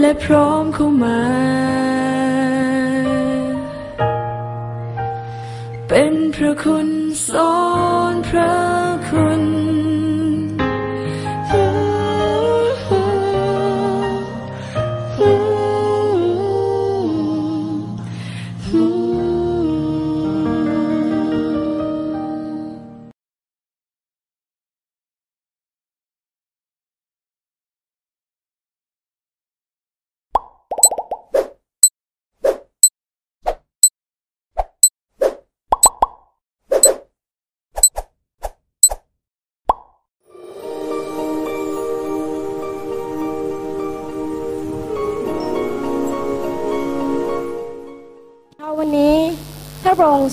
[0.00, 1.18] และพร้อมเข้ามา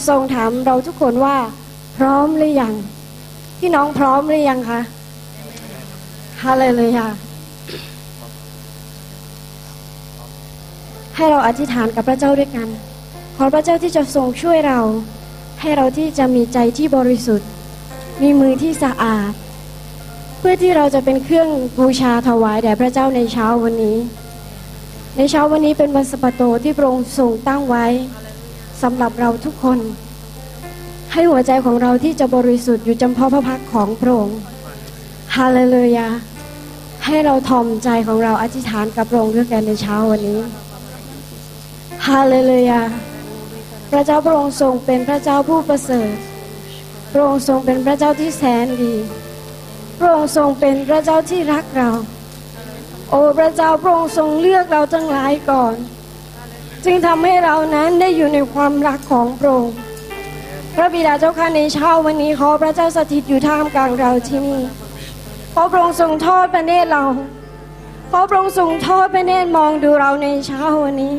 [0.07, 1.37] ทรงถามเราทุกคนว่า
[1.97, 2.73] พร้อมหรือยัง
[3.59, 4.81] พี่น้องพร้อมหรือยังคะ
[6.43, 7.07] ฮาเลลูยา
[11.15, 12.67] ให้เราอธิษฐานกับพระเจ้าด้วยกัน
[13.37, 14.79] ขอพระเจ้าที่จะทรงช่วยเรา
[15.61, 17.49] ให้เราที่จะมีใจที่บริสุทธิ์
[18.21, 19.31] มีมือที่สะอาด
[20.39, 23.97] เพื่อที่เราจะเป็นเครื่องบูชาถวายแด่พระเจ้าในเช้าวันนี้
[25.17, 27.85] ในเช้าวันนี้เป็นวันสะปาโตที่พระองค์ทรงตั้งไว้
[28.81, 29.79] สำหรับเราทุกคน
[31.13, 34.39] ให้หัวใจของเราที่จะบริสุทธิ์อยู่จำเพาะพระพักของพระองค์
[35.35, 36.07] ฮาเลลูยา
[37.05, 40.39] ให้เราทอมใจของเราอธิษฐานกับพระองค์ด้วยกันในเช้าวันนี้
[42.07, 42.81] ฮาเลลูยา
[43.91, 46.11] พระเจ้าพระองค์ทรงเป็นพระเจ้าผู้ประเสริฐ
[47.13, 48.93] พระองค์ทรงเป็นพระเจ้าที่แสนดี
[49.99, 51.89] พระองค์ทรงเป็นพระเจ้าที่รักเรา
[53.09, 55.73] โอ้พระเจ้าพระองค์ทรงเลือกเราทั้งหลายก่อน
[56.89, 59.77] จึงทำให้เรานั้นได้อยู่ในความรักของพระองค์
[60.75, 64.61] พระบิดาเจ้าข้าในเช้าวันนี้ขอพระเจ้าสถิตอยู่ท่ามกลางเราที่นี่
[65.53, 67.05] ขอพระองค์ทรงทอดพระเนตรเรา
[68.11, 71.15] ขอพระองค์ทรงทอดพระเนตรมองดูเราในเช้าวันนี้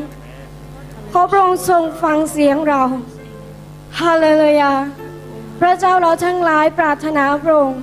[1.11, 2.83] ขอพระองค์ทรงฟังเสียงเรา
[3.99, 4.71] ฮาเลลูยา
[5.59, 7.79] พระเจ้าเราทั้งหลายปรารถนาพระองค์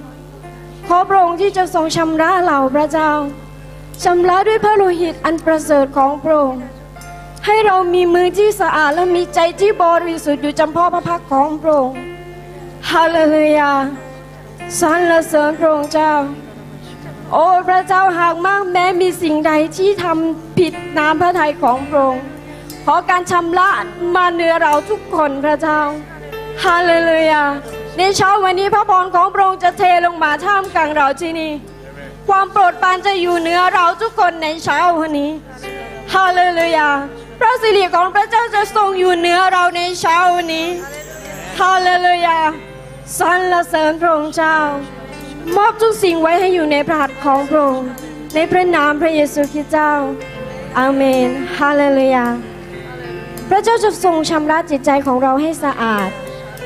[0.89, 3.11] ขอพระองค์ที่จะทรงชำระเราพระเจ้า
[4.05, 6.63] ชำระด้วยพระโลหิตอันประเสริฐของพระองค์
[7.47, 11.99] ให้เรามีมือที่สะอาดและมีใจที่บริสุทธิ์อยู่จำเพาะพระพักตร์ของพระองค์
[12.91, 13.73] ฮาเลลูยา
[14.81, 16.13] สรรเสริญพระองค์เจ้า
[17.33, 22.25] โอ้พระเจ้าหากมากแม้มีสิ่งใดที่ทำผิดน้ำพระทัยของพระองค์
[22.85, 23.69] ขอการชำระ
[24.15, 25.81] มาเหนือเราทุกคนพระเจ้า
[26.65, 27.43] ฮาเลลูยา
[27.97, 31.53] ในเช้าวันนี้พระพรของพระองค์จะเทลงมาท่ามกลางเราที่นี่
[32.29, 35.31] ความโปรดปรานจะอยู่เหนือเราทุกคนในเช้าวันนี้
[36.15, 36.89] ฮาเลลูยา
[37.41, 40.69] พระสิริของพระเจ้าจะทรงอยู่เหนือเราในเช้าวันนี้
[41.61, 42.39] ฮาเลลูยา
[43.19, 44.57] สรรเสริญพระองค์เจ้า
[45.57, 47.89] มอบทุกสิ่งไว้ให้อยู่ในพระหัตถ์ของพระองค์
[48.35, 49.93] ในพระนามพระเยซูคริสต์เจ้า
[50.79, 51.29] อาเมน
[51.59, 52.27] ฮาเลลูยา
[53.49, 56.09] พระเจ้าจะทรงชำระจิตใจของเราให้สะอาด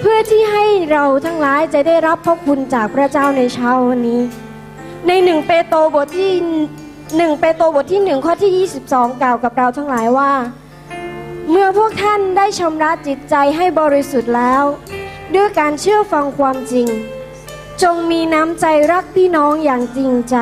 [0.00, 4.22] เพื่อที่ให้เราทั้งหลายจะได้รับพระคุณจากพระเจ้าในเช้าวันนี้
[5.06, 6.32] ในหนึ่งเปโตรบทที่
[7.16, 10.32] หนึ่งเปโตรบทที่หนึ่งข้อที่ 22 กล่าวกับเราทั้งหลายว่า
[11.50, 14.64] เมื่อพวกท่านได้ชำระจิตใจให้บริสุทธิ์แล้ว
[15.34, 16.88] ด้วยการเชื่อฟังความจริง
[17.82, 20.36] จงมีน้ำใจรักพี่น้องอย่างจริงใจ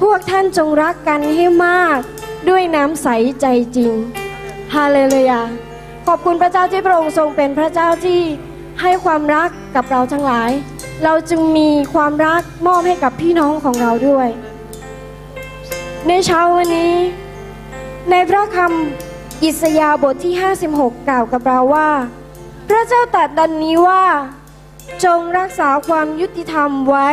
[0.00, 1.98] พวกท่านจงรักกันให้มาก
[2.48, 3.08] ด้วยน้ำใส
[3.40, 3.46] ใจ
[3.76, 3.92] จริง
[4.74, 5.42] ฮาเลลูยา
[6.06, 8.20] ขอบคุณพระเจ้าที่พระองค์ทรงเป็นพระเจ้าที่
[8.82, 10.50] ให้ความรักกับเราทั้งหลาย
[11.04, 14.28] เราจึงมีความรักมอบให้กับพี่น้องของเราด้วย
[16.06, 16.94] ในเช้าวันนี้
[18.10, 20.34] ในพระคำอิสยาห์บทที่
[20.70, 21.90] 56 กล่าวกับเราว่า
[22.68, 24.04] พระเจ้าตรัสดังนี้ว่า
[25.04, 27.10] จงรักษาความยุติธรรมไว้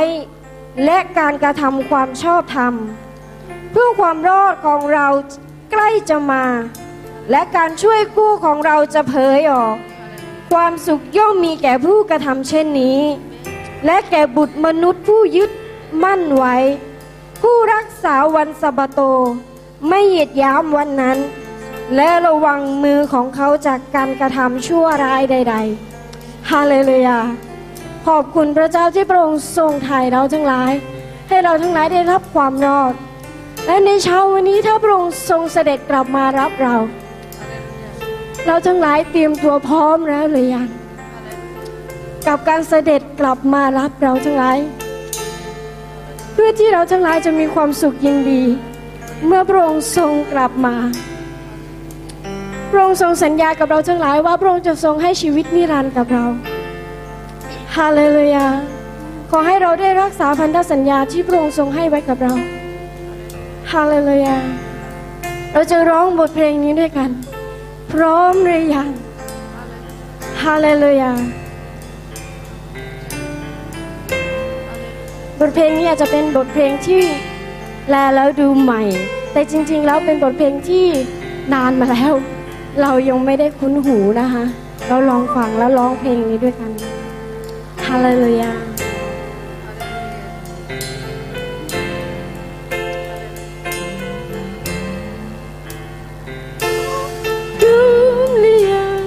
[0.85, 2.73] และการกระทำความชอบธรรม
[3.71, 5.07] เพื่อความรอดของเรา
[5.71, 6.45] ใกล้จะมา
[7.31, 9.75] และการช่วยกู้ของเราจะเผยออก
[10.51, 12.99] ความสุขย่อมมีแก่ผู้กระทำเช่นนี้
[13.85, 15.51] และแก่บุตรมนุษย์ผู้ยึด
[16.03, 16.55] มั่นไว้
[17.47, 19.01] ผู้รักษาวันสะบาโต
[19.89, 21.17] ไม่เหยียดย้ำวันนั้น
[21.95, 25.55] และระวังมือของเขาจากการกระทำชั่วร้ายใด
[26.01, 27.19] ๆ ฮาเลลูยา
[28.07, 30.71] ขอบคุณพระเจ้าที่พระองค์ทรงไถ่เราทั้งหลาย
[31.27, 32.93] ให้เราทั้งหลายได้รับความรอด
[33.65, 36.75] และในเช้าวันนี้ถ้าพระองค์ทรงเสด็จกลับมารับเรา
[38.45, 40.69] เราทั้งหลายเตรียมตัวพร้อมแล้วหรือยัง
[42.27, 44.59] กับการเสด็จกลับมารับเราทั้งหลาย
[46.35, 48.43] เพื่อที่เราทั้งหลายจะมีความสุขยินดี
[49.25, 50.75] เมื่อพระองค์ทรงกลับมา
[52.71, 56.25] พระองค์ทรงสัญญากับเราทั้งหลายว่าพระองค์จะทรงให้ชีวิตนิรันดร์กับเรา
[57.75, 58.47] ฮาเลลูยา
[59.31, 62.33] ขอให้เราได้รักษาพันธสัญญาที่พระองค์ทรงให้ไว้กับเรา
[63.71, 64.37] ฮาเลลูยา
[65.53, 67.09] เราจะร้องบทเพลงนี้ด้วยกัน
[67.91, 68.89] พร้อมหรือยัง
[70.43, 71.11] ฮาเลลูยา
[75.39, 77.03] บทเพลงนี้อาจจะเป็นบทเพลงที่
[77.89, 78.81] แลแล้วดูใหม่
[79.31, 80.85] แต่จริงๆ แล้วเป็นบทเพลงที่
[81.53, 82.13] นานมาแล้ว
[82.81, 84.43] เรายังไม่ได้คุ้นหูนะคะ
[84.87, 86.71] เราลองฟังแล้วร้องเพลงนี้ด้วยกัน
[87.85, 88.51] ฮาเลลูยา
[97.63, 97.85] รู้
[98.39, 99.03] หรือยัง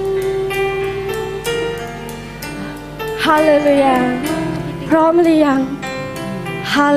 [3.25, 3.95] ฮาเลลูยา
[4.87, 5.61] พร้อมหรือยัง
[6.73, 6.87] ฮา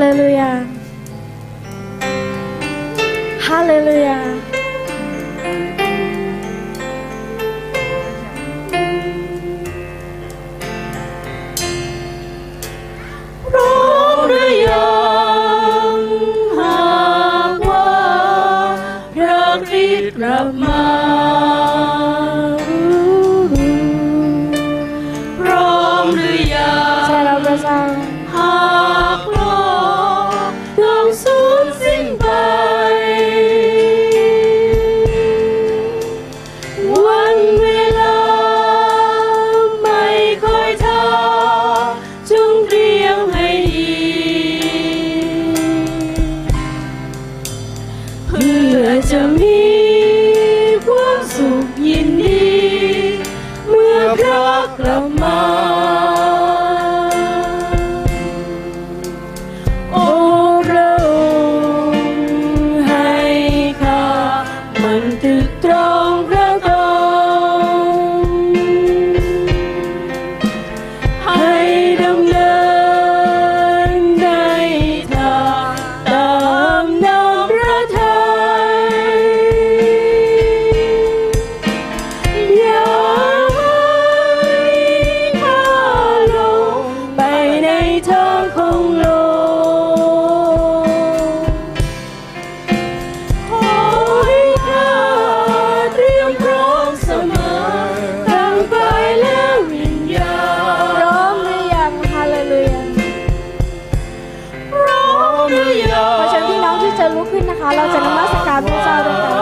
[107.76, 109.34] เราจะนมัสการพระเจ้าด้วยกัน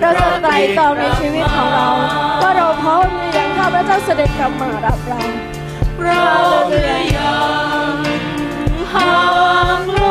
[0.00, 1.88] เราจะไตร่ตรองในชีวิตของเรา
[2.42, 5.20] ว่าเราพร้อมหรือยังถ้าพระเจ้าเสด็จกลับมารับเรา
[5.98, 7.36] พร้อมหรือยั
[7.92, 7.94] ง
[8.92, 9.08] หา
[9.78, 10.05] ก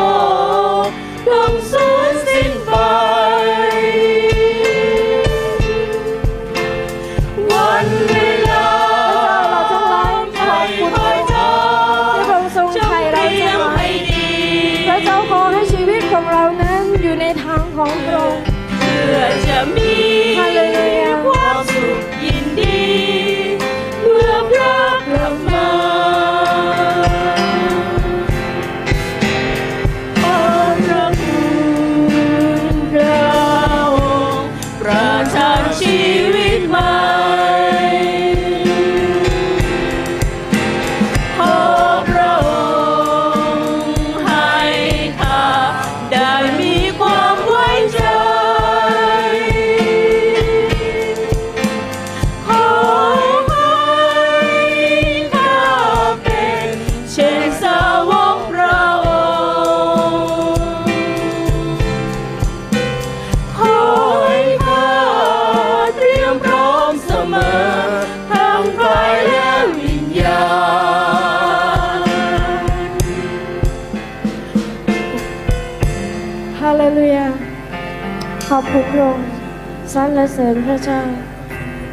[80.18, 81.00] รเสริญพระเจ้า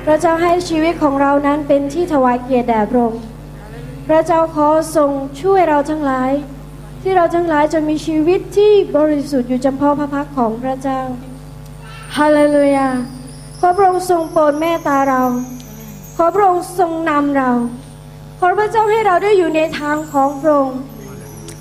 [0.06, 3.22] พระเจ้าให้ชีวิตของเรานั้นเป็นที่ถวายเกียรติแด่พระองค์
[4.08, 5.12] พระเจ้าขอทรง
[5.42, 6.32] ช่วยเราทั้งหลาย
[7.02, 11.00] ที่เราทั้งหลายจะมีชีวิตที่บริสุทธิ์อยู่จำเพาะพระพักของพระเจ้า
[12.18, 12.90] ฮาเลลูยา
[13.60, 15.22] ขอพระองค์ทรงโปรดเมตตาเรา
[16.18, 17.52] ขอพระองค์ทรงนำเรา
[18.40, 20.80] ขอพระเจ้าให้เราได้อยู่ในทางของพระองค์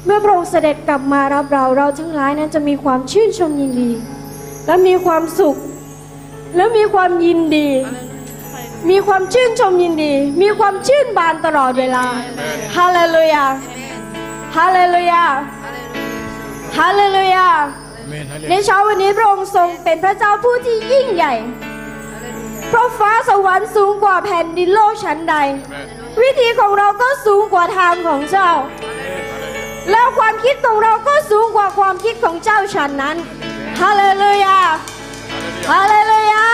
[0.04, 3.90] เมื่อพระองค์เสด็จกลับมารับเราเราทั้งหลายนั้นจะมีความชื่นชมยินดี
[4.66, 5.57] และมีความสุข
[6.56, 7.68] และมีความยินดี
[8.90, 12.04] มีความชื่นชมยินดี มีความชื่นบานตลอดเวลา
[12.76, 13.44] ฮาเลลูยา
[14.56, 15.25] ฮาเลลูยา
[16.78, 17.49] ฮาเลลูยา
[18.49, 21.35] ในเช้าวันนี้พระองค์ทรงเป็นพระเจ้าผู้ที่ยิ่งใหญ่
[22.68, 25.35] เพราะฟ้าสวรรค์สูงกว่าแผ่นดินโลกชั้นใด
[26.23, 28.50] วิธีของเราก็สูงกว่าทางของเจ้า
[29.90, 33.16] แล้วความคิดของเราก็สูงกว่าความคิดของเจ้าฉันนั้น
[33.80, 34.59] ฮาเลลูยา
[35.71, 36.47] ฮาเลลูยา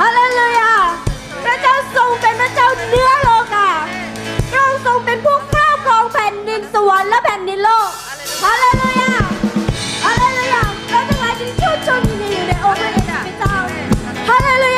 [0.00, 0.72] ฮาเลลูยา
[1.44, 3.68] พระเจ้าทรงเป็นพระเจ้าเนื้อโลกา
[4.50, 7.88] พระองค์ทรงเป็นผู้ครอบครองแผ่นดินสวรรค์และแผ่นดินโลก
[8.44, 9.12] ฮาเลลูยา
[10.04, 13.56] ฮาเลลูยาเราทั้งหลายจึงชื่นชมยินดีอยู่ในองค์พระเดชพระเจ้า
[14.28, 14.77] ฮาเลลูยเ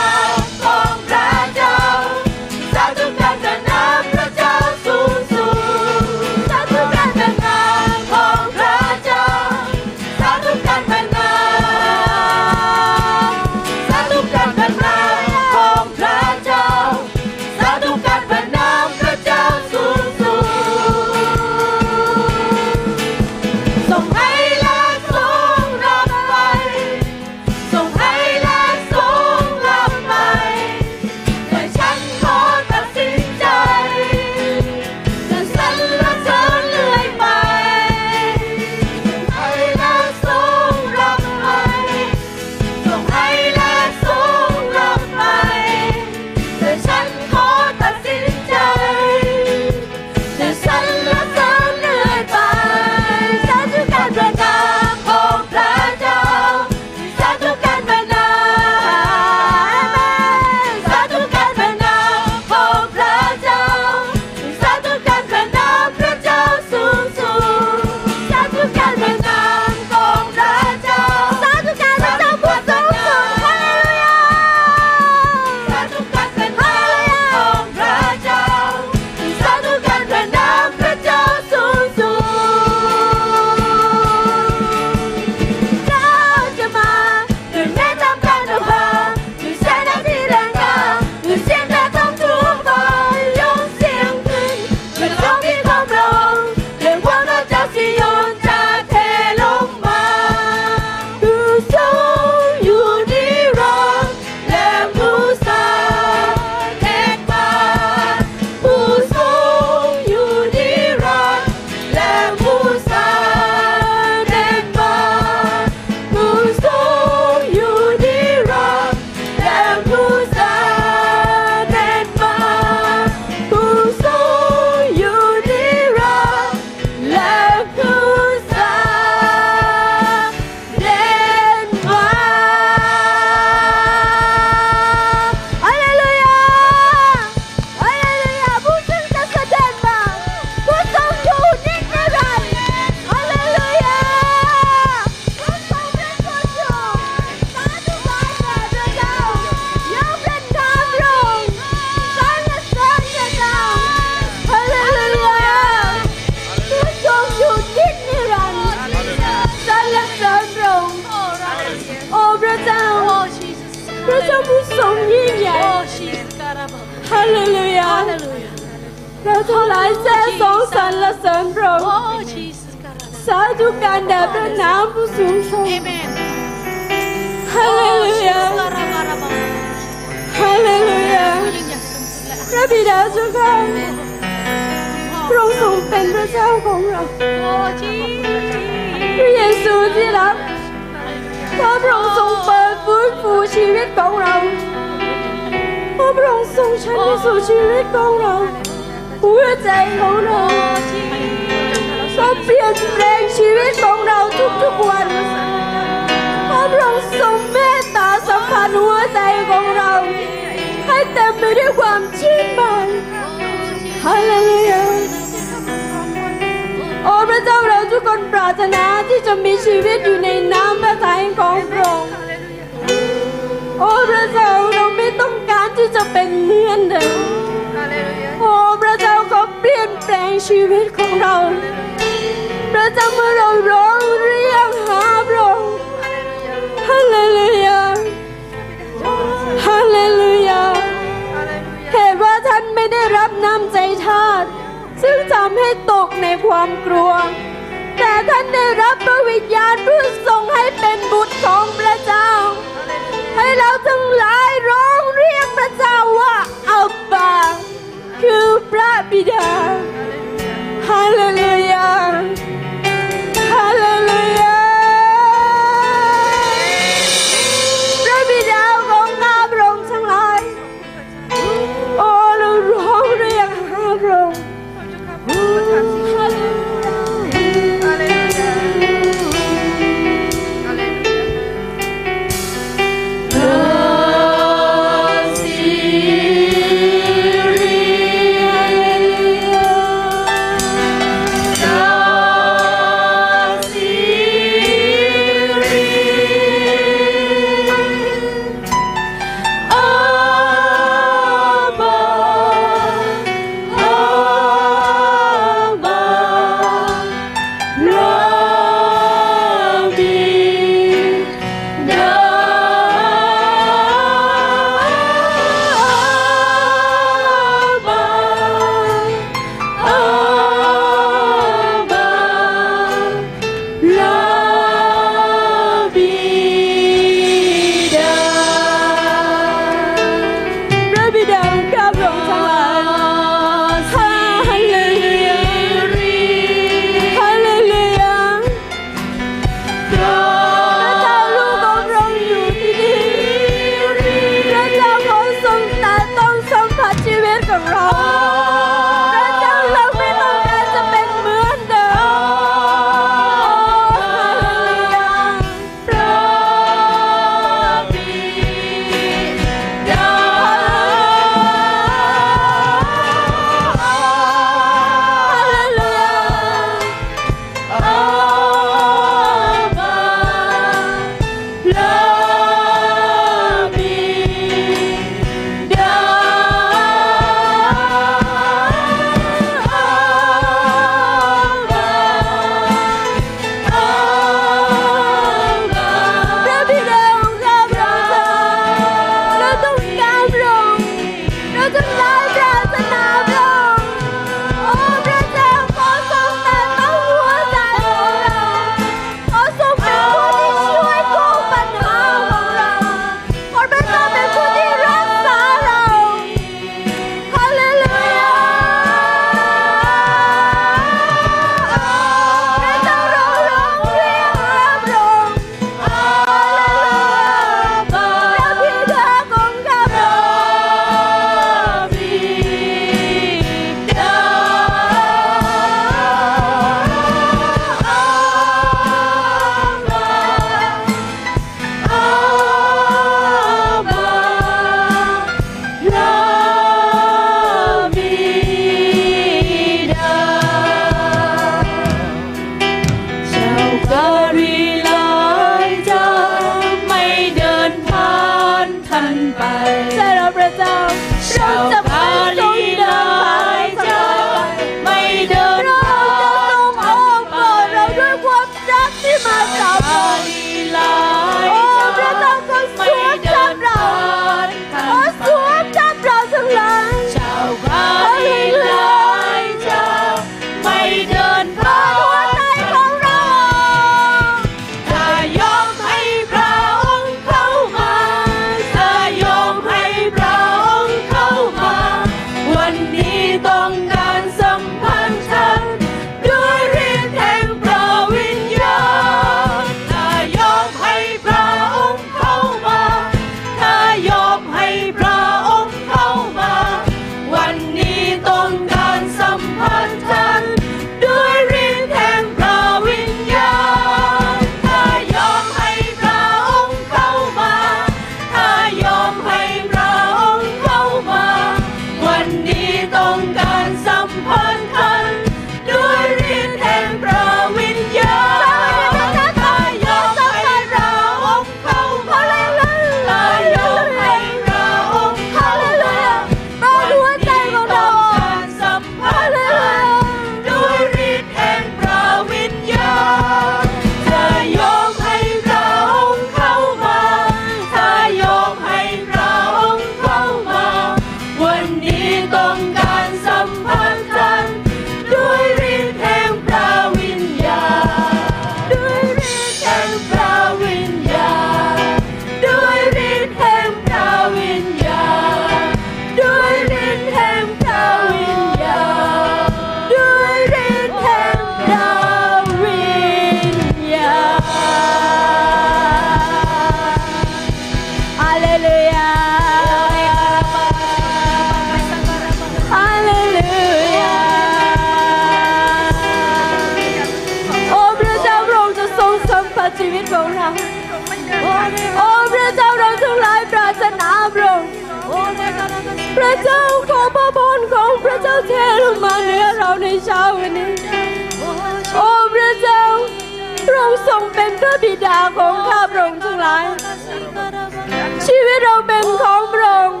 [598.26, 600.00] ชีวิตเราเป็นของพระองค์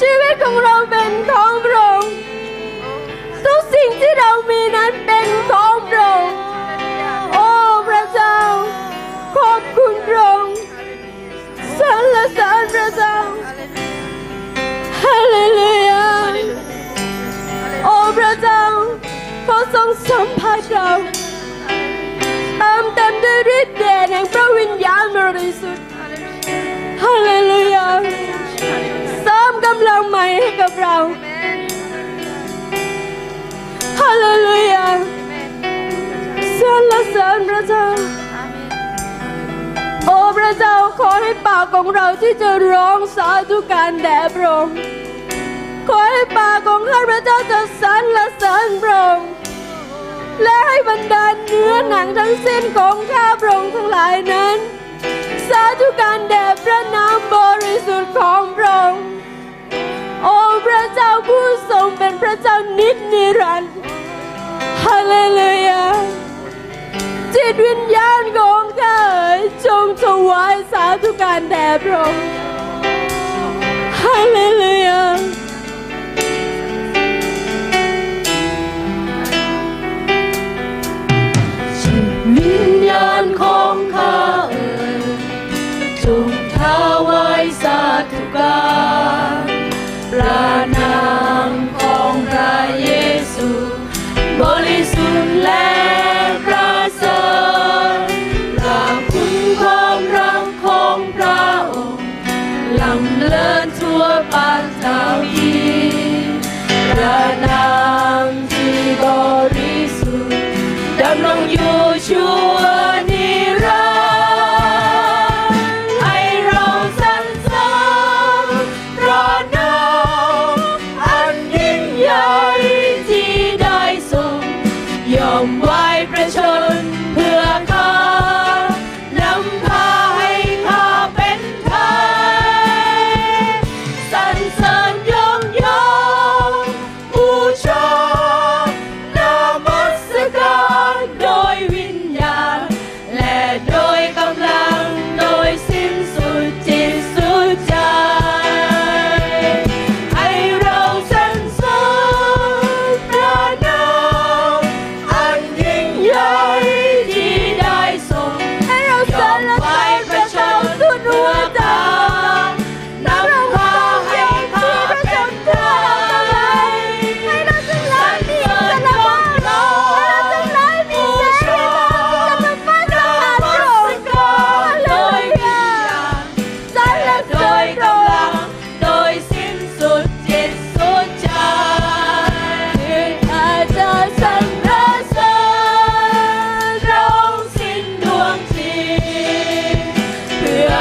[0.00, 2.12] ชีวิตของเราเป็นของพระองค์
[3.44, 5.26] ทุกสิ่งที่เรามีนั้นเป็น
[40.52, 44.76] ระเจ้าขอให้ปากของเราที่จะร้องสาธุการแด่พระองค์
[45.88, 49.28] ขอให้ปากของข้าพระเจ้าจะสรรเสริญพระองค์
[50.42, 54.56] และให้บรรดาเนื้อหนังทั้งสิ้นของข้าพระองค์ทั้งหลายนั้น
[55.48, 59.02] สาธุการแด่พระนามบริสุทธิ์ของพระองค์
[60.22, 63.72] โอ้พระเจ้าผู้ทรงเป็นพระเจ้านิจนิรันดร์
[64.82, 65.84] ฮาเลลูยา
[67.34, 69.21] จิตวิญญาณของข้า
[69.66, 72.24] จงถวายสาธุการแด่พระองค์
[73.98, 75.02] ฮาเลลูยา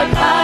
[0.02, 0.41] my mind.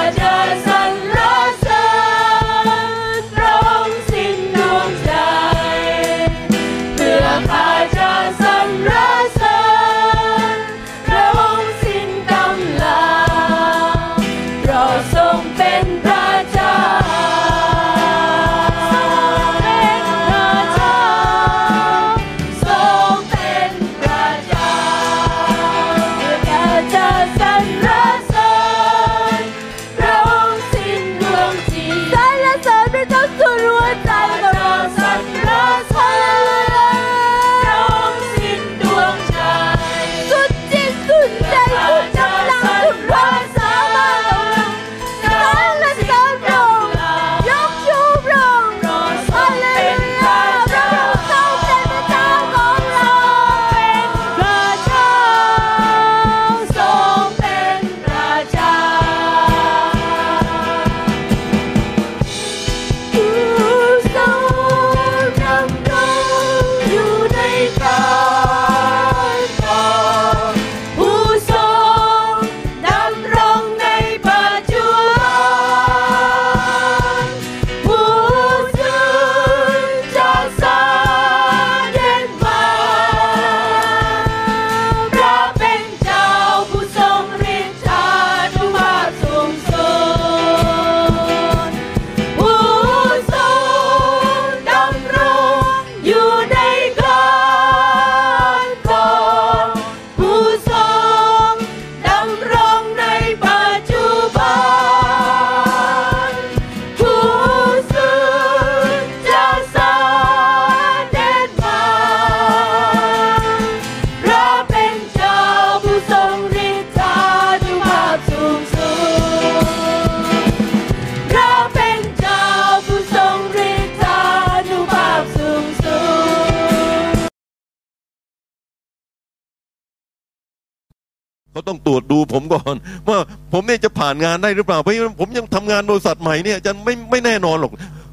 [134.24, 137.72] งานได้หรือเปล่าเพราะผมยังทำงานบริษัทใหม่เนี่ยจะไม่ไม่แน่นอนหรอก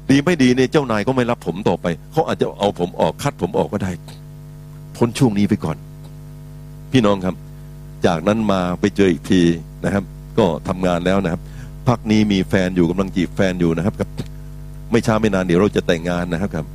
[0.09, 3.91] ดีไม่ดีเนี่ยเจ้านายก็ไม่รับผมต่อไปเขาอาจจะเอาผมออกคัดผมออกก็ได้
[4.97, 5.77] พ้นช่วงนี้ไปก่อน
[6.91, 7.35] พี่น้องครับ
[8.05, 9.41] จากนั้นมาไปเจออีกที
[9.85, 10.03] นะครับ
[10.37, 11.41] ก็ทำงานแล้วนะครับ
[11.87, 14.09] พักนี้มีแฟนอยู่กำลังจีบแฟนอยู่นะครับครับ
[14.91, 16.65] ไม่ช้าไม่นานเดี๋ยวเราจะแต่งงานนะครับครับ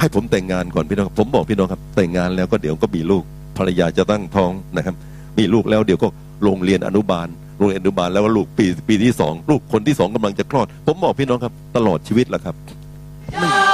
[0.00, 3.22] ให้ผมแต่งงานก่อนพี่น้องครับผมบอกพี่น้องครับ แต่งงานแล้วก็เดี๋ยวก็มีลูก
[3.56, 4.94] ภรรยาจะตั้งท้องนะครับ
[5.38, 6.08] มีลูกแล้วเดี๋ยวก็
[6.42, 7.28] โรงเรียนอนุบาล
[7.60, 12.54] โรงเรียนอนุบาลแล้วว่าลูกปีปีที่สองลูกคนที่สองกำลังจะคลอด ผมบอกพี่น้องครับ ตลอดชีวิตแหละครับ
[13.32, 13.64] เจ้า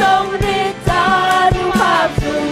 [0.00, 0.24] ทรง
[0.58, 1.06] ฤทธา
[1.56, 2.43] นุภาพสุด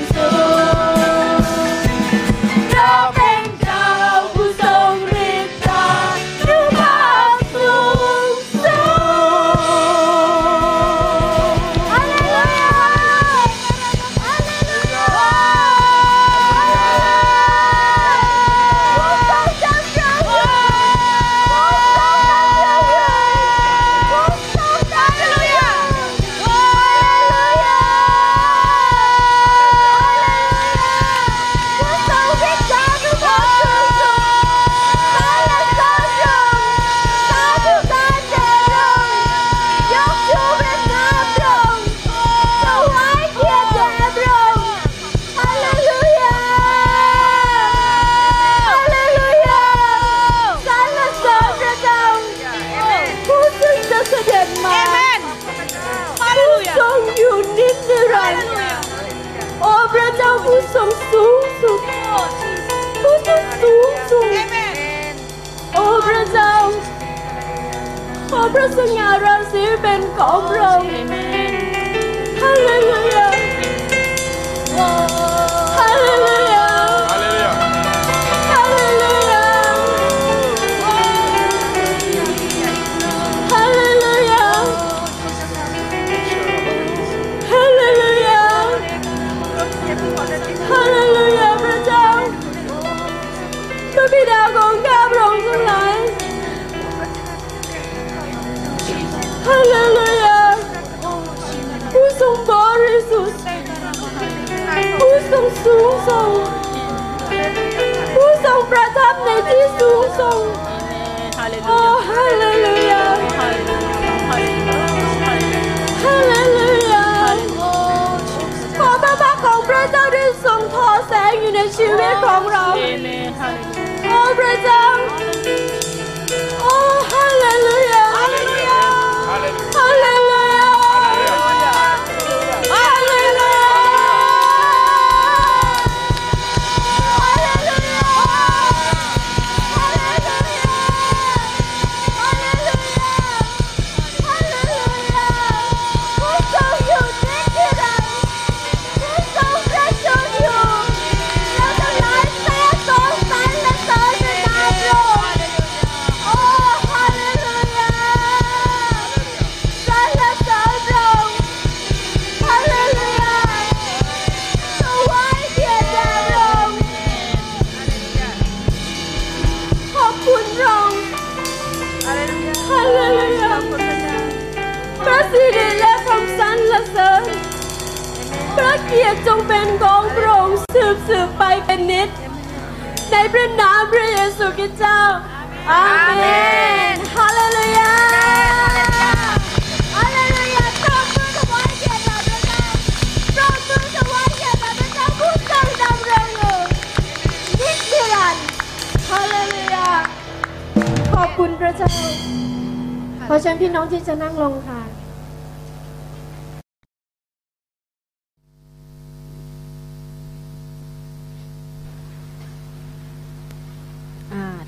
[203.45, 204.81] เชิญพี่น้องที่จะนั่งลงค่ะ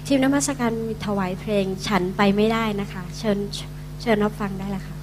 [0.07, 3.39] ทีมนมัสการมีถวายเพลงฉันไปไม่ได้นะคะ เชิญ
[4.03, 4.94] เชิญรับฟังได้ละค่ะ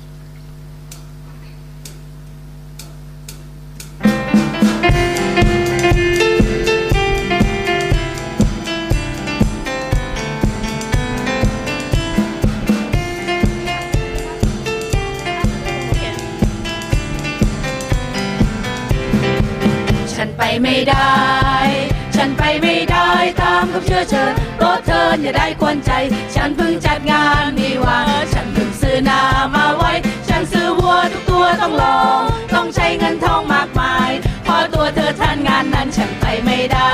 [24.10, 25.92] เชิญรถเธออย่าได้ควนใจ
[26.36, 28.00] ฉันเพิ่งจัดงานนีวา
[28.34, 29.22] ฉันเพิ่งซื้อนา
[29.56, 29.92] มาไว้
[30.28, 32.22] ฉันซื้อวัวทุกตัวต้องลอง
[32.54, 34.10] ต้องใช้เงินทองมากมาย
[34.48, 36.94] พอตัวเธอท่านงานนั้นฉันไปไม่ได้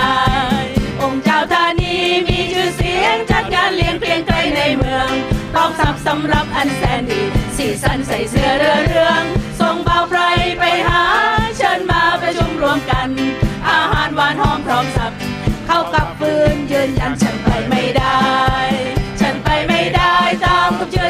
[1.01, 1.93] องค์เจ้าท่านี
[2.27, 5.11] มีชื่อเสียงจัดงานเลี้ยงเกลียงไกลในเมือง
[5.55, 7.21] ตอบสับสำหรับอันแสนดี
[7.57, 9.23] สีสันใส่เสื้อเรือเรือง
[9.59, 10.19] ทรงเบาไพร
[10.59, 11.03] ไปหา
[11.57, 13.09] เชิญมาประชุมรวมกัน
[13.69, 15.26] อาหารหวานหอมพร้อมสับ
[15.93, 18.19] กับฟืนยืนยันฉันไปไม่ได้
[19.21, 20.13] ฉันไปไม่ได้
[20.45, 21.06] ตามคำเชื่อ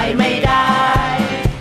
[0.00, 0.66] ไปไม่ได้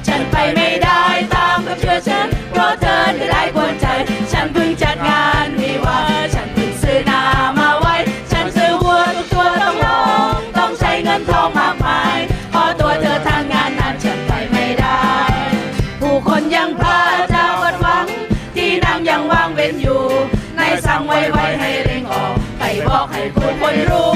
[0.08, 1.02] ฉันไปไม่ได้
[1.34, 2.98] ตามกับเชื่อฉันเพราะเธอ
[3.32, 3.86] ได้กวนใจ
[4.32, 6.00] ฉันเพิ่งจัดงานวิวา
[6.34, 7.22] ฉันเพิ่งซื้อนา
[7.58, 7.96] มาไว้
[8.32, 12.18] ฉันซื้อวัวทุกตัวต้องลองต้องใช้เงินทองมากมาย
[12.54, 15.02] พอตัวเธอทางงานนั้นฉันไปไม่ได้
[16.02, 18.06] ผู้คนยังพาเจ้าวัดหวัง
[18.56, 20.04] ที่นั่งยังว่างเว้นอยู่
[20.58, 24.12] ในสั่งไว้ไว้ให้เร่งออกไปบอกให้ผู้คนรู้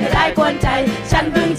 [0.00, 0.68] ธอได้กวนใจ
[1.10, 1.50] ฉันเพิ่ง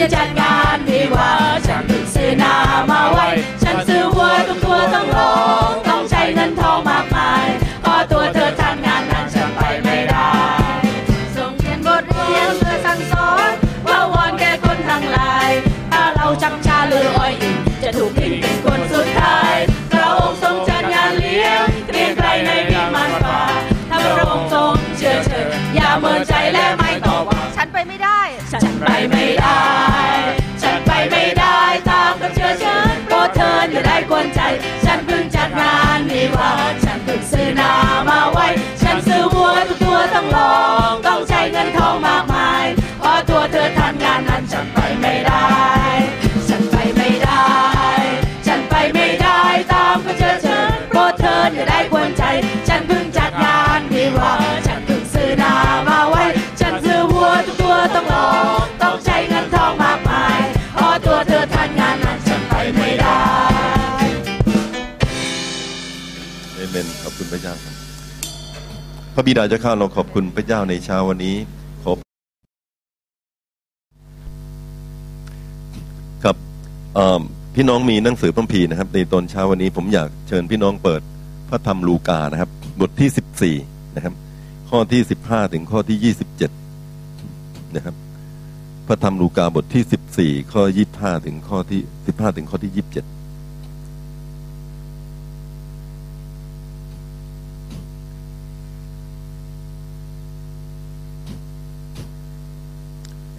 [0.00, 0.49] ฉันเพิ่งจัดงาน
[34.24, 34.40] นใจ
[34.84, 36.52] ฉันเพิ่งจัดงานวิวา
[36.84, 37.72] ฉันเพิ่งซื้อนา
[38.08, 38.46] มาไว้
[38.82, 40.56] ฉันซื้อวัวทุกตัวต้องลอ
[40.90, 42.64] ง ต้องใช้เงินทองมากมาย
[42.98, 45.79] เพราะตัวเธอทำงานนั้นฉันไปไม่ได้
[69.14, 71.36] พระบิดาเจ้าข้าเราขอบคุณพระเจ้าในเช้าวันนี้
[71.84, 71.96] ขอบ
[76.24, 76.36] ครับ
[77.54, 81.00] พี่น้องมีหนังสือพระคัมภีร์นะครับ ในตอนเช้าวันนี้ผมอยากเชิญพี่น้องเปิด
[81.48, 82.50] พระธรรมลูกานะครับ
[82.80, 83.56] บทที่สิบสี่
[83.96, 84.14] นะครับ
[84.70, 86.50] ข้อที่สิบห้าถึงข้อที่ยี่สิบเจ็ด
[87.76, 87.94] นะครับ
[88.86, 93.04] พระธรรมลูกาบทที่สิบสี่ข้อยี่ห้าถึงข้อที่สิบห้าถึงข้อที่ยี่สิบเจ็ด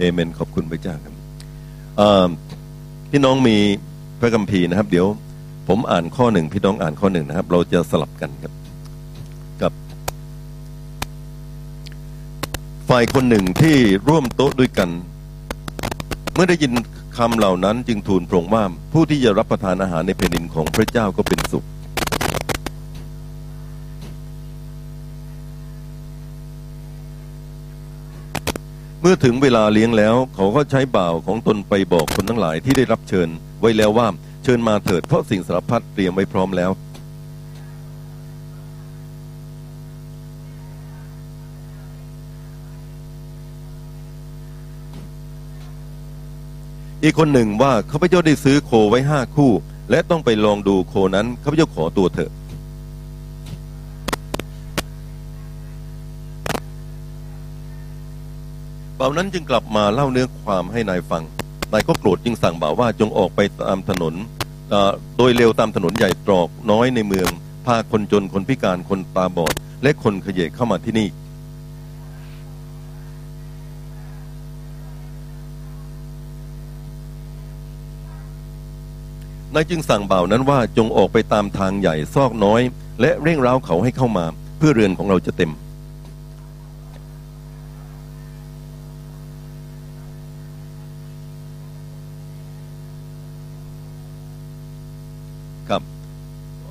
[0.02, 1.14] เอเมน ขอบคุณพระเจ้าครับ
[3.12, 3.58] พี่น้องมี
[4.20, 5.08] พระคัมภีร์นะครับ เดี๋ยว
[5.68, 8.54] ผมอ่านข้อหนึ่งพี่น้องอ่านข้อหนึ่งนะครับ เราจะสลับกันครับ
[9.62, 9.72] กับ
[12.90, 13.76] ฝ่ายคนหนึ่งที่
[14.10, 14.90] ร่วมโต๊ะด้วยกัน
[16.34, 16.72] เมื่อได้ยิน
[17.18, 21.66] คำเหล่านั้นจึงทูลพระองค์ว่าผู้ที่จะรับประทานอาหารในแผ่นดินของพระเจ้าก็เป็นสุข
[29.04, 33.30] เมื่อถึงเวลาเลี้ยงแล้ว เขาก็ใช้บ่าวของตนไปบอกคนทั้งหลายที่ได้รับเชิญ
[33.60, 34.08] ไว้แล้วว่า
[34.44, 36.72] เชิญมาเถิดเพราะสิ่งสารพัดเตรียมไว้พร้อมแล้ว
[47.04, 49.52] อีกคนหนึ่งว่าข้าพเจ้าได้ซื้อโคไว้ห้าคู่
[49.90, 52.32] และต้องไปลองดูโคนั้นข้าพเจ้าขอตัวเถอะ
[59.04, 61.24] บ่าวนั้นจึงกลับมาเล่าเนื้อความให้นายฟัง
[61.74, 64.14] นายก็โกรธจึงสั่งบ่าวว่าจงออกไปตามถนน
[65.18, 67.30] โดยเร็วตามถนนใหญ่ตรอกน้อยในเมือง
[67.66, 71.08] พาคนจนคนพิการคนตาบอด และคนขยเยเข้ามาที่นี่
[79.54, 82.62] นายจึงสั่งบ่าวนั้นว่าจงออกไปตามทางใหญ่ซอกน้อย
[83.02, 84.26] และเร่งร้าเขาให้เข้ามา
[84.58, 85.52] เพื่อเรือนของเราจะเต็ม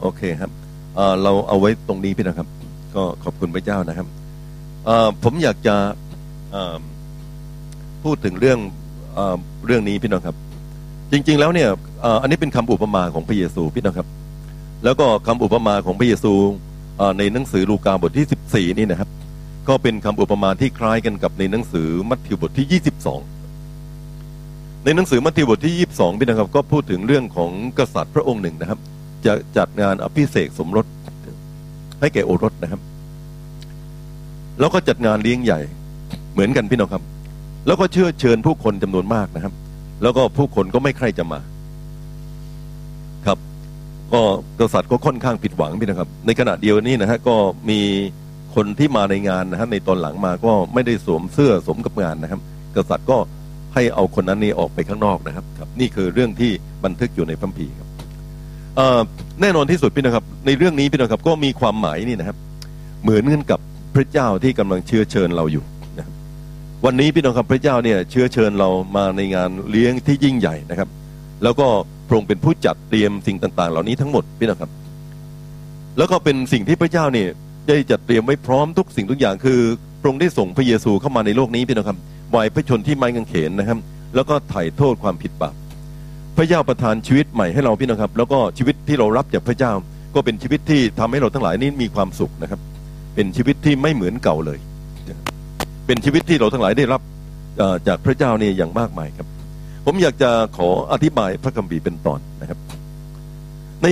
[0.01, 0.51] โอเคครับ
[0.95, 2.49] เเราเอาไว้ตรงนี้พี่นะครับ
[2.95, 4.07] ก็ขอบคุณพระเจ้านะครับ
[5.23, 5.77] ผมอยากจะ
[8.05, 8.59] พูดถึงเรื่อง
[9.15, 9.21] เอ
[9.67, 10.37] เรื่องนี้พี่น้องครับ
[11.13, 11.69] จริง ๆ แล้วเนี่ย
[12.05, 14.09] อ,อันนี้เป็นคำอุปมาของพระเยซูพี่น้องครับ
[14.85, 16.33] แล้วก็คำอุปมาของพระเยซู
[17.19, 19.09] ในหนังสือลูกาบทที่ 14 นี่นะครับ
[19.69, 22.83] ก็เป็นคำอุปมาที่คล้ายกันกับในหนังสือมัทธิวบทที่
[23.81, 28.79] 22 ในหนังสือมัทธิวบทที่ 22 พี่นะครับ ก็พูดถึงเรื่องของกษัตริย์พระองค์หนึ่งนะครับ
[29.27, 30.87] จะจัดงานอภิเษกสมรส
[32.01, 32.81] ให้แก่โอรสนะครับ
[34.59, 35.61] แล้วก็จัดงานเลี้ยงใหญ่
[36.33, 37.03] เหมือนกันพี่น้องครับ
[37.67, 39.53] แล้วก็เชื่อเชิญผู้คนจำนวนมากนะครับ
[40.03, 41.41] แล้วก็ผู้คนก็ไม่ใคร่จะมา
[43.27, 43.39] ครับ
[44.13, 44.21] ก็
[44.61, 47.37] กษัตริย์ก็ค่อนข้างผิดหวังพี่นะครับ ในขณะเดียวนี้นะฮะก็
[47.71, 47.81] มี
[48.55, 52.41] คนที่มาในงานนะฮะในตอนหลังมาก็ไม่ได้สวมเสื้อสมกับงานนะครับ
[52.77, 53.19] กษัตริย์ก็
[53.75, 56.51] ให้เอาคนนั้นนี่ออกไปข้างนอกนะครับครับ นี่คือเรื่องที่
[56.85, 57.90] บันทึกอยู่ในพัมภีครับ
[59.41, 62.37] แน่นอนที่สุดพี่นะครับ ในเรื่องนี้พี่นะครับก็มีความหมายนี่นะครับ
[63.03, 63.61] เหมือนกันกับ
[63.95, 65.65] พระเจ้าที่กำลังเชื้อเชิญเราอยู่
[65.99, 66.07] นะ
[66.85, 70.89] วันนี้พี่น้องครับพระเจ้าเนี่ยเชื้อเชิญเรามาในงานเลี้ยงที่ยิ่งใหญ่นะครับ
[71.43, 71.67] แล้วก็
[72.07, 74.71] พระองค์เป็นผู้จัดเตรียมสิ่งต่าง ๆ เหล่านี้ทั้งหมดพี่น้องครับ
[75.99, 77.29] แล้วก็เป็นสิ่งที่พระเจ้าเนี่ย
[77.69, 79.61] ได้จัดเตรียมไว้พร้อมทุกสิ่งทุกอย่างคือ
[80.01, 81.99] พระองค์ได้ส่งพระเยซูเข้ามาในโลกนี้พี่น้องครับ
[82.35, 83.79] วายพระชนที่ไม้กางเขนนะครับ
[84.15, 85.55] แล้วก็ไถ่โทษความผิดบาป
[86.37, 89.73] พระเจ้าประทานชีวิตใหม่ให้เราพี่น้องครับ แล้วก็ชีวิตที่เรารับจากพระเจ้า
[90.15, 92.61] ก็เป็นชีวิตที่ทำให้เราทั้งหลายนี้มีความสุขนะครับ
[93.15, 94.59] เป็นชีวิตที่ไม่เหมือนเก่าเลย
[95.87, 97.01] เป็นชีวิตที่เราทั้งหลายได้รับ
[97.89, 99.27] จากพระเจ้านี่อย่างมากมายครับ
[99.85, 102.59] ผมอยากจะขออธิบายพระคัมภีร์เป็นตอนนะครับ
[103.83, 103.87] ใน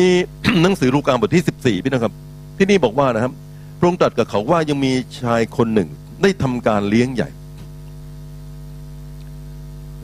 [0.63, 2.13] หนังสือลูกาบทที่ 14 พี่นะครับ
[2.59, 3.33] ที่นี่บอกว่านะครับ
[3.79, 5.89] พระองค์ตรัสกับเขาว่ายังมีชายคนหนึ่ง
[6.23, 7.29] ได้ทำการเลี้ยงใหญ่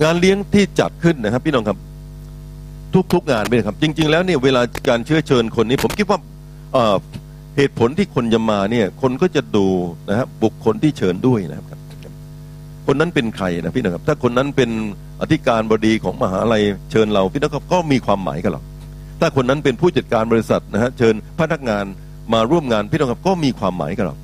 [0.02, 1.78] งานเลี้ยงที่จัดขึ้นนะครับ พี่น้องครับ
[3.12, 6.18] ทุก ๆ งานไปนะครับ จริง ๆ แล้วเนี่ยเวลาการเชื้อเชิญคนนี้ ผมคิดว่า
[7.56, 9.66] เหตุผลที่คนจะมาเนี่ยคนก็จะดู
[10.08, 11.80] นะครับบุคคลที่เชิญด้วยนะครับ
[12.86, 14.70] คนนั้นเป็นใครนะพี่นะครับ ถ้าคนนั้นเป็น
[15.20, 18.60] อธิการบดีของมหาลัยเชิญเราพี่นะครับก็มีความหมายกับเรา
[19.20, 21.84] ถ้าคนนั้นเป็นผู้จัดการบริษัทนะฮะเชิญพนักงาน
[22.32, 24.14] มาร่วมงานพี่น้องครับก็มีความหมายกับเรา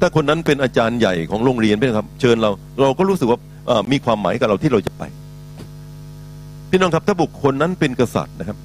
[0.00, 2.50] ถ้าคนนั้นเป็นอาจารย์ใหญ่ของโรงเรียนพี่นะครับ เชิญเรา
[2.82, 3.38] เราก็รู้สึกว่า
[3.92, 5.02] มีความหมายกับเราที่เราจะไป
[6.76, 8.58] พี่น้องครับถ้าบุคคลนั้นเป็นกษัตริย์นะครับ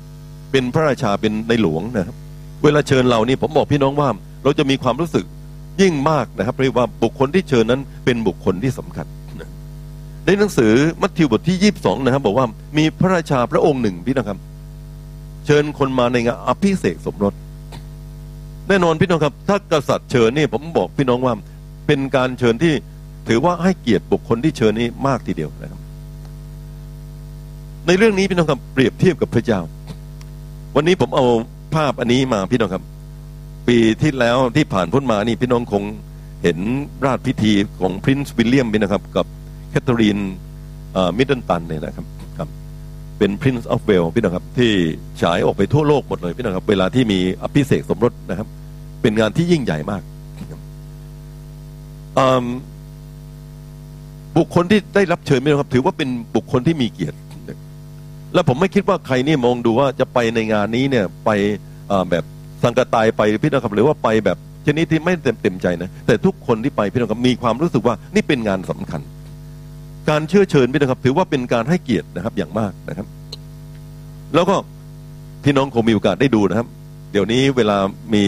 [0.51, 2.15] เป็นพระราชาเป็นในหลวงนะครับ
[2.63, 4.09] เวลาเชิญเรานี่ผมบอกพี่น้องว่า
[4.43, 5.25] เราจะมีความรู้สึก
[5.81, 9.05] ยิ่งมากนะครับเรียกว่าบุคคลที่เชิญนั้นเป็นบุคคลที่สำคัญ
[10.25, 12.45] ในหนังสือมัทธิวบทที่ยี่สิบสองนะครับ บอกว่า
[12.77, 14.37] มีพระราชาพระองค์หนึ่งพี่นะครับ
[15.45, 17.33] เชิญคนมาในงานอภิเษกสมรส
[18.67, 21.33] แน่นอนพี่น้องครับ ถ้ากษัตริย์เชิญนี่ผมบอกพี่น้องว่า
[21.87, 22.73] เป็นการเชิญที่
[23.27, 25.78] ถือว่าให้เกียรติบุคคลที่เชิญนี่มากทีเดียวนะครับ
[27.87, 29.59] ในเรื่องนี้พี่น้องครับเปรียบเทียบกับพระเจ้า
[30.75, 31.25] วันนี้ผมเอา
[31.75, 32.83] ภาพอันนี้มาพี่น้องครับ
[33.67, 35.83] ปีที่แล้วที่ผ่านพ้นมานี่พี่น้องคง
[36.43, 36.57] เห็น
[37.05, 39.25] ราชพิธีของ Prince William พี่นะครับ กับ
[39.69, 40.19] แคทเธอรีน
[41.17, 42.05] มิดเดิลตันเนี่ยนะครับ
[42.37, 42.49] ครับ
[43.17, 44.71] เป็น Prince of w a l e พี่น้องครับ ที่
[45.21, 48.47] ฉายออกไปทั่วโลกหมดเลยพี่น้องครับ เวลาที่มีอภิเษกสมรสนะครับ
[49.01, 50.01] เป็นงานที่ยิ่งใหญ่มาก
[54.37, 57.17] บุคคลที่ได้รับเชิญพี่น้องครับ ถือว่าเป็นบุคคลที่มีเกียรติ
[58.33, 61.29] แล้วผมไม่คิดว่าใครนี่มองดูว่าจะไปในงานนี้เนี่ยไป
[62.11, 62.23] แบบ
[62.63, 69.01] สังกตายไปพี่น้องครับหรือว่าไปแบบชนิดที่ไม่เต็มเต็มใจนะแต่ทุกคนที่ไปพี่น้องครับมีความรู้สึกว่านี่เป็นงานสำคัญ
[70.09, 73.07] การเชื่อเชิญพี่นะครับ ถือว่าเป็นการให้เกียรตินะครับอย่างมากนะครับ
[74.33, 74.55] แล้วก็
[75.43, 76.67] พี่น้องคงมีโอกาสได้ดูนะครับ
[77.11, 77.77] เดี๋ยวนี้เวลา
[78.13, 78.25] มี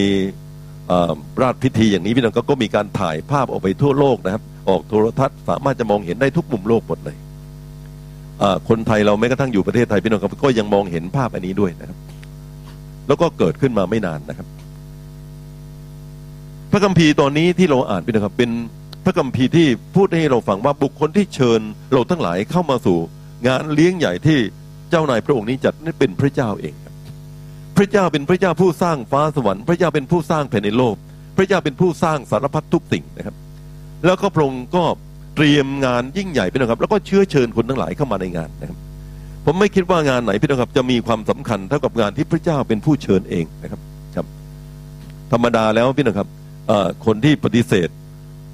[1.42, 7.16] ราชพิธีอย่างนี้พี่น้องก็มีการถ่ายภาพออกไปทั่วโลกนะครับ ออกโทรทัศน์สามารถจะมองเห็นได้ทุกมุมโลกหมดเลย
[8.70, 11.98] คนไทยเราแม้กระทั่งอยู่ประเทศไทยพี่น้องครับก็ยังมองเห็นภาพอันนี้ด้วยนะครับ
[13.08, 14.48] แล้วก็เกิดขึ้นมาไม่นานนะครับ
[16.72, 18.52] พระคัมภีร์ตอนนี้ที่เราอ่านพี่นะครับ เป็น
[19.06, 21.62] พระคัมภีร์ที่พูดให้เราฟังว่าบุคคลที่เชิญ
[21.92, 22.98] เราทั้งหลายเข้ามาสู่
[23.48, 24.40] งานเลี้ยงใหญ่ที่
[24.90, 26.96] เจ้านายพระองค์นี้จัดนั่นเป็นพระเจ้าเองครับ
[27.78, 30.96] พระเจ้าเป็นพระเจ้าผู้สร้างฟ้าสวรรค์พระเจ้าเป็นผู้สร้างแผ่นในโลก
[31.38, 33.36] พระเจ้าเป็นผู้สร้างสารพัดทุกสิ่งนะครับ
[34.06, 34.84] แล้วก็พระองค์ก็
[35.36, 38.78] เตรียมงานยิ่งใหญ่พี่น้องครับ แล้วก็เชื้อเชิญคนทั้งหลายเข้ามาในงานนะครับ
[39.46, 43.82] ผมไม่คิดว่างานไหนพี่น้องครับ จะมีความสำคัญเท่ากับงานที่พระเจ้าเป็นผู้เชิญเองนะครับ
[44.16, 44.26] ครับ
[45.32, 46.28] ธรรมดาแล้วพี่น้องครับ
[47.06, 47.90] คนที่ปฏิเสธ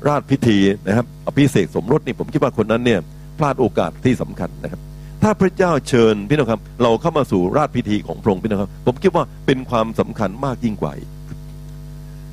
[0.08, 0.58] ราชพิธี
[0.88, 3.00] นะครับอภิเษกสมรสนี่ผมคิดว่าคนนั้นเนี่ย
[3.38, 4.82] พลาดโอกาสที่สำคัญนะครับ
[5.24, 10.92] ถ้าพระเจ้าเชิญพี่น้องครับ เราเข้ามาสู่ราชพิธีของพระองค์พี่น้องครับ ผมคิดว่าเป็นความสำคัญมากยิ่งกว่า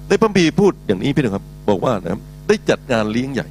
[0.08, 3.46] ในพระคัมภีพูดอย่างนี้พี่น้องครับ บอกว่านะครับได้จัดงานเลี้ยงใหญ่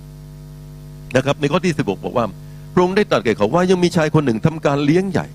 [1.15, 2.25] นะครับ ในข้อที่สิบกบอกว่า
[2.73, 5.27] พระองค์ได้ตรัสแก่เขาว่ายังมีชายคนหนึ่งทำการเลี้ยงใหญ่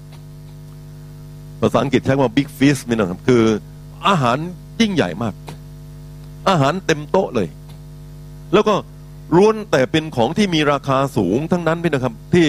[1.61, 3.43] ภาษาอังกฤษใช้ว่า big feast พี่น้องครับคือ
[4.09, 4.37] อาหาร
[4.81, 5.35] ยิ่งใหญ่มาก
[6.49, 7.49] อาหารเต็มโต๊ะเลย
[8.53, 8.75] แล้วก็
[9.37, 12.49] ล้วนแต่เป็นของที่มีราคาสูงทั้งนั้นพี่นะครับ ที่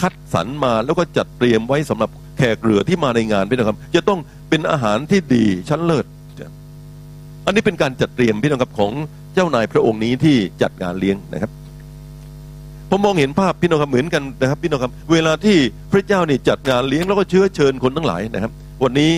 [0.00, 6.06] คัดสรรมาแล้วก็จัดเตรียมไว้สำหรับแขกเรือที่มาในงานพี่นะครับ จะต้องเป็นอาหารที่ดีชั้นเลิศ
[7.46, 8.92] อันนี้เป็นการจัดเตรียมพี่น้องครับของ
[9.34, 11.50] เจ้านายพระองค์นี้ที่จัดงานเลี้ยงนะครับ
[12.94, 15.56] ผมมองเห็นภาพพี่น้องครับเหมือนกันนะครับพี่น้องครับเวลาที่
[15.92, 19.10] พระเจ้านี่จัดงานเลี้ยงแล้วก็เชื้อเชิญคนทั้งหลายนะครับ วันนี้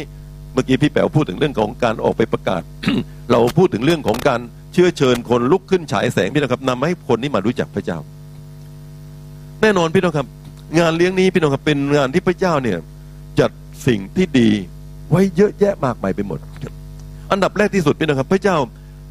[0.52, 2.62] เมื่อกี้พี่แป๋วพูดถึงเรื่องของการออกไปประกาศ
[3.30, 4.40] เราพูดถึงเรื่องของการ
[4.72, 7.98] เชื้อเชิญคนลุกขึ้นฉายแสงพี่น้องครับนำให้คนนี้มารู้จักพระเจ้า
[9.62, 10.26] แน่นอนพี่น้องครับ
[10.78, 12.78] งานเลี้ยงนี้พี่น้องครับเป็นงานที่พระเจ้าเนี่ย
[13.40, 13.50] จัด
[13.86, 14.48] สิ่งที่ดี
[15.10, 16.38] ไว้เยอะแยะมากมายไปหมด
[17.32, 18.56] อันดับแรกที่สุดพี่น้องครับ พระเจ้า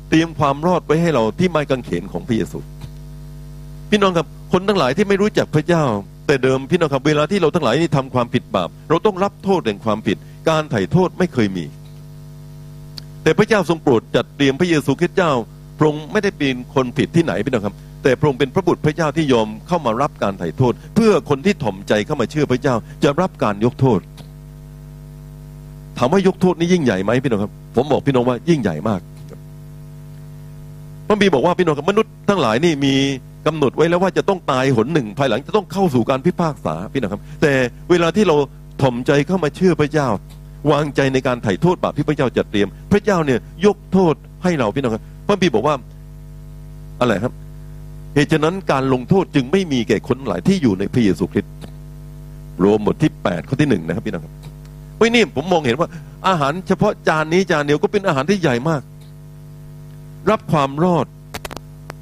[0.09, 2.59] เตรียมความรอดไว้ให้เราที่ไม้กางเขนของพระเยซู
[3.89, 5.83] พี่น้องครับ คนทั้งหลายที่ไม่รู้จักพระเจ้า
[6.27, 10.17] แต่เดิมพี่น้องครับเวลาที่เราทั้งหลายนี่ทำความผิดบาป เราต้องรับโทษแห่งความผิด
[10.49, 11.65] การไถ่โทษไม่เคยมี
[13.23, 15.31] แต่พระเจ้าทรงโปรดจัดเตรียมพระเยซูคริสต์เจ้า
[15.77, 23.99] พระองค์ไม่ได้เป็นคนผิดที่ไหนพี่น้องครับ แต่พระองค์เป็นพระบุตรพระเจ้าที่ยอมเข้ามารับการไถ่โทษ เพื่อคนที่ถ่อมใจเข้ามาเชื่อพระเจ้า จะรับการยกโทษ
[25.97, 29.01] ถามว่ายกโทษนี้ยิ่งใหญ่ไหมพี่น้องครับ ผมบอกพี่น้องว่ายิ่งใหญ่มาก
[31.07, 32.95] พระบีบอกว่าพี่น้องครับมนุษย์ทั้งหลายนี่มี
[33.47, 37.53] กำหนดไว้แล้วว่าจะต้องตายหนหนึ่ง ภายหลังจะต้องเข้าสู่การพิพากษาพี่น้องครับ แต่
[37.89, 38.35] เวลาที่เรา
[38.81, 40.07] ถ่อมใจเข้ามาเชื่อพระเจ้า
[40.71, 44.13] วางใจในการไถ่โทษบาปที่พระเจ้าจัดเตรียม พระเจ้าเนี่ยยกโทษ
[44.43, 45.75] ให้เราพี่น้องครับพระบีบอกว่า
[47.01, 47.33] อะไรครับ
[48.15, 51.53] เหตุฉะนั้นการลงโทษจึงไม่มีแก่คนหลายที่อยู่ในพระเยซูคริสต์
[52.63, 54.33] รวมหมดที่แปดข้อที่หนึ่งนะครับพี่น้องครับ
[54.97, 55.89] เฮ้ยนี่ผมมองเห็นว่า
[56.27, 58.81] อาหารเฉพาะจานนี้จานเดียวก็เป็นอาหารที่ใหญ่มาก
[60.29, 61.05] รับความรอด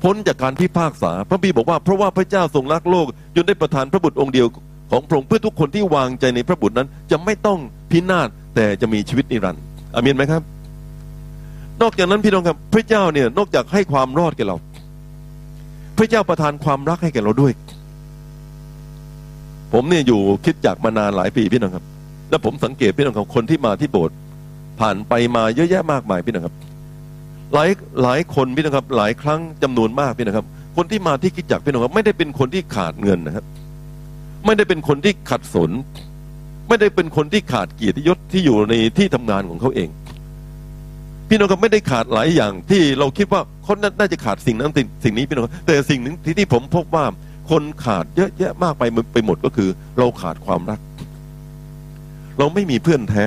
[0.03, 4.47] พ้นจากการพิพากษา พระบีบอกว่าเพราะว่าพระเจ้าทรงรักโลกจนได้ประทานพระบุตรองค์เดียว
[4.91, 7.59] ของพระองค์เพื่อทุกคนที่วางใจในพระบุตรนั้น จะไม่ต้อง
[7.91, 9.63] พินาศแต่จะมีชีวิตนิรันดร์
[9.95, 10.41] อามีนไหมครับ
[11.81, 14.57] นอกจากนั้นพี่น้องครับพระเจ้าเนี่ยนอกจากให้ความรอดแก่เรา
[15.97, 17.53] พระเจ้าประทานความรักให้แก่เราด้วย
[19.73, 21.85] ผมเนี่ยอยู่คิดจากมานานหลายปีพี่น้องครับ
[22.29, 24.15] แล้วผมสังเกตพี่น้องครับคนที่มาที่โบสถ์
[24.79, 26.55] ผ่านไปมาเยอะแยะมากมายพี่น้องครับ
[27.53, 27.69] หลาย
[28.03, 33.45] หลายคนพี่น้องครับ หลายครั้งจำนวนมากพี่น้องครับ คนที่มาที่คิดจักพี่น้องครับไม่ได้เป็นคนที่ขาดเงินนะครับ
[34.45, 35.71] ไม่ได้เป็นคนที่ขัดสน
[36.67, 39.89] ไม่ได้เป็นคนที่ขาดเกียรติยศที่อยู่ในที่ทำงานของเขาเอง
[41.29, 47.05] พี่น้องครับไม่ได้ขาดหลายอย่างที่เราคิดว่าเขาน่าจะขาดสิ่งนั้นสิ่งสิ่งนี้พี่น้องครับแต่สิ่งหนึ่งที่ที่ผมพบว่า
[47.51, 48.83] คนขาดเยอะแยะมากไป
[49.13, 50.79] ไปหมดก็คือ เราขาดความรัก
[52.39, 53.25] เราไม่มีเพื่อนแท้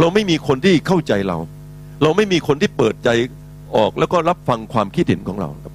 [0.00, 1.38] เราไม่มีคนที่เข้าใจเรา
[2.02, 3.08] เราไม่มีคนที่เปิดใจ
[3.76, 5.74] ออกแล้วก็รับฟังความคิดเห็นของเราครับ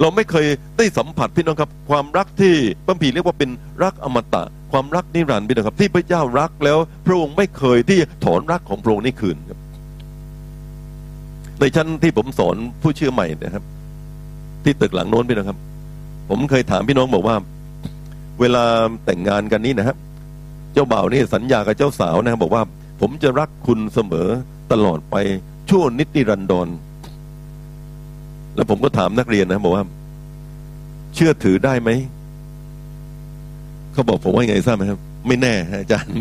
[0.00, 0.46] เราไม่เคย
[0.78, 2.54] ได้สัมผัสพี่น้องครับ ความรักที่
[2.86, 3.50] พระพีเรียกว่าเป็น
[3.82, 4.42] รักอมตะ
[4.72, 9.58] ความรักนิรันดร์พี่น้องครับ ที่พระเจ้ารักแล้วพระองค์ไม่เคยที่ถอนรักของพระองค์นี่คืนครับ
[11.60, 13.64] ในชั้นที่ผมสอนผู้เชื่อใหม่นะครับ
[14.64, 15.58] ที่ตึกหลังโน้นพี่น้องครับ
[16.30, 17.36] ผมเคยถามพี่น้องบอกว่า
[18.40, 18.64] เวลา
[19.04, 19.96] แต่งงานกันนี้นะครับ
[20.72, 22.62] เจ้าบ่าวนี่สัญญากับเจ้าสาวนะครับบอกว่า
[23.00, 24.28] ผมจะรักคุณเสมอ
[24.72, 25.16] ตลอดไป
[25.70, 26.68] ชั่วนิดนิรันดร
[28.54, 29.84] แล้วผมก็ถามนักเรียนนะบอกว่า
[31.14, 31.90] เชื่อถือได้ไหม
[33.92, 36.12] เขาบอกผมว่าไงทราบไหมครับ ไม่แน่อาจารย์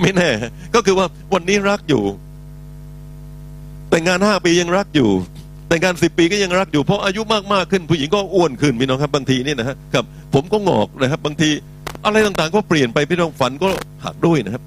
[0.00, 0.28] ไม่แน่
[0.74, 2.02] ก็คือว่าวันนี้รักอยู่
[3.90, 5.10] แต่งงานห้าปียังรักอยู่
[5.68, 10.04] แต่งงานสิบปีก็ยังรักอยู่เพราะอายุมากมากขึ้น ผู้หญิงก็อ้วนขึ้นพี่น้องครับบางทีนี่นะฮะครับ
[10.34, 11.50] ผมก็งอกนะครับ บางที
[12.04, 13.68] อะไรต่างๆ ก็เปลี่ยนไปพี่น้องฝันก็
[14.04, 14.62] หักด้วยนะครับ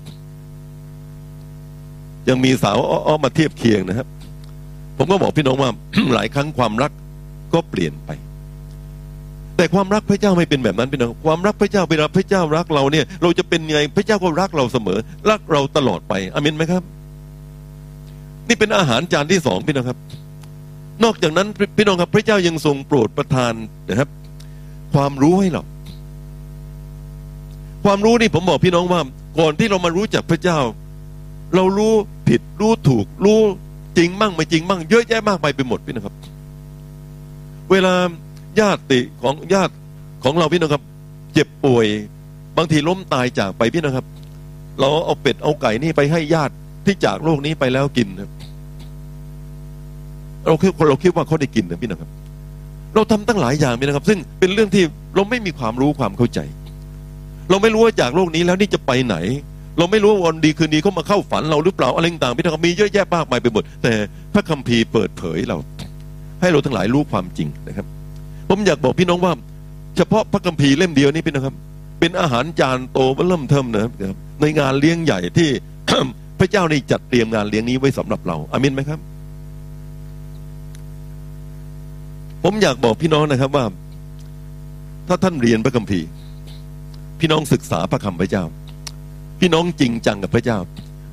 [2.30, 4.08] ยังมีสาวอ้อมาเทียบเคียงนะครับ
[4.98, 5.70] ผมก็บอกพี่น้องว่า
[6.14, 6.92] หลายครั้งความรัก
[7.54, 8.12] ก็เปลี่ยนไป
[9.58, 15.00] แต่ความรักพระเจ้าไม่เป็นแบบนั้นพี่น้องความรักพระเจ้าเวลาพระเจ้ารักเราเนี่ย เราจะเป็นไงพระเจ้าก็รักเราเสมอ
[15.30, 16.84] รักเราตลอดไปอามินไหมครับ
[18.48, 19.98] นี่เป็นอาหารจานที่สองพี่น้องครับ
[21.04, 21.48] นอกจากนั้น
[21.78, 23.54] พี่น้องครับ พระเจ้ายังทรงโปรดประทาน
[23.90, 24.10] นะครับ
[24.94, 25.64] ความรู้ให้เรา
[27.84, 29.02] ความรู้นี่ผมบอกพี่น้องว่า
[29.40, 30.60] ก่อนที่เรามารู้จักพระเจ้า
[31.56, 31.94] เรารู้
[32.28, 33.40] ผิดรู้ถูก รู้
[33.98, 36.16] จริงมั่งไม่จริงมั่งเยอะแยะมากไปไปหมดพี่นะครับ
[37.72, 37.94] เวลา
[38.60, 38.82] ญาติ
[39.22, 39.74] ของญาติ
[40.24, 40.84] ของเราพี่น้องครับ
[41.34, 41.88] เจ็บป่วย
[42.58, 44.06] บางทีล้มตายจากไปพี่นะครับ
[44.80, 46.54] เราเอาเป็ดเอาไก่นี่ไปให้ญาติ
[46.86, 48.30] ที่จากโลกนี้ไปแล้วกินครับ
[50.48, 52.10] เราคิดเราคิดว่าเขาได้กินนะพี่นะครับ
[52.96, 54.84] เราทำตั้งหลายอย่างพี่นะครับ ซึ่งเป็นเรื่องที่
[55.16, 56.40] เราไม่มีความรู้ความเข้าใจ
[57.50, 59.16] เราไม่รู้ว่าจากโลกนี้แล้วนี่จะไปไหน
[59.78, 63.94] เราไม่รู้ว่าวันดีคืนดีเขามาเข้าฝันเราหรือเปล่าอะไรต่างๆพี่น้องมีเยอะแยะมากมายไปหมดแต่
[64.34, 65.58] พระคัมภีร์เปิดเผยเรา
[66.42, 67.86] ให้เราทั้งหลายรู้ความจริงนะครับ
[68.50, 69.34] ผมอยากบอกพี่น้องว่า
[69.98, 71.56] เฉพาะพระคัมภีร์เล่มเดียวนี้พี่นะครับ
[72.00, 75.50] เป็นอาหารจานโตเริ่มเทิมนะครับ ในงานเลี้ยงใหญ่ที่
[76.40, 79.00] พระเจ้าได้จัดเตรียมงานเลี้ยงนี้ไว้สำหรับเราอามินไหมครับ
[82.44, 83.66] ผมอยากบอกพี่น้องนะครับว่า
[85.08, 86.08] ถ้าท่านเรียนพระคัมภีร์
[87.20, 88.44] พี่น้องศึกษาพระคำพระเจ้า
[89.42, 90.58] พี่น้องจริงจังกับพระเจ้า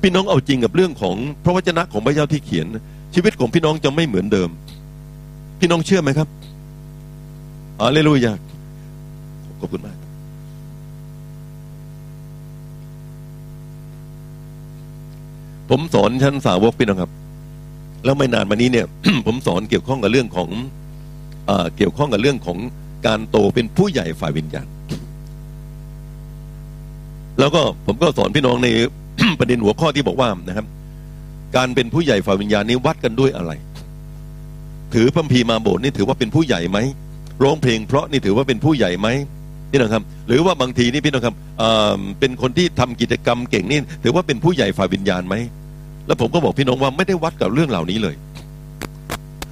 [0.01, 2.67] พี่น้องเอาจริงกับเรื่องของพระวจนะของพระเจ้าที่เขียน
[3.13, 4.49] ชีวิตของพี่น้องจะไม่เหมือนเดิม
[5.59, 6.27] พี่น้องเชื่อไหมครับ
[7.81, 8.33] อาเลลูยา
[9.59, 9.97] ขอบคุณมาก
[15.69, 17.11] ผมสอนชั้นสาวกพี่น้องครับ
[18.03, 18.87] แล้วไม่นานมานี้เนี่ย
[19.25, 20.49] ผมสอนเกี่ยวข้องกับเรื่องของ
[21.45, 22.57] เออเกี่ยวข้องกับเรื่องของ
[23.07, 24.67] การโตเป็นผู้ใหญ่ฝ่ายวิญญาณ
[27.39, 28.67] แล้วก็ผมก็สอนพี่น้องใน
[29.39, 30.65] ประเด็นหัวข้อที่บอกว่านะครับ
[31.55, 33.51] การเป็นผู้ใหญ่ฝ่ายวิญญาณนี้วัดกันด้วยอะไร
[34.93, 36.77] ถือพัมพีมาโบสถ์นี่ถือว่าเป็นผู้ใหญ่ไหม
[37.43, 39.07] ร้องเพลงเพราะนี่ถือว่าเป็นผู้ใหญ่ไหม
[39.71, 45.35] พี่น้องครับ หรือว่าบางทีนี่พี่น้องครับเเป็นคนที่ทำกิจกรรมเก่งนี่ถือว่าเป็นผู้ใหญ่ฝ่ายวิญญาณไหม
[46.07, 48.15] แล้วผมก็บอกพี่น้องว่าไม่ได้วัดกับเรื่องเหล่านี้เลย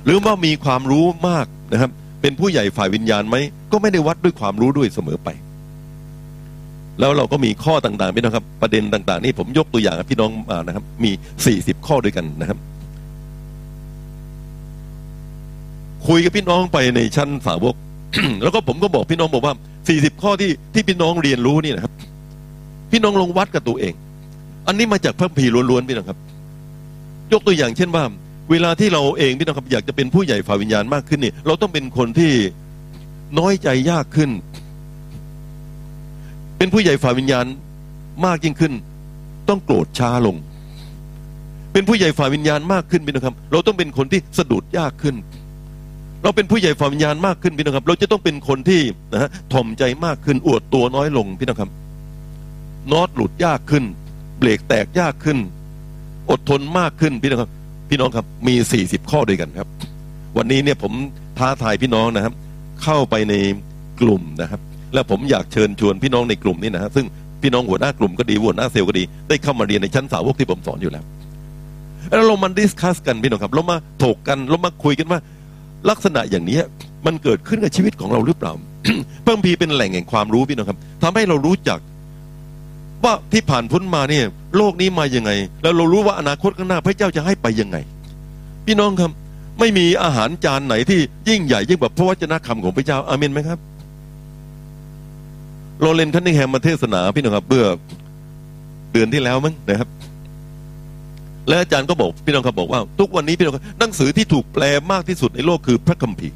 [0.06, 3.36] หรือว่ามีความรู้มากนะครับ เป็นผู้ใหญ่ฝ่ายวิญญาณไหม
[3.72, 5.30] ก็ไม่ได้วัดด้วยความรู้ด้วยเสมอไป
[7.00, 11.12] แล้วเราก็มีข้อต่างๆพี่น้องครับ ประเด็นต่างๆ นี่ผมยกตัวอย่างพี่น้องมานะครับ มี
[11.46, 12.58] สี่สิบข้อด้วยกันนะครับ
[16.08, 17.76] คุยกับพี่น้องไปในชั้นสาวก
[18.44, 19.54] แล้วก็ผมก็บอกพี่น้องบอกว่า
[19.90, 21.94] สี่สิบข้อที่ที่พี่น้องเรียนรู้นี่นะครับ
[22.92, 23.94] พี่น้องลงวัดกับตัวเอง
[24.68, 26.20] อันนี้มาจากพระคัมภีล้วนๆพี่น้องครับ
[27.34, 28.04] ยกตัวอย่างเช่นว่า
[28.52, 32.32] เวลาที่เราเองพี่น้องครับอยากจะเป็นผู้ใหญ่ฝ่ายวิญญาณมากขึ้นเนี่ยเราต้องเป็นคนที่
[33.40, 34.30] น้อยใจยากขึ้น
[36.58, 37.46] เป็นผู้ใหญ่ฝ่ายวิญญาณ
[38.26, 38.74] มากยิ่งขึ้น
[39.50, 40.36] ต้องโกรธช้าลง
[41.74, 45.16] เป็นผู้ใหญ่ฝ่ายวิญญาณมากขึ้นพี่น้องครับ เราต้องเป็นคนที่สะดุดยากขึ้น
[46.24, 48.82] เราเป็นผู้ใหญ่ฝ่ายวิญญาณมากขึ้นพี่น้องครับ เราจะต้องเป็นคนที่
[49.14, 51.72] นะฮะถ่อมใจมากขึ้นอวดตัวน้อยลงพี่น้องครับ
[52.92, 53.84] น็อตหลุดยากขึ้น
[54.40, 55.38] เบรกแตกยากขึ้น
[56.30, 57.52] อดทนมากขึ้นพี่น้องครับ
[57.90, 59.68] พี่น้องครับมีสี่สิบข้อด้วยกันครับ
[60.38, 60.94] วันนี้เนี่ยผม
[61.38, 62.34] ท้าทายพี่น้องนะครับ
[62.84, 63.34] เข้าไปใน
[64.02, 64.62] กลุ่มนะครับ
[64.94, 67.06] แล้วผมอยากเชิญชวนพี่น้องในกลุ่มนี้นะฮะซึ่ง
[67.42, 71.04] พี่น้องหัวหน้ากลุ่มก็ดีหัวหน้าเซลล์ก็ดี ได้เข้ามาเรียนในชั้นสาวกที่ผมสอนอยู่แล้ว
[72.10, 75.20] แล้วเรามาดิสคัสกันพี่น้องครับ เรามาถกกันเรามาคุยกันว่า
[75.90, 76.60] ลักษณะอย่างนี้
[77.06, 78.54] มันเกิดขึ้นกับชีวิตของเราหรือเปล่า
[79.24, 81.80] เพิ่มพีร์เป็นแหล่งแห่งความรู้พี่น้องครับทำให้เรารู้จัก
[83.04, 84.26] ว่าที่ผ่านพ้นมาเนี่ย
[84.58, 85.32] โลกนี้มายังไง
[85.64, 87.78] แล้วเรารู้ว่าอนาคตข้างหน้าพระเจ้าจะให้ไปยังไง
[88.66, 89.12] พี่น้องครับ
[89.60, 93.60] ไม่มีอาหารจานไหนที่ยิ่งใหญ่ยิ่งแบบพระวจนะคำของพระเจ้าอาเมนไหมครับ
[95.80, 97.66] โรเลนคันนิงแฮมมาเทศนาพี่น้องครับเมื่อ
[98.94, 99.90] เดือนที่แล้วมั้งนะครับ
[101.48, 106.36] และอาจารย์ก็บอกพี่น้องครับบอกว่า ทุกวันนี้พี่น้องครับหนังสือที่ถูกแปลมากที่สุดในโลกคือพระคัมภีร์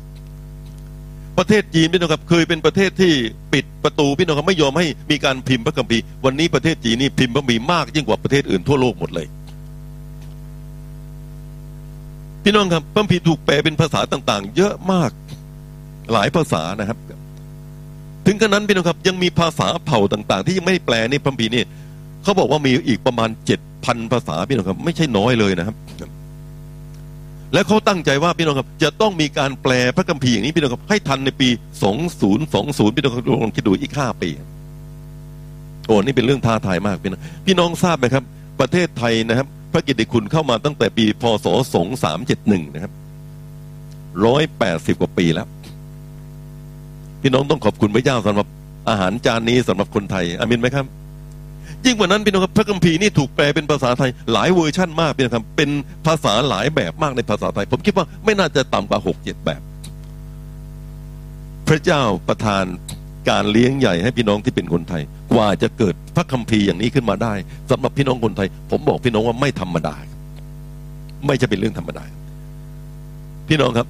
[1.38, 3.14] ประเทศจีนพี่น้องครับเคยเป็นประเทศที่
[3.54, 9.28] ปิดประตูพี่น้องครับไม่ยอมให้มีการพิมพ์พระคัมภีร์วันนี้ประเทศจีนนี่พิมพ์พระคัมภีร์มากยิ่งกว่าประเทศอื่นทั่วโลกหมดเลย
[12.44, 15.12] พี่น้องครับพระคัมภีร์ถูกแปลเป็นภาษาต่าง ๆ เยอะมาก
[16.12, 16.98] หลายภาษานะครับ
[18.26, 21.64] ถึงขนาดนั้นพี่น้องครับยังมีภาษาเผ่าต่าง ๆ ที่ยังไม่แปลในพระคัมภีร์นี่
[22.24, 25.76] เขาบอกว่ามีอีกประมาณเจ็ดพันภาษาพี่น้องครับ ไม่ใช่น้อยเลยนะครับ
[27.54, 31.50] และเขาตั้งใจว่าพี่น้องครับ จะต้องมีการแปลพระคัมภีร์อย่างนี้พี่น้องครับให้ทันในปี
[32.02, 34.30] 2020พี่น้องครับลองคิดดูอีกห้าปี
[35.86, 38.24] โอ้นี่เป็นเรื่องท้าทายมากพี่น้องพี่น้องทราบไหมครับ
[38.60, 41.48] ประเทศไทยนะครับ พระกิตติคุณเข้ามาตั้งแต่ปีพศ
[42.12, 42.94] 2371นะครับ
[44.26, 45.48] ร้อยแปดสิบกว่าปีแล้ว
[47.22, 48.48] พี่น้องต้องขอบคุณพระเจ้าสำหรับ
[48.90, 50.86] อาหารจานนี้สำหรับคนไทยอาเมนไหมครับ
[51.86, 55.70] ยิ่งกว่านั้นพี่น้องครับพระคัมภีร์นี่ถูกแปลเป็นภาษาไทยหลายเวอร์ชั่นมากพี่นะครับเป็น
[56.06, 59.62] ภาษาหลายแบบมากในภาษาไทย ผมคิดว่าไม่น่าจะต่ำกว่าหกเจ็ดแบบ
[61.68, 62.66] พระเจ้าประทาน
[63.30, 65.04] การเลี้ยงใหญ่ให้พี่น้องที่เป็นคนไทย
[65.34, 67.34] กว่าจะเกิดพระคัมภีร์อย่างนี้ขึ้นมาได้
[67.72, 69.96] สำหรับพี่น้องคนไทย ผมบอกพี่น้องว่าไม่ธรรมดา
[71.26, 72.04] ไม่จะเป็นเรื่องธรรมดา
[73.48, 73.88] พี่น้องครับ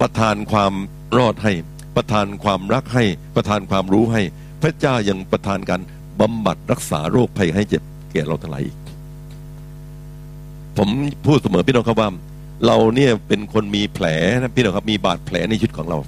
[0.00, 0.72] ประทานความ
[1.16, 1.52] รอดให้
[1.96, 3.04] ประทานความรักให้
[3.36, 4.22] ประทานความรู้ให้
[4.62, 5.80] พระเจ้ายังประทานการ
[6.20, 7.82] บำบัดรักษาโรคภัยให้เจ็บ
[8.12, 8.76] แก่เราทั้งหลายอีก
[10.76, 10.88] ผม
[11.26, 12.08] พูดเสมอพี่น้องครับว่า
[12.66, 14.06] เราเนี่ยเป็นคนมีแผล
[14.40, 15.98] นะพี่น้องครับมีบาดแผลในชีวิตของเรา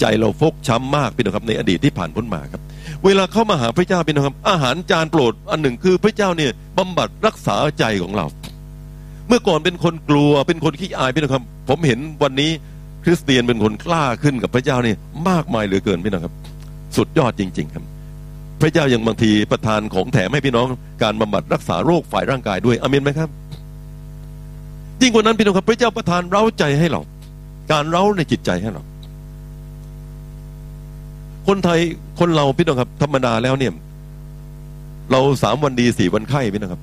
[0.00, 2.62] ใจเราฟกช้ำมากพี่น้องครับในอดีตที่ผ่านพ้นมาครับ
[3.04, 8.26] เวลาเข้ามาหาพระเจ้าพี่น้องครับ อาหารจานโปรดอันหนึ่งคือพระเจ้าเนี่ยบำบัดรักษาใจของเรา
[9.28, 12.50] เมื่อก่อนเป็นคนกลัวเป็นคนขี้อายพี่น้องครับ ผมเห็นวันนี้
[13.04, 14.94] คริสเตียนเป็นคนกล้าขึ้นกับพระเจ้านี่
[15.28, 16.34] มากมายเหลือเกินพี่น้องครับ
[16.96, 17.84] สุดยอดจริง ๆ ครับ
[18.60, 20.66] พระเจ้ายังบางทีประทานของแถมให้พี่น้อง
[21.02, 23.28] การบำบัดรักษาโรคฝ่ายร่างกายด้วยอเมนไหมครับ
[25.00, 27.00] ยิ่งกว่านั้นพี่น้องครับ พระเจ้าประทานเร้าใจให้เรา
[27.72, 28.82] การเร้าในจิตใจให้เรา
[31.48, 31.80] คนไทย
[32.20, 33.72] คนเราพี่น้องครับ ธรรมดาแล้วเนี่ย
[35.10, 36.82] เราสามวันดีสี่วันไข้พี่น้องครับ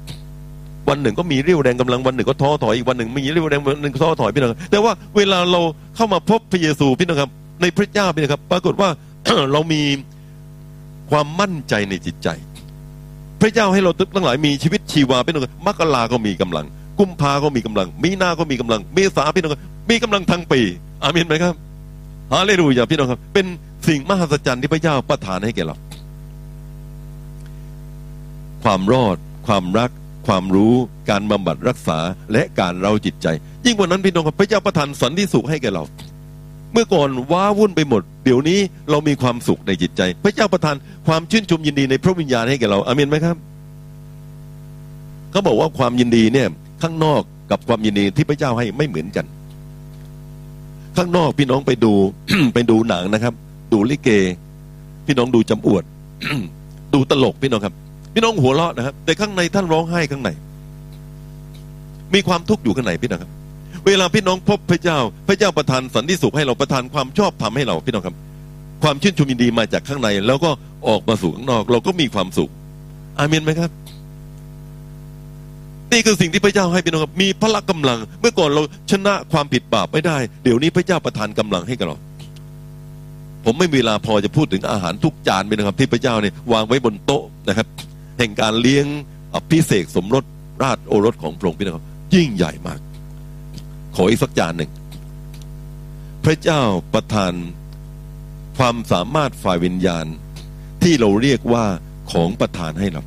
[0.89, 5.61] วันหนึ่งก็มีเรี่ยวแรงกำลังวันหนึ่งก็ท้อถอยอีกวันหนึ่งมีเรี่ยวแรงวันหนึ่งท้อถอยพี่น้องแต่ว่าเวลาเรา
[5.95, 7.29] เข้ามาพบพระเยซูพี่น้องครับ
[7.61, 8.89] ในพระเจ้าพี่น้องครับ ปรากฏว่า
[9.51, 9.81] เรามี
[11.11, 12.27] ความมั่นใจในจิตใจ
[13.41, 16.65] พระเจ้าให้เราทั้งหลายมีชีวิตชีวาพี่น้องครับมกราก็มีกำลัง
[16.99, 19.51] กุมภาก็มีกำลัง มีนาก็มีกำลัง เมษาพี่น้อง
[19.89, 20.61] มีกำลังทั้งปี
[21.03, 21.55] อาเมนไหมครับ
[22.33, 23.45] ฮาเลลูยาพี่น้องครับ เป็น
[23.87, 25.75] สิ่งมหัศจรรย์ที่พระเจ้าประทานให้แก่เรา
[28.63, 29.17] ความรอด
[29.47, 29.89] ความรัก
[30.30, 30.73] ความรู้
[31.09, 31.99] การบำบัดรักษา
[32.32, 33.27] และการเราจิตใจ
[33.65, 35.84] ยิ่งกว่านั้นพี่น้องครับพระเจ้าประทานสันติสุขให้แก่เรา
[36.73, 38.59] เมื่อก่อนว้าวุ่นไปหมด เดี๋ยวนี้
[38.89, 40.75] เรามีความสุขในจิตใจ พระเจ้าประทาน
[41.07, 43.38] ความชื่นชมยินดีในพระวิญญาณให้แก่เราอาเมนไหมครับ
[45.32, 46.47] เขาบอกว่าความยินดีเนี่ย
[46.82, 47.21] ข้างนอก
[47.51, 49.25] กับความยินดีที่พระเจ้าให้ไม่เหมือนกัน
[50.97, 51.93] ข้างนอกพี่น้องไปดู
[52.53, 53.34] ไปดูหนังนะครับ
[53.73, 54.09] ดูลิเก
[55.05, 55.84] พี่น้องดูจำอวด
[56.93, 57.75] ดูตลกพี่น้องครับ
[58.14, 60.30] พี่น้องหัวเราะนะครับ แต่ข้างในท่านร้องไห้ข้างใน
[62.14, 63.32] มีความทุกข์อยู่ข้างในพี่น้องครับ
[63.88, 64.97] เวลาพี่น้องพบพระเจ้า
[65.28, 68.16] พระเจ้าประทานสันติสุขให้เราประทานความชอบธรรมให้เราพี่น้องครับ
[68.84, 70.51] ความชื่นชมยินดีมาจากข้างใน แล้วก็
[70.88, 72.51] ออกมาสู่ข้างนอก เราก็มีความสุข
[73.18, 73.72] อาเมนไหมครับ
[75.91, 81.97] นี่คือสิ่งที่พระเจ้าให้พี่น้องครับมีพละกำลัง เมื่อก่อนเราชนะความผิดบาปไม่ได้ เดี๋ยวนี้พระเจ้าประทานกำลังให้กับเรา
[83.45, 87.68] ผมไม่มีเวลาพอจะพูดถึงอาหารทุกจานไปนะครับ ที่พระเจ้าเนี่ยวางไว้บนโต๊ะนะครับ
[88.20, 88.86] แห่งการเลี้ยง
[89.36, 90.24] อภิเศษสมรส
[90.63, 92.80] ราชโอรสของพระองค์พี่น้องยิ่งใหญ่มาก
[93.95, 94.72] ขออีกสักจานหนึ่ง
[96.26, 96.61] พระเจ้า
[96.93, 97.34] ประทาน
[98.57, 100.05] ความสามารถฝ่ายวิญญาณ
[100.84, 101.65] ที่เราเรียกว่า
[102.11, 103.01] ของประทานให้เรา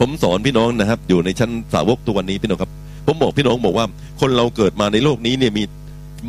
[0.00, 2.70] ผมสอนพี่น้องนะครับ อยู่ในชั้นสาวกตัววันนี้พี่น้องครับ
[3.06, 3.86] ผมบอกพี่น้องบอกว่า
[4.20, 5.64] คนเราเกิดมาในโลกนี้เนี่ยมี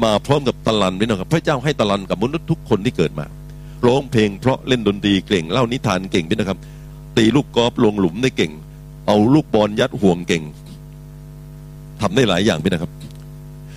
[0.04, 3.26] มาพร้อมกับตะลันพี่น้องครับ พระเจ้าให้ตะลันกับมนุษย์ทุกคนที่เกิดมา
[3.88, 6.60] ร้องเพลงเพราะเล่นดนตรีเก่งเล่านิทานเก่งพี่น้องครับ
[7.18, 8.52] ตีลูกกอล์ฟลงหลุมได้เก่ง
[9.08, 10.44] เอาลูกบอลยัดห่วงเก่ง
[12.02, 12.92] ทำได้หลายอย่างพี่นะครับ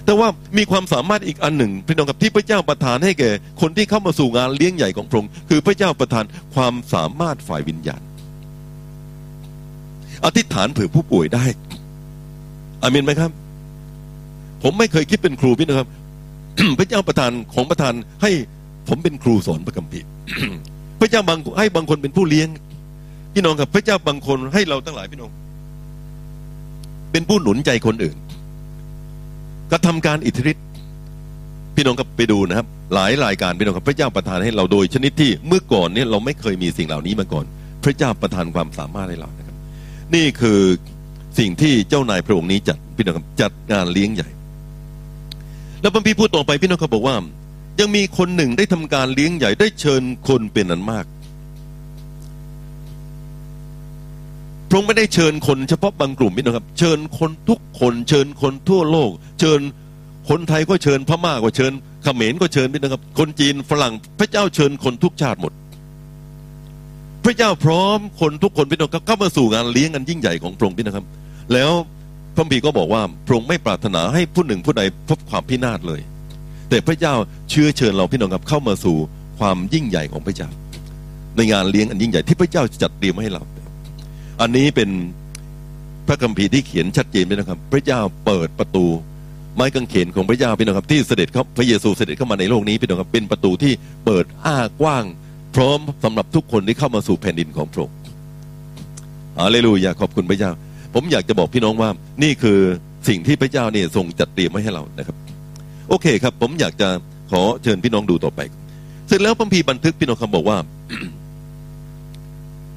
[0.04, 0.28] แต่ว่า
[0.58, 3.30] มีความสามารถอีกอันหนึ่งพี่น้องครับที่พระเจ้าประทานให้แก่
[3.60, 6.24] คนที่เข้ามาสู่งานเลี้ยงใหญ่ของพระองค์คือพระเจ้าประทาน
[6.54, 8.02] ความสามารถฝ่ายวิญญาณ
[10.24, 11.44] อธิษฐานเผื่อผู้ป่วยได้
[12.82, 13.30] อามินไหมครับ
[14.62, 15.88] ผมไม่เคยคิดเป็นครูพี่นะครับ
[16.78, 18.30] พระเจ้าประทานของประทานให้
[18.88, 20.06] ผมเป็นครูสอนพระคัมภีร์
[21.00, 22.48] พระเจ้าบางให้บางคนเป็นผู้เลี้ยง
[23.34, 25.30] พี่น้องครับพระเจ้าบางคนให้เราทั้งหลายพี่น้อง
[27.12, 28.16] เป็นผู้หนุนใจคนอื่น
[29.70, 30.66] กระทำการอิทธิฤทธิ์
[31.74, 37.44] พี่น้องครับไปดูนะครับ หลายรายการพี่น้องครับพระเจ้าประทานให้เราโดยชนิดที่เมื่อก่อนเนี่ยเราไม่เคยมีสิ่งเหล่านี้มาก่อน
[37.84, 39.56] พระเจ้าประทานความสามารถให้เรานะครับ
[40.14, 40.60] นี่คือ
[41.38, 44.28] สิ่งที่เจ้านายพระองค์นี้จัดพี่น้องครับจัดงานเลี้ยงใหญ่
[45.80, 47.16] แล้วพระพี่พูดต่อไปพี่น้องครับบอกว่า
[47.80, 51.04] ยังมีคนหนึ่งได้ทำการเลี้ยงใหญ่ได้เชิญคนเป็นอันมาก
[54.70, 59.10] พระองค์ไม่ได้เชิญคนเฉพาะบางกลุ่มพี่น้องครับ เชิญคนทุกคน เชิญคนทั่วโลก
[59.40, 59.60] เชิญ
[60.28, 65.52] คนไทยก็เชิญพม่าก็เชิญเขมรก็เชิญพี่น้องครับ คนจีนฝรั่งพระเจ้าเชิญคนทุกชาติหมด
[67.24, 71.06] พระเจ้าพร้อมคนทุกคนพี่น้องครับเข้ามาสู่งานเลี้ยงกันยิ่งใหญ่ของพระองค์พี่นะครับ
[71.52, 71.70] แล้ว
[72.34, 76.00] พระบีก็บอกว่าพระองค์ไม่ปรารถนาให้ผู้หนึ่งผู้ใดพบความพินาศเลย
[76.68, 77.14] แต่พระเจ้า
[77.50, 78.96] เชื้อเชิญเราพี่น้องครับเข้ามาสู่
[79.38, 80.48] ความยิ่งใหญ่ของพระเจ้า
[81.36, 83.42] ในงานเลี้ยงอันยิ่งใหญ่ที่พระเจ้าจัดเตรียมให้เรา
[84.40, 84.90] อันนี้เป็น
[86.06, 88.86] พระคัมภีร์ที่เขียนชัดเจนไปนะครับ พระเจ้าเปิดประตู
[89.54, 93.72] ไม้กางเขนของพระเจ้าพี่น้องครับ ที่เสด็จเข้าพระเยซูเสด็จเข้ามาในโลกนี้พี่น้องครับเป็นประตูที่
[94.04, 95.04] เปิดอ้ากว้าง
[95.54, 97.96] พร้อมสำหรับทุกคนที่เข้ามาสู่แผ่นดินของพระองค์
[99.38, 100.50] อาเลลูยาขอบคุณพระเจ้า
[100.94, 101.90] ผมอยากจะบอกพี่น้องว่า
[102.22, 102.58] นี่คือ
[103.08, 105.16] สิ่งที่พระเจ้าเนี่ยทรงจัดเตรียมไว้ให้เรานะครับ
[105.88, 106.88] โอเคครับ ผมอยากจะ
[107.30, 108.40] ขอเชิญพี่น้องดูต่อไป
[109.08, 110.56] เสร็จแล้วพระพีร์บันทึกพี่น้องคำบอกว่า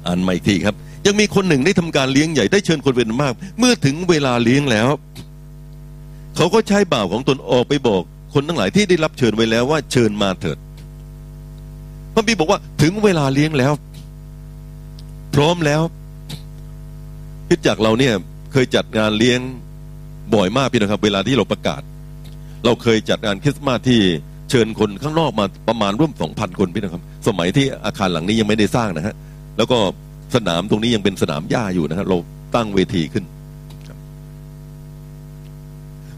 [0.06, 0.74] อ่านใหม่อีกทีครับ
[1.06, 4.88] ยังมีคนหนึ่งได้ทำการเลี้ยงใหญ่ได้เชิญคนเป็นมาก เมื่อถึงเวลาเลี้ยงแล้ว
[6.36, 8.02] เขาก็ใช้บ่าวของตนออกไปบอก
[8.34, 10.58] คนทั้งหลายที่ได้รับเชิญไว้แล้วว่าเชิญมาเถิด
[12.14, 13.72] พระบีบอกว่าถึงเวลาเลี้ยงแล้ว
[15.34, 15.82] พร้อมแล้ว
[17.48, 18.14] คิจากเราเนี่ย
[18.52, 19.40] เคยจัดงานเลี้ยง
[20.34, 21.82] บ่อยมากพี่นะครับ เวลาที่เราประกาศ
[22.64, 24.00] เราเคยจัดงานคริสต์มาสที่
[24.50, 29.14] เชิญคนข้างนอกมาประมาณร่วมสองพันคนพี่นะครับ สมัยที่อาคารหลังนี้ยังไม่ได้สร้างนะฮะ
[29.56, 29.78] แล้วก็
[30.34, 32.16] สนามตรงนี้ยังเป็นสนามหญ้าอยู่นะฮะเรา
[32.54, 33.24] ตั้งเวทีขึ้น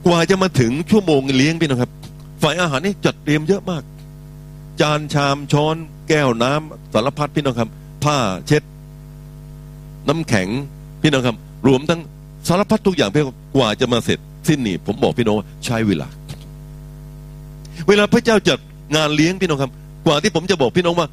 [0.06, 1.90] กว่าจะมาถึงชั่วโมงเลี้ยงพี่นะครับ
[2.42, 3.82] ฝ่ายอาหารนี่จัดเตรียมเยอะมาก
[4.80, 5.76] จานชามช้อน
[6.08, 7.68] แก้วน้ำสารพัดพี่น้องครับ
[8.04, 8.62] ผ้าเช็ด
[10.08, 10.48] น้ำแข็ง
[11.02, 11.36] พี่น้องครับ
[11.66, 12.00] รวมทั้ง
[12.48, 16.08] สารพัดทุกอย่างพี่น้องกว่าจะมาเสร็จสิ้นนี่ผมบอกพี่น้องว่าใช้เวลา
[17.88, 18.58] เวลาพระเจ้าจัด
[18.96, 19.72] งานเลี้ยงพี่น้องครับ
[20.06, 21.08] กว่าที่ผมจะบอกพี่น้องว่า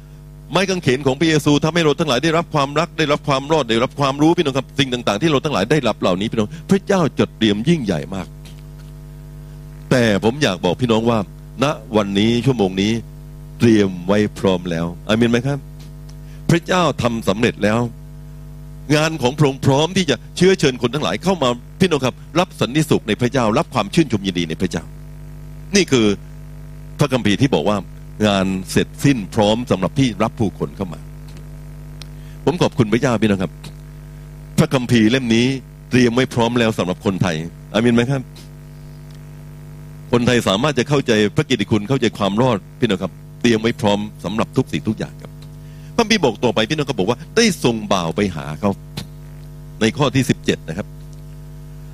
[0.50, 8.26] ไม้กางเขนของพระเยซูทำให้เราทั้งหลายได้รับความรักได้รับความรอดได้รับความรู้พี่น้องครับสิ่งต่าง ๆ ที่เราทั้งหลายได้รับเหล่านี้พี่น้องพระเจ้าจดเตรียมยิ่งใหญ่มาก
[9.90, 11.18] แต่ผมอยากบอกพี่น้องว่า
[11.62, 11.64] ณ
[11.96, 12.92] วันนี้ชั่วโมงนี้
[13.58, 15.58] เตรียมไว้พร้อมแล้วอามินไหมครับ
[16.50, 17.80] พระเจ้าทำสำเร็จแล้ว
[18.96, 21.48] งานของพระองค์พร้อมที่จะเชื้อเชิญคนทั้งหลายเข้ามา
[21.80, 24.84] พี่น้องครับ รับสันติสุขในพระเจ้ารับความชื่นชมยินดีในพระเจ้า
[25.76, 26.06] นี่คือ
[26.98, 27.76] พระคัมภีร์ที่บอกว่า
[28.26, 31.00] งานเสร็จสิ้นพร้อมสำหรับที่รับผู้คนเข้ามา
[32.44, 33.52] ผมขอบคุณพระเจ้าพี่น้องครับ
[34.58, 35.46] พระคัมภีร์เล่มนี้
[35.90, 37.36] เตรียมไว้พร้อมแล้วสำหรับคนไทย
[37.72, 38.22] อามินไหมครับ
[40.12, 43.12] คนไทยสามารถจะเข้าใจพระกิตติคุณเข้าใจความรอดพี่น้องครับ
[43.42, 45.32] เตรียมไว้พร้อมสำหรับทุกสิ่งทุกอย่างครับ
[45.94, 48.70] พระคัมภีบอกต่อไปพี่น้องก็บอกว่า ได้ส่งบ่าวไปหาเขา
[49.80, 50.86] ในข้อที่สิบเจ็ดนะครับ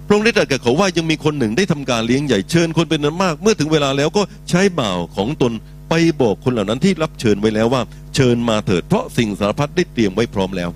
[0.07, 5.53] พระองค์ได้ตรัสกับเขาว่ายังมีคนหนึ่งได้ทำการเลี้ยงใหญ่เชิญคนเป็นนั้นมาก เมื่อถึงเวลาแล้วก็ใช้บ่าวของตน
[5.91, 7.82] ไปบอกคนเหล่านั้นที่รับเชิญไว้แล้วว่า
[8.14, 10.70] เชิญมาเถิดเพราะสิ่งสารพัดได้เตรียมไว้พร้อมแล้ว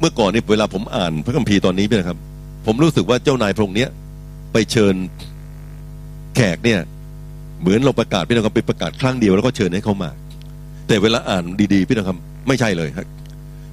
[0.00, 2.18] เมื่อก่อนนี่เวลาผมอ่านพระคัมภีร์ตอนนี้พี่นะครับ
[2.66, 3.90] ผมรู้สึกว่าเจ้านายพระองค์เนี้ย
[4.52, 4.94] ไปเชิญ
[6.36, 6.80] แขกเนี่ย
[7.60, 10.10] เหมือนเราประกาศพี่นะครับไปประกาศครั้งเดียวแล้วก็เชิญให้เขามา
[10.88, 12.16] แต่เวลาอ่านดีๆพี่นะครับ
[12.48, 13.06] ไม่ใช่เลยครับ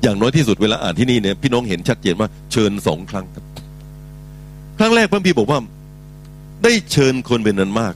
[0.04, 3.46] อย่างน้อยที่สุดเวลาอ่านที่นี่เนี่ยพี่น้องเห็นชัดเจนว่าเชิญสองครั้งครับ
[4.80, 5.60] ครั้งแรกพระพีร์บอกว่า
[6.64, 7.94] ได้เชิญคนเป็นนั้นมาก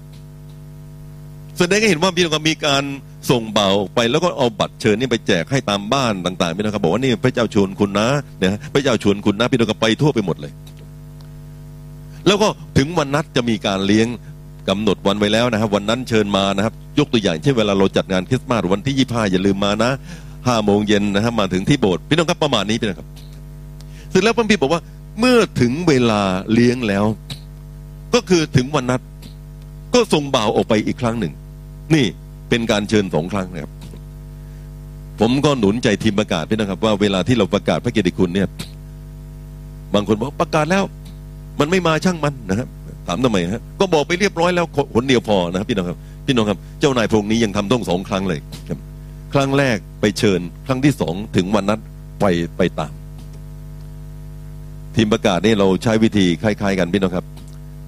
[1.57, 2.84] แสดงให้เห็นว่าพี่น้องมีการ
[3.30, 8.07] ส่งเบาไป แล้วก็เอาบัตรเชิญนี่ไปแจกให้ตามบ้านต่างๆพี่น้องครับบอกว่านี่พระเจ้าชวนคุณนะ
[8.39, 10.51] เนี่ยพระเจ้าชวนคุณนะพี่น้องก็ไปทั่วไปหมดเลย
[12.28, 12.47] แล้วก็
[12.78, 14.07] ถึงวันนัดจะมีการเลี้ยง
[14.70, 19.91] กำหนดวันไว้แล้วนะครับ วันนั้นเชิญมานะครับ ยกตัวอย่างเช่นเวลาเราจัดงานคริสต์มาสวันที่ยี่ห้าอย่าลืมมานะ
[20.47, 23.07] ห้าโมงเย็นนะครับมาถึงที่โบสถ์พี่น้องครับประมาณนี้พี่น้องครับ
[24.09, 24.82] เสร็จแล้วพระพีบอกว่า
[25.20, 26.22] เมื่อถึงเวลา
[26.53, 27.05] เลี้ยงแล้ว
[28.14, 29.01] ก็คือถึงวันนัด
[29.93, 31.34] ก็ส่งบ่าวออกไปอีกครั้งหนึ่ง
[31.95, 32.05] นี่
[32.49, 33.72] เป็นการเชิญสองครั้งนะครับ
[35.20, 38.47] ผมก็หนุนใจทีมประกาศพี่นะครับ ว่าเวลาที่เราประกาศพระเกียรติคุณเนี่ย
[39.93, 40.84] บางคนบอกประกาศแล้ว
[41.59, 42.68] มันไม่มาช่างมันนะครับ
[43.07, 48.39] ถามทำไมฮะก็บอกไปเรียบร้อยแล้วคนเดียวพอนะครับพี่น้องครับพี่น้องครับ เจ้านายพระองค์นี้ยังทำต้องสองครั้งเลย
[48.70, 48.80] ครับ
[49.34, 51.80] ครั้งแรกไปเชิญ ครั้งที่สองถึงวันนัด
[52.22, 52.26] ไป
[52.57, 52.93] ไปตาม
[54.95, 57.26] ทีมประกาศนี่เราใช้วิธีคล้าย ๆ กันพี่น้องครับ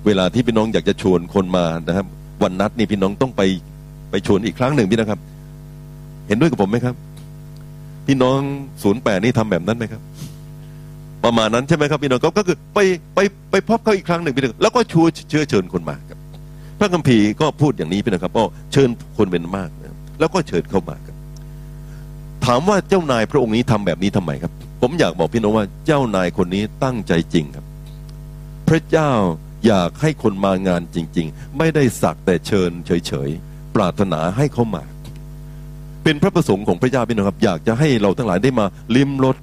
[0.06, 2.06] เวลาที่พี่น้องอยากจะชวนคนมานะครับ
[2.44, 3.42] วันนัดนี่พี่น้องต้องไป
[4.12, 5.20] ไปชวนอีกครั้งหนึ่งพี่นะครับ
[6.28, 6.96] เห็นด้วยกับผมไหมครับ
[8.08, 8.40] พี่น้อง
[8.84, 10.02] ศูนย์แปดนี่ทำแบบนั้นไหมครับ
[11.24, 12.80] ประมาณนั้นใช่ไหมครับพี่น้องก็คือไป
[13.16, 13.20] ไป
[13.52, 16.20] ไปพบเขาอีกครั้งหนึ่งพี่น้องแล้วก็ชวนเชื้อเชิญคนมาครับ
[16.80, 18.44] พระคัมภีร์ก็พูดอย่างนี้พี่นะครับก็
[18.74, 21.16] เชิญคนเป็นมากนะแล้วก็เชิญเข้ามาครับ
[22.46, 24.52] ถามว่าเจ้านายพระองค์นี้ทำแบบนี้ทำไมครับ
[24.82, 27.66] ผมอยากบอกพี่น้องว่าเจ้านายคนนี้ตั้งใจจริงครับ
[28.70, 29.12] พระเจ้า
[29.66, 34.84] อยากให้คนมางานจริง ๆ ไม่ได้สักแต่เชิญ เฉยๆ ปรารถนาให้เขามา
[36.04, 39.38] เป็นพระประสงค์ของพระเจ้าพี่น้องครับ อยากจะให้เราทั้งหลายได้มาลิ้มรส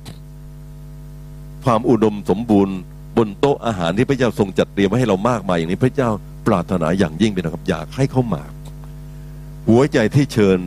[1.64, 2.76] ความอุดมสมบูรณ์
[3.16, 6.10] บนโต๊ะอาหารที่พระเจ้าทรงจัดเตรียมไว้ให้เรามากมายอย่างนี้พระเจ้า
[6.46, 8.42] ปรารถนาอย่างยิ่งพี่น้องครับ อยากให้เขามา
[9.68, 10.58] หัวใจที่เชิญ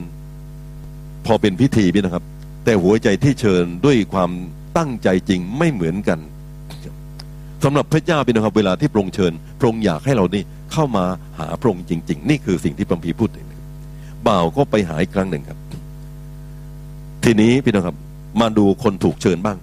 [1.25, 2.25] พอเป็นพิธีพี่นะครับ
[2.65, 4.31] แต่หัวใจที่เชิญด้วยความ
[4.77, 6.19] ตั้งใจจริงไม่เหมือนกัน
[7.63, 10.43] สำหรับพระเจ้าเป็นนะครับเวลาที่พระองค์เชิญพระองค์อยากให้เรานี่
[10.73, 11.05] เข้ามา
[11.39, 13.45] หาพระองค์จริง ๆ นี่คือสิ่งที่พระพีพูดถึง
[14.27, 15.59] บ่าวก็ไปหาอีกครั้งหนึ่งครับ
[17.23, 17.95] ทีนี้พี่นะครับ
[18.41, 19.57] มาดูคนถูกเชิญบ้าง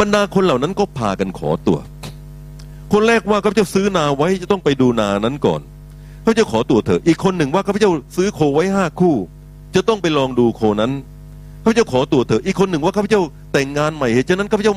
[0.00, 1.78] บรรดาคนเหล่านั้นก็พากันขอตัว
[2.92, 5.60] คนแรกว่าเขาจะซื้อนาไว้จะต้องไปดูนานั้นก่อน
[6.22, 9.14] เขาจะขอตัวเถอะอีกคนหนึ่งว่าเขาจะซื้อโคไว้ห้าคู่
[9.74, 10.92] จะต้องไปลองดูโคนั้น
[11.62, 13.18] เขาจะขอตัวเถอะอีกคนหนึ่งว่าเขาจะ
[13.52, 14.72] แต่งงานใหม่เหตุฉะนั้นเขาจะ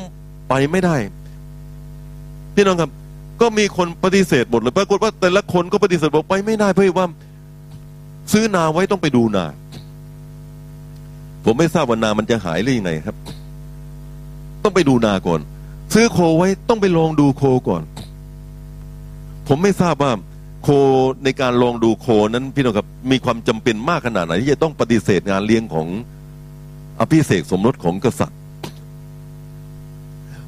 [0.49, 0.95] ไปไม่ได้
[2.55, 2.91] พี่น้องครับ
[3.41, 7.07] ก็มีคนปฏิเสธหมดเลยปรากฏว่าแต่ละคนก็ปฏิเสธบอกไปไม่ได้เพราะว่า
[8.31, 9.45] ซื้อนาไว้ต้องไปดูนา
[11.45, 13.15] ผมไม่ทราบว่านามันจะหายหรือยังไงครับ
[14.63, 15.39] ต้องไปดูนาก่อน
[15.93, 17.83] ซื้อโคไว้ต้องไปลองดูโคก่อน
[19.47, 20.11] ผมไม่ทราบว่า
[20.63, 20.69] โค
[21.23, 25.87] ในการลองดูโคนั้นพี่น้องครับ มีความจำเป็นมากขนาดไหนที่จะต้องปฏิเสธงานเลี้ยงของ
[26.99, 28.39] อภิเษกสมรสของกษัตริย์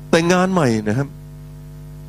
[0.10, 1.08] แต่งานใหม่นะครับ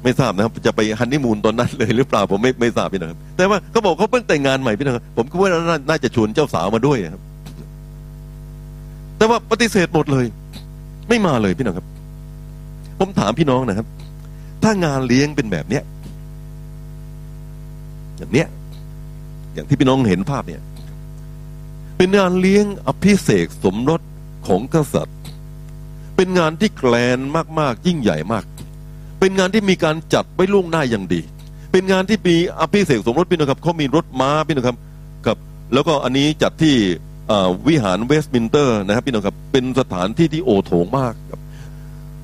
[0.06, 5.50] ไม่ทราบนะครับ จะไปฮันนีมูนตอนนั้นเลยหรือเปล่าผมไม่ไม่ทราบพี่นะครับ แต่ว่าเขาบอกเขาเพิ่งแต่งงานใหม่พี่นะครับผมคิดว่า
[5.88, 7.22] น่าจะชวนเจ้าสาวมาด้วยครับ
[9.18, 10.26] แต่ว่าปฏิเสธหมดเลย
[11.08, 11.86] ไม่มาเลยพี่น้องครับ
[12.98, 13.86] ผมถามพี่น้องนะครับ
[14.62, 15.82] ถ้างานเลี้ยงเป็นแบบเนี้ย
[18.18, 18.48] อย่างเนี้ย
[19.54, 20.62] อย่างที่พี่น้องเห็นภาพเนี่ย
[21.96, 24.00] เป็นงานเลี้ยงอภิเษกสมรส
[24.46, 25.16] ของกษัตริย์
[26.16, 27.18] เป็นงานที่แกลน
[27.58, 28.44] มากๆ ยิ่งใหญ่มาก
[29.26, 31.20] เป็นงานที่มีการจัดไว้ล่วงหน้าอย่างดี
[31.72, 34.76] เป็นงานที่มีอภิเษกสมรสพี่นะครับเขามีรถม้าพี่นะครับ
[35.26, 35.36] กับ
[35.74, 36.74] แล้วก็อันนี้จัดที่
[37.68, 41.40] วิหารเวสต์มินสเตอร์นะครับพี่น้องครับเป็นสถานที่ที่โอ่โถงมากครับ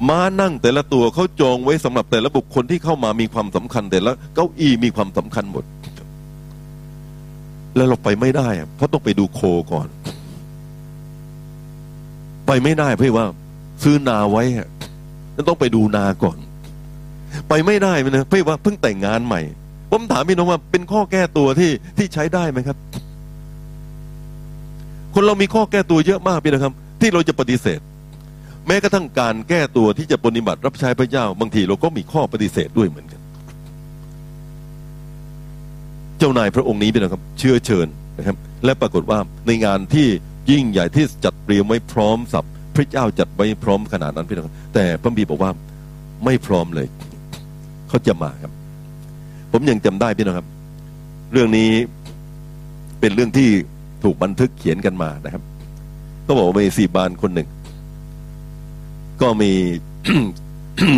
[0.09, 5.65] ม้านั่งแต่ละตัวเขาจองไว้สำหรับแต่ละบุคคลที่เข้ามามีความสำคัญแต่ละเก้าอี้มีความสำคัญหมด
[7.77, 9.41] แล้วเราไปไม่ได้ เพราะต้องไปดูโค
[9.73, 9.89] ก่อน
[12.47, 13.27] ไปไม่ได้เพราะว่า
[13.83, 14.69] ซื้อนาไว้อะ
[15.49, 16.39] ต้องไปดูนาก่อน
[17.49, 19.43] ไปไม่ได้ไนะพราะว่าเพิ่งแต่งงานใหม่
[19.91, 22.77] ผมถามพี่น้องว่าเป็นข้อแก้ตัวที่ที่ใช้ได้ไหมครับ
[25.15, 27.81] คนเรามีข้อแก้ตัวเยอะมากพี่นะครับ ที่เราจะปฏิเสธ
[28.67, 33.21] แม้กระทั่งการแก้ตัวที่จะปฏิบัติรับใช้พระเจ้า บางทีเราก็มีข้อปฏิเสธด้วยเหมือนกัน
[36.19, 37.87] เจ้านายพระองค์นี้เป็นนะครับ เชื่อเชิญ
[38.19, 40.07] นะครับ และปรากฏว่าในงานที่
[40.51, 42.45] ยิ่งใหญ่ที่จัดเตรียมไว้พร้อมสับ
[42.77, 45.51] พระเจ้าจัดไว้พร้อมขนาดนั้นพี่นะครับแต่พระบีบอกว่า
[46.25, 46.87] ไม่พร้อมเลย
[47.93, 48.53] เขาจะมาครับ
[49.53, 50.47] ผมยังจำได้พี่นะครับ
[51.33, 51.71] เรื่องนี้
[53.01, 53.49] เป็นเรื่องที่
[54.05, 55.43] ถูกบันทึกเขียนกันมานะครับ
[56.27, 57.49] ก็บอกว่ามีสี่บานคนหนึ่ง
[59.23, 59.53] ก็มี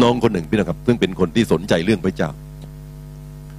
[0.02, 2.30] น้องคนหนึ่งพี่นะครับ ซึ่งเป็นคนที่สนใจเรื่องพระเจ้า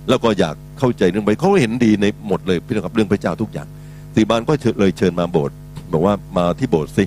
[0.10, 3.68] แล้วก็อยากเข้าใจเรื่องไปเขาเห็นดีในหมดเลยพี่นะครับ เรื่องพระเจ้าทุกอย่าง
[4.16, 5.56] สี่บานก็เลยเชิญมาโบสถ์
[5.92, 7.06] บอกว่ามาที่โบสถ์สิ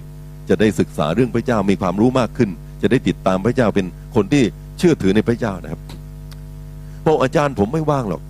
[0.48, 2.50] จะได้ศึกษาเรื่องพระเจ้ามีความรู้มากขึ้น
[2.82, 3.86] จะได้ติดตามพระเจ้าเป็น
[4.16, 4.42] คนที่
[4.78, 5.80] เชื่อถือในพระเจ้านะครับ
[7.10, 8.22] พราะอาจารย์ผมไม่ว่างหรอก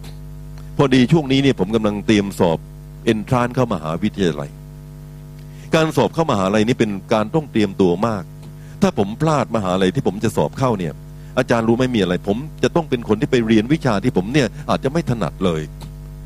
[0.76, 2.58] พอดีช่วงนี้เนี่ยผมกำลังเตรียมสอบ
[3.04, 4.50] เอนทรานเข้ามหาวิทยาลัย
[5.74, 8.22] การสอบเข้ามหาลัยนี่เป็นการต้องเตรียมตัวมาก
[8.82, 10.92] ถ้าผมพลาดมหาลัยที่ผมจะสอบเข้าเนี่ย
[11.38, 15.62] อาจารย์รู้ไม่มีอะไร ผมจะต้องเป็นคนที่ไปเรียนวิชาที่ผมเนี่ยอาจจะไม่ถนัดเลย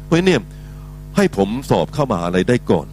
[0.07, 0.41] เพราะเนี่ย
[1.17, 2.87] ให้ผมสอบเข้ามหาลัยได้ก่อน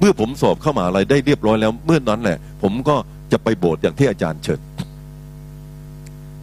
[0.00, 2.96] เมื่อผมสอบเข้ามหาลัยได้เรียบร้อยแล้ว เมื่อนั้นแหละ ผมก็
[3.32, 4.60] จะไปโบสถ์อย่างที่อาจารย์เชิญ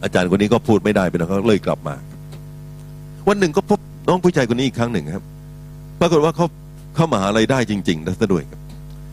[0.04, 1.96] อาจารย์คนนี้ก็พูดไม่ได้ไปนะเขาเลยกลับมา
[3.28, 3.78] วันหนึ่งก็พบ
[4.08, 5.24] น้องผู้ชายคนนี้อีกครั้งหนึ่งครับ
[6.00, 6.46] ปรากฏว่าเขา
[6.94, 8.60] เข้ามหาลัยได้จริงๆนะซะด้วยครับ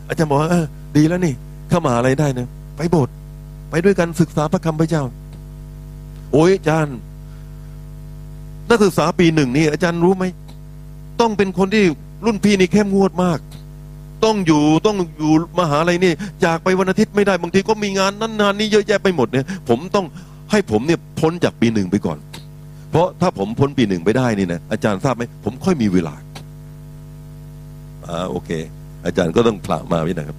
[0.08, 0.64] อาจารย์บอกว่าเออ
[0.96, 1.34] ดีแล้วนี่
[1.68, 3.14] เข้ามหาลัยได้นะไปโบสถ์
[3.70, 5.02] ไปด้วยกันศึกษาพระคำพระเจ้า
[6.32, 6.96] โอ้ยอาจารย์
[8.70, 10.24] นักศึกษาปีหนึ่งนี่อาจารย์รู้ไหม
[11.20, 11.84] ต้องเป็นคนที่
[12.24, 13.38] รุ่นพี่นี่เข้มงวดมาก
[14.24, 16.12] ต้องอยู่ต้องอยู่มหาลัยนี่
[16.44, 20.06] จากไปวันอาทิตย์ไม่ได้บางทีก็มีงานนั้นงานนี้เยอะแยะไปหมดเนี่ย ผมต้อง
[20.50, 22.18] ให้ผมเนี่ยพ้นจากปีหนึ่งไปก่อน
[22.94, 26.14] เพราะถ้าผมพ้นปีหนึ่งไปได้นี่นะอาจารย์ทราบไหมผมค่อยมีเวลา
[28.06, 28.50] อ่าโอเค
[29.06, 30.38] อาจารย์ก็ต้องผละมาพี่นะครับ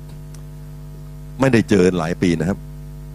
[1.40, 2.58] ไม่ได้เจอหลายปีนะครับ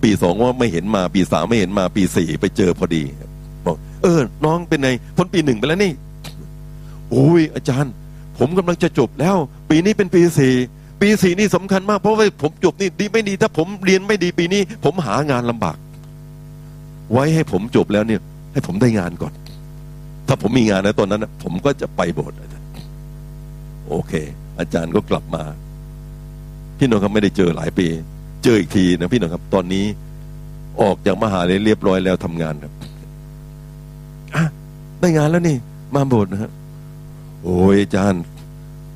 [0.03, 5.93] ปีสองว่าไม่เห็นมาปีสามไม่เห็นมาปีสี่ไปเจอพอดีบบอกเออ น้องเป็นไงพ้นปีหนึ่งไปแล้วนี่
[7.11, 7.93] โอ้ยอาจารย์
[8.39, 9.37] ผมกำลังจะจบแล้ว
[9.71, 10.55] ปีนี้เป็นปีสี่
[11.01, 15.77] ปีสี่นี่สำคัญมากเพราะว่าผมจบนี่ดีไม่ดี ถ้าผมเรียนไม่ดีปีนี้ ผมหางานลำบาก
[17.13, 18.21] ไว้ให้ผมจบแล้วเนี่ย
[18.53, 19.33] ให้ผมได้งานก่อน
[20.27, 22.69] ถ้าผมมีงานในตอนนั้นนะผมก็จะไปโบสถ์อาจารย์
[23.89, 24.13] โอเค
[24.59, 25.43] อาจารย์ก็กลับมา
[26.79, 27.87] พี่น้องครับไม่ได้เจอหลายปี
[28.45, 29.85] เจออีกทีนะพี่น้องครับ ตอนนี้
[30.83, 32.73] ออกจากมหาลัยเรียบร้อยแล้วทำงานครับ
[34.35, 34.45] อะ
[35.01, 35.57] ได้งานแล้วนี่
[35.95, 36.51] มาโบสถ์นะฮะ
[37.45, 38.23] โอ้ยอาจารย์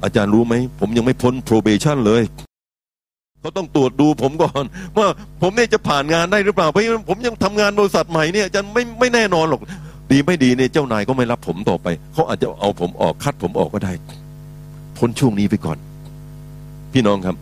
[0.05, 2.23] อาจารย์รู้ไหม ผมยังไม่พ้น probation เลย
[3.45, 4.65] เขาต้องตรวจดูผมก่อน
[4.99, 5.07] ว่า
[5.43, 9.61] ผมเนี่ยจะผ่านงานได้หรือเปล่าเพราะผมยังทำงานบริษัทใหม่เนี่ยอาจารย์ไม่ไม่แน่นอนหรอก
[10.11, 13.93] ดีไม่ดีเนี่ยเจ้านายก็ไม่รับผมต่อไป เขาอาจจะเอาผมออกคัดผมออกก็ได้
[14.99, 15.79] พ้นช่วงนี้ไปก่อน
[16.93, 17.37] พี่น้องครับ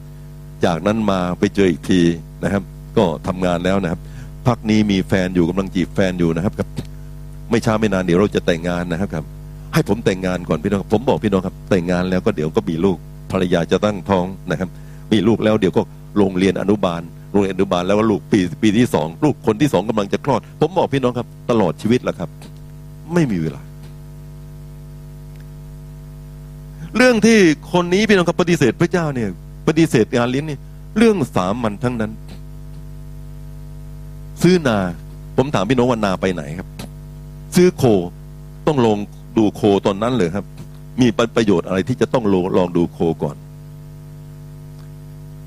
[0.65, 2.01] จากนั้นมาไปเจออีกที
[2.45, 2.63] นะครับ
[2.97, 4.01] ก็ทำงานแล้วนะครับ
[4.47, 6.69] พักนี้มีแฟนอยู่กำลังจีบแฟนอยู่นะครับครับ
[7.51, 9.25] ไม่ช้าไม่นานเดี๋ยวเราจะแต่งงานนะครับครับ
[9.75, 12.97] ให้ผมแต่งงานก่อนพี่น้องผมบอกพี่น้องครับ แต่งงานแล้วก็เดี๋ยวก็มีลูก
[13.31, 14.69] ภรรยาจะตั้งท้องนะครับ
[15.13, 15.83] มีลูกแล้วเดี๋ยวก็
[16.17, 17.03] โรงเรียนอนุบาล
[17.33, 22.31] โรงเรียนอนุบาลแล้วลูกปีปีที่สองลูกคนที่สองกำลังจะคลอด ผมบอกพี่น้องครับ ตลอดชีวิตแหละครับ
[23.15, 23.63] ไม่มีเวลา
[26.97, 27.39] เรื่องที่
[27.73, 29.29] คนนี้พี่น้องครับปฏิเสธพระเจ้าเนี่ย
[29.69, 30.59] ปฏิเสธงานเลี้ยงนี่
[30.99, 32.13] เรื่องสามัญทั้งนั้น
[34.43, 34.79] ซื้อนา
[35.37, 36.69] ผมถามพี่น้องว่านาไปไหนครับ
[37.57, 37.85] ซื้อโค
[38.67, 38.99] ต้องลง
[39.37, 40.45] ดูโคตอนนั้นเลยครับ
[41.01, 42.25] มีประโยชน์อะไรที่จะต้อง
[42.57, 43.37] ลองดูโคก่อน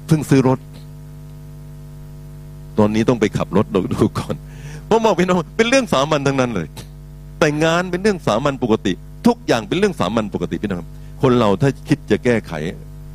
[0.07, 0.59] เพิ่งซื้อรถ
[2.77, 4.35] ตอนนี้ต้องไปขับรถดูดูก่อน
[4.89, 6.67] ผมบอกพี่น้องเป็นเรื่องสามัญทั้งนั้นเลย
[7.39, 8.93] แต่งานเป็นเรื่องสามัญปกติ
[9.27, 10.89] ทุกอย่างเป็นเรื่องสามัญปกติพี่น้อง
[11.21, 12.53] คนเราถ้าคิดจะแก้ไข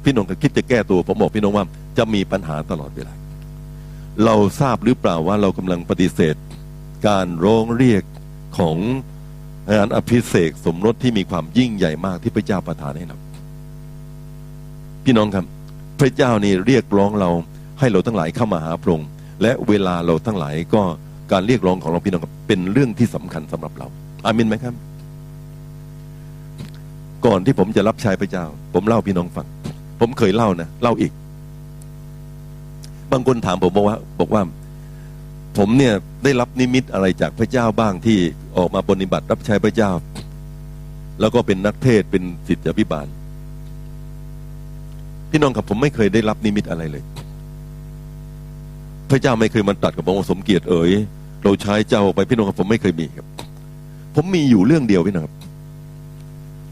[0.05, 1.65] พี่น้องก็คิดจะแก้ตัวผมบอกพี่น้องว่า
[1.99, 3.15] จะมีปัญหาตลอดเวลา
[4.25, 6.37] เราทราบหรือเปล่าว่าเรากำลังปฏิเสธ
[7.07, 8.03] การร้องเรียก
[8.59, 8.77] ของ
[9.75, 13.19] งานอภิเษกสมรสที่มีความยิ่งใหญ่มากที่พระเจ้าประทานให้เรา
[15.05, 15.45] พี่น้องครับ
[16.01, 17.31] พระเจ้านี่เรียกร้องเรา
[17.79, 19.09] ให้เราทั้งหลายเข้ามาหาพระองค์
[19.43, 20.83] และเวลาเราทั้งหลายก็
[21.33, 23.87] การเรียกร้องของเราพี่น้องเป็นเรื่องที่สำคัญสำหรับเรา
[24.25, 24.75] อามินไหมครับ
[27.27, 28.45] ก่อนที่ผมจะรับใช้พระเจ้า
[28.75, 29.47] ผมเล่าพี่น้องฟัง
[30.01, 31.13] ผมเคยเล่านะเล่าอีก
[33.13, 34.43] บางคนถามผมบอกว่า บอกว่า
[35.59, 35.95] ผมเนี่ย
[36.25, 38.19] ได้รับนิมิตอะไรจากพระเจ้าบ้างที่
[38.59, 39.91] ออกมาปฏิบัติรับใช้พระเจ้า
[41.21, 43.07] แล้วก็เป็นนักเทศเป็นศิษยาพิบาล
[45.31, 47.03] พี่น้องครับผมไม่เคยได้รับนิมิตอะไรเลย
[49.11, 50.93] พระเจ้าไม่เคยมันตัดกับผมว่าสมเกียรติเอ๋ย
[51.45, 53.27] เราใช้เจ้าไปพี่น้องครับผมไม่เคยมีครับ
[54.15, 55.35] ผมมีอยู่เรื่องเดียวพี่น้องครับ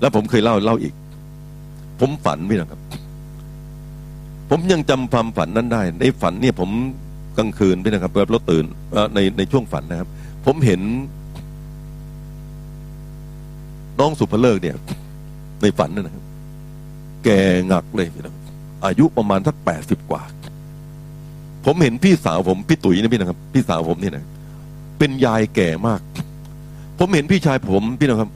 [0.00, 0.94] แล้วผมเคยเล่าเล่าอีก
[2.00, 2.80] ผมฝันพี่น้องครับ
[4.50, 6.70] ผมยังจำความฝันนั้นได้ ในฝันเนี่ยผม
[7.38, 8.64] กลางคืนพี่นะครับแบบรถตื่น
[9.14, 10.08] ในในช่วงฝันนะครับ
[10.46, 10.80] ผมเห็น
[14.00, 14.76] น้องสุภเลิกเนี่ย
[15.62, 16.24] ในฝันนั่นนะครับ
[17.24, 17.28] แก
[17.70, 18.36] งักเลยพี่น้อง
[18.84, 20.22] อายุประมาณสักแปดสิบกว่า
[21.64, 24.24] ผมเห็นพี่สาวผมพี่ตุ๋ยนี่พี่นะครับ พี่สาวผมนี่นะ
[24.98, 26.00] เป็นยายแก่มาก
[26.98, 28.30] ผมเห็นพี่ชายผมพี่นะครับ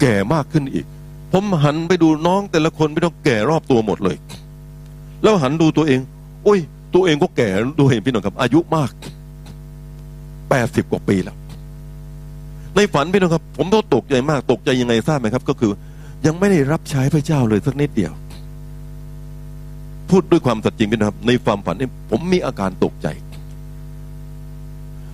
[0.00, 0.86] แก่มากขึ้นอีก
[1.32, 4.16] ผมหันไปดูน้องแต่ละคนพี่น้องแก่รอบตัวหมดเลย
[5.22, 6.00] แล้วหันดูตัวเอง
[6.44, 6.58] โอ้ย
[6.94, 7.48] ตัวเองก็แก่
[7.78, 8.90] ดูเห็นพี่น้องครับ อายุมาก
[10.50, 11.36] แปดสิบกว่าปีแล้ว
[12.76, 15.72] ในฝันพี่น้องครับ ผมก็ตกใจมากตกใจยังไงทราบไหมครับ ก็คือ
[16.26, 18.12] ยังไม่ได้รับใช้พระเจ้าเลยสักนิดเดียว
[20.12, 23.06] พูดด้วยความสัตย์จริงพี่น้องครับ ในความฝันนี่ผมมีอาการตกใจ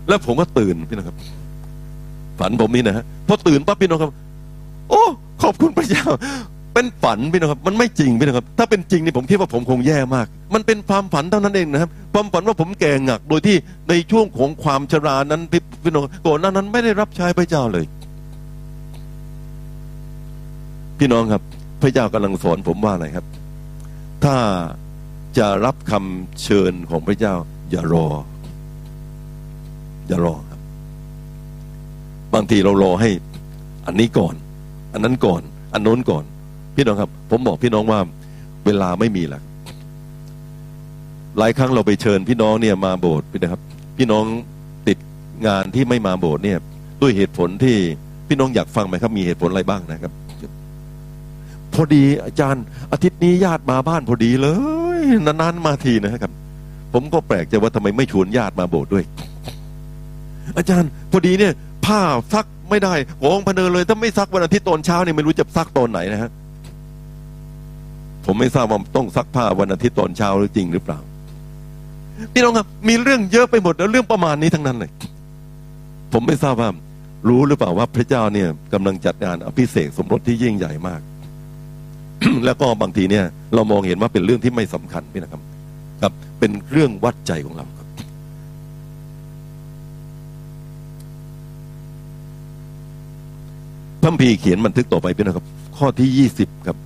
[0.09, 1.17] แล้วผมก็ตื่นพี่น้องครับ
[2.41, 4.11] ฝันผมนี่นะฮะพอตื่นปั๊บพี่น้องครับ
[4.91, 5.03] โอ้
[5.43, 6.07] ขอบคุณพระเจ้า
[6.75, 13.57] เป็นฝันพี่น้องครับ มันไม่จริงพี่น้องครับ ถ้าเป็นจริงนี่ผมคิดว่าผมคงแย่มาก มันเป็นความฝันเท่านั้นเองนะครับ ความฝันว่าผมแก่หงัก โดยที่
[13.89, 17.85] ในช่วงของความชรานั้นพี่พี่น้องก่อนหน้านั้นไม่ได้รับใช้พระเจ้าเลย
[20.99, 21.43] พี่น้องครับ
[21.83, 23.27] พระเจ้ากำลังสอนผมว่าอะไรครับ
[24.25, 24.37] ถ้า
[25.39, 27.35] จะรับคำเชิญของพระเจ้า
[27.71, 28.07] อย่ารอ
[30.09, 30.61] อย่ารอครับ
[32.35, 33.11] บางทีเรารอให้
[33.87, 34.35] อันนี้ก่อน
[34.93, 35.43] อันนั้นก่อน
[35.73, 36.25] อันโน้นก่อน
[36.77, 38.01] พี่น้องครับ ผมบอกพี่น้องว่า
[38.67, 39.43] เวลาไม่มีแล้ว
[41.39, 43.63] หลายครั้งเราไปเชิญพี่น้องเนี่ยมาโบสถ์พี่นะครับ
[43.99, 44.25] พี่น้อง
[44.89, 44.99] ติด
[45.47, 46.59] งานที่ไม่มาโบสถ์เนี่ย
[47.03, 47.77] ด้วยเหตุผลที่
[48.29, 50.13] พี่น้องอยากฟังไหมครับ มีเหตุผลอะไรบ้างนะครับ
[51.75, 54.49] พอดีอาจารย์ อาทิตย์นี้ญาติมาบ้านพอดีเล
[54.87, 54.88] ย
[55.27, 56.33] นานๆมาทีนะครับ
[56.93, 59.05] ผมก็แปลกใจว่าทำไมไม่ชวนญาติมาโบสถ์ด้วย
[60.57, 61.53] อาจารย์พอดีเนี่ย
[61.87, 62.01] ผ้า
[62.33, 66.31] ซักไม่ได้หองพเนินเลย ถ้าไม่ซักวันอาทิตย์ตอนเช้าเนี่ยไม่รู้จะซักตอนไหนนะฮะ
[68.27, 70.99] ผมไม่ทราบว่าต้องซักผ้าวันอาทิตย์ตอนเช้าหรือจริงหรือเปล่า
[72.33, 74.91] พี่น้องครับ มีเรื่องเยอะไปหมดแล้วเรื่องประมาณนี้ทั้งนั้นเลย
[76.13, 76.71] ผมไม่ทราบว่า
[77.29, 81.01] รู้หรือเปล่าว่าพระเจ้าเนี่ยกำลังจัดงานอภิเษกสมรสที่ยิ่งใหญ่มาก
[82.45, 83.25] แล้วก็บางทีเนี่ย
[83.55, 85.43] เรามองเห็นว่าเป็นเรื่องที่ไม่สำคัญพี่นะครับ
[86.03, 87.89] ครับ เป็นเรื่องวัดใจของเราครับ
[94.01, 95.47] พระคัมภีเขียนบันทึกต่อไปพี่นะครับ
[95.77, 96.77] ข้อที่ยี่สิบครับ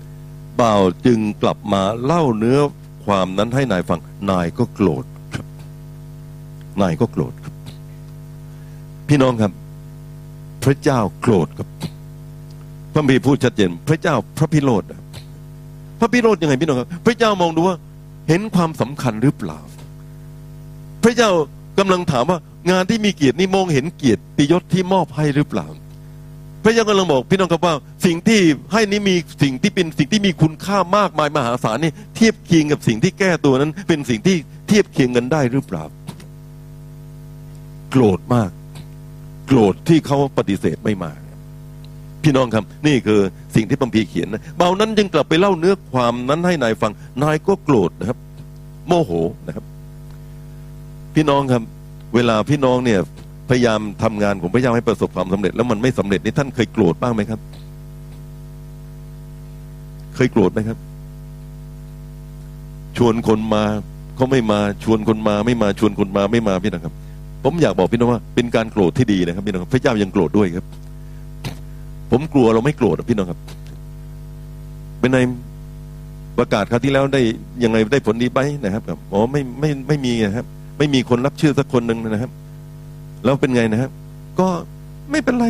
[0.60, 2.58] บ่าวจึงกลับมาเล่าเนื้อ
[3.04, 4.00] ความนั้นให้นายฟัง
[4.30, 5.04] นายก็โกรธ
[5.34, 5.46] ครับ
[6.82, 7.54] นายก็โกรธครับ
[9.08, 9.52] พี่น้องครับ
[10.64, 11.68] พระเจ้าโกรธครับ
[12.92, 14.82] พระคัมภีพูดชัดเจน พระเจ้าพระพิโรธ
[16.02, 17.76] พระพิโรธยังไงพี่น้องครับ พระเจ้ามองดูว่า
[18.28, 19.58] เห็นความสำคัญหรือเปล่า
[21.02, 21.30] พระเจ้า
[21.78, 22.38] กำลังถามว่า
[22.70, 25.66] งานที่มีเกียรตินี่มองเห็นเกียรติยศที่มอบให้หรือเปล่า
[26.62, 27.74] พระเจ้ากำลังบอกพี่น้องครับว่า
[28.06, 28.40] สิ่งที่
[28.72, 34.36] ให้นี้มีสิ่งที่เป็นสิ่งที่มีคุณค่ามากมายมหาศาลนี่เทียบเคียงกับสิ่งที่แก้ตัวนั้น เป็นสิ่งที่
[34.68, 35.84] เทียบเคียงกันได้หรือเปล่า
[37.90, 38.50] โกรธมาก
[39.46, 41.12] โกรธที่เขาปฏิเสธไม่มา
[42.24, 43.20] พี่น้องครับ นี่คือ
[43.56, 46.92] สิ่งที่พัมพีเขียนนะเบานั้นจึงกลับไปเล่าเนื้อความนั้นให้นายฟัง
[47.22, 48.18] นายก็โกรธนะครับ
[48.86, 49.10] โมโห
[49.46, 49.64] นะครับ
[51.14, 51.62] พี่น้องครับ
[52.14, 53.00] เวลาพี่น้องเนี่ย
[53.50, 57.40] พยายามทำงานของพระเจ้าให้ประสบความสำเร็จ แล้วมันไม่สำเร็จนี่ท่านเคยโกรธบ้างไหมครับ
[60.14, 60.78] เคยโกรธไหมครับ
[62.96, 63.64] ชวนคนมา
[64.16, 66.94] เขาไม่มาชวนคนมาไม่มาชวนคนมาไม่มาพี่น้องครับ
[67.44, 70.66] ผมอยากบอกพี่น้องว่า เป็นการโกรธที่ดีนะครับพี่น้องครับพระเจ้ายังโกรธด้วยครับ
[72.12, 73.38] ผมกลัวเราไม่โกรธอพี่น้องครับ
[75.00, 75.20] เป็นไง
[76.38, 77.20] ประกาศคราวที่แล้วได้
[77.64, 80.46] ยังไงได้ผลดีไปนะครับครับอ๋อไม่ไม่ไม่มีนะครับ
[80.78, 82.30] ไม่มีคนรับเชื่อสักคนหนึ่งนะครับ
[83.24, 83.90] แล้วเป็นไงนะครับ
[84.40, 84.48] ก็
[85.10, 85.46] ไม่เป็นไร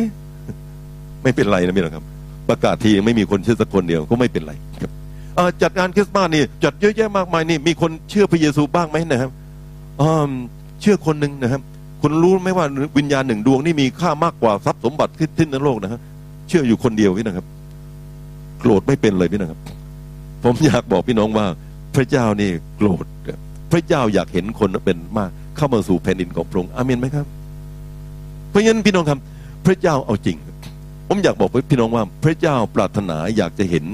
[1.23, 2.05] ไม่เป็นไรนะพี่น้องครับ
[2.49, 4.91] ประกาศทีไม่มีคนเชื่อสักคนเดียวก็ไม่เป็นไรครับ
[5.61, 9.31] จัดงานคริสต์มาสนี่จัดเยอะแยะมากมายนี่ มีคนเชื่อพระเยซูบ้างไหมนะครับ
[10.81, 11.61] เชื่อคนหนึ่งนะครับ
[12.01, 12.65] คุณรู้ไหมว่า
[12.97, 16.01] วิญญาณหนึ่งดวงนี่มีค่ามากกว่าทรัพย์สมบัติที่ที่ในโลกนะครับ
[16.53, 17.45] ชื่ออยู่คนเดียวพี่นะครับ
[18.59, 19.59] โกรธไม่เป็นเลยพี่นะครับ
[20.43, 21.45] ผมอยากบอกพี่น้องว่า
[21.95, 23.05] พระเจ้านี่โกรธ
[23.71, 27.25] พระเจ้าอยากเห็นคนเป็นมาก เข้ามาสู่แผ่นดินของพระองค์อาเมนไหมครับ
[28.49, 29.19] เพราะฉะนั้นพี่น้องครับ
[29.65, 30.37] พระเจ้าเอาจริง
[31.07, 33.85] ผมอยากบอกพี่น้องว่า พระเจ้าปรารถนาอยากจะเห็น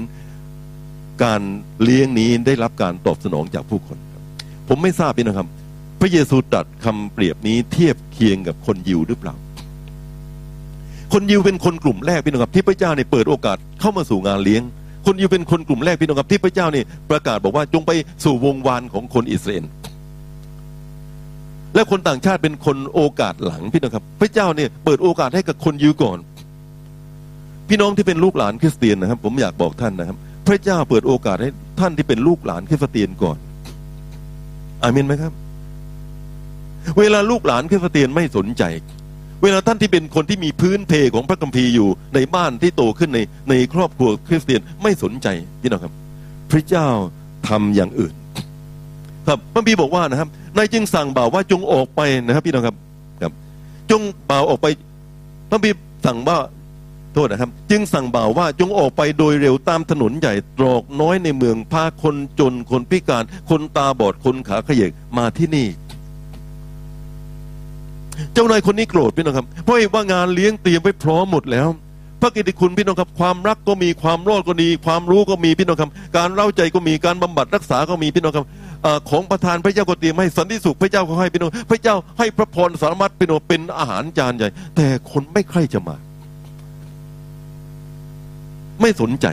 [1.22, 1.40] การ
[1.82, 3.98] เลี้ยงนี้ได้รับการตอบสนองจากผู้คน
[4.68, 5.48] ผมไม่ทราบพี่น้องครับ
[6.00, 9.34] พระเยซูตรัสคำเปรียบนี้เทียบเคียงกับคนยิวหรือเปล่า
[11.12, 14.62] คนยิวเป็นคนกลุ่มแรกพี่น้องครับที่พระเจ้าเนี่ยเปิดโอกาสเข้ามาสู่งานเลี้ยง
[15.06, 17.90] คนยิวเป็นคนกลุ่มแรกพี่น้องครับที่พระเจ้าเนี่ยประกาศบอกว่าจงไป
[18.24, 19.64] สู่วงวานของคนอิสราเอล
[21.74, 26.18] และคนต่างชาติเป็นคนโอกาสหลังพี่น้องครับ พระเจ้าเนี่ยเปิดโอกาสให้กับคนยิวก่อน
[27.68, 30.16] พี่น้องที่เป็นลูกหลานคริสเตียนนะครับ ผมอยากบอกท่านนะครับ
[30.46, 31.50] พระเจ้าเปิดโอกาสให้
[31.80, 33.38] ท่านที่เป็นลูกหลานคริสเตียนก่อน
[34.82, 35.32] อาเมนไหมครับ
[36.98, 38.62] เวลาลูกหลานคริสเตียนไม่สนใจ
[39.42, 45.28] เวลาท่านที่เป็นคนที่มีพื้นเพของพระคัมภีร์อยู่ในบ้านที่โตขึ้นในในครอบครัวคริสเตียนไม่สนใจ
[45.60, 45.92] พี่น้องครับ
[46.50, 46.88] พระเจ้า
[47.48, 48.12] ทำอย่างอื่น
[49.28, 52.76] ครับพระบีบอกว่านะครับนายจึงสั่งบ่าวว่าจงออกไปนะครับ พี่น้องครับ
[53.22, 53.32] ครับ
[53.90, 54.00] จง
[54.30, 54.66] บ่าวออกไป
[55.50, 55.70] พระบี
[56.06, 56.38] สั่งว่า
[57.14, 65.66] โทษนะครับ จึงสั่งบ่าวว่าจงออกไปโดยเร็วตามถนนใหญ่ตรอกน้อยในเมืองพาคนจนคนพิการ คนตาบอดคนขาขยเยกมาที่นี่
[68.34, 71.68] เจ้านายคนนี้โกรธพี่น้องครับเพราะว่างานเลี้ยงเตรียมไว้พร้อมหมดแล้ว
[72.20, 78.46] พระกิติคุณพี่น้องครับความรักก็มีความรอดก็ดี ความรู้ก็มีพี่น้องครับการเล่าใจก็มีการบำบัดรักษาก็มีพี่น้องครับ
[78.84, 85.96] อของประทานพระเจ้าก็เตรียมให้สันติสุขพระเจ้าก็ให้พี่น้องพระเจ้าให้พระพรสารมัดพี่น้องเป็นอาหารจานใหญ่ แต่คนไม่ใคร่จะมา
[88.80, 89.26] ไม่สนใจ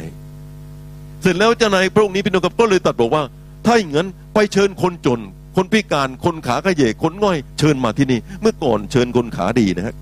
[1.22, 3.24] เสร็จแล้วเจ้านายพระองค์นี้พี่น้องครับก็เลยตัดบอกว่า
[3.66, 5.20] ถ้าอย่างนั้นไปเชิญคนจน
[5.58, 9.96] คนพิการคนขาขยเยกคนง่อยเชิญมาที่นี่ เมื่อก่อนเชิญคนขาดีนะครับ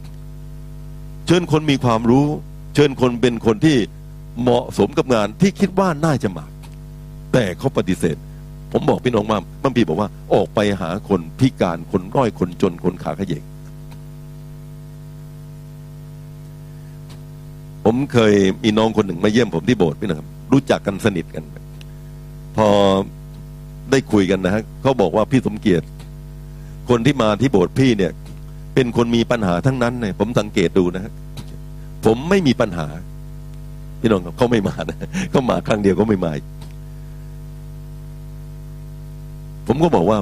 [1.28, 2.26] เชิญคนมีความรู้
[2.76, 3.78] เชิญคนเป็นคนที่
[4.42, 6.46] เหมาะสมกับงานที่คิดว่าน่าจะมา
[7.34, 8.18] แต่เขาปฏิเสธ
[8.72, 13.44] ผมบอกพี่น้องว่าบัมพีบอกว่าออกไปหาคนพิการคนง่อยคนจนคนขาขยเยก
[17.86, 18.34] ผมเคย
[18.64, 21.44] มีน้องคนหนึ่งมาเยี่ยมผมที่โบสถ์พี่นะครับ รู้จักกันสนิทกัน
[22.58, 22.68] พอ
[23.92, 25.86] ได้คุยกันนะฮะเขาบอกว่าพี่สมเกียรติ
[26.90, 28.12] คนที่มาที่โบสถ์พี่เนี่ย
[28.76, 31.14] เป็นคนมีปัญหาทั้งนั้นเนี่ยผมสังเกตดูนะฮะ
[32.06, 32.88] ผมไม่มีปัญหา
[34.00, 34.98] พี่น้องเขาไม่มานะ
[35.32, 36.34] เขามาครั้งเดียวก็ไม่มา
[39.68, 40.18] ผมก็บอกว่า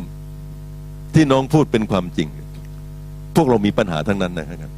[1.15, 2.27] ที่น้องพูดเป็นความจริง
[3.35, 4.71] พวกเรามีปัญหาทั้งนั้นนะครับ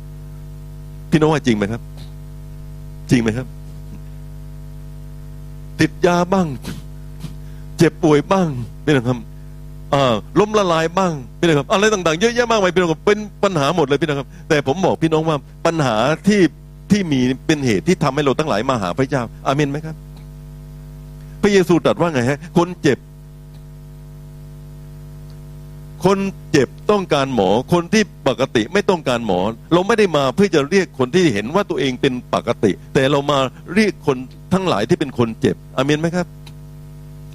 [1.11, 1.81] พี่น้องว่าจริงไหมครับ
[3.11, 3.47] จริงไหมครับ
[5.79, 6.47] ติดยาบ้าง
[7.77, 8.49] เจ็บป่วยบ้าง
[8.85, 9.19] พี่น้องครับ
[10.39, 15.95] ล้มละลายบ้างพี่น้องครับ อะไรต่างๆเยอะแยะมากมายพี่น้องครับเป็นปัญหาหมดเลยพี่น้องครับ แต่ผมบอกพี่น้องว่าปัญหา
[16.27, 16.41] ที่
[16.91, 19.95] ที่มีเป็นเหตุที่ทำให้เราทั้งหลายมาหาพระเจ้า อาเมนไหมครับ
[21.41, 22.97] พระเยซูตรัสว่าไงฮะ คนเจ็บ
[26.05, 26.19] คน
[26.51, 29.39] เจ็บต้องการหมอ คนที่ปกติไม่ต้องการหมอ
[29.73, 33.39] เราไม่ได้มาเพื่อจะเรียกคนที่เห็นว่าตัวเองเป็นปกติ แต่เรามา
[33.73, 34.17] เรียกคน
[34.53, 36.27] ทั้งหลายที่เป็นคนเจ็บ อาเมนไหมครับ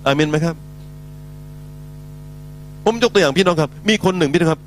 [0.07, 0.57] อาเมนไหมครับ
[2.85, 4.61] ผมยกตัวอย่างพี่น้องครับ มีคนหนึ่งพี่น้องครับ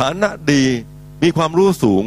[0.00, 0.62] ฐานะดี
[1.22, 2.04] มีความรู้สูง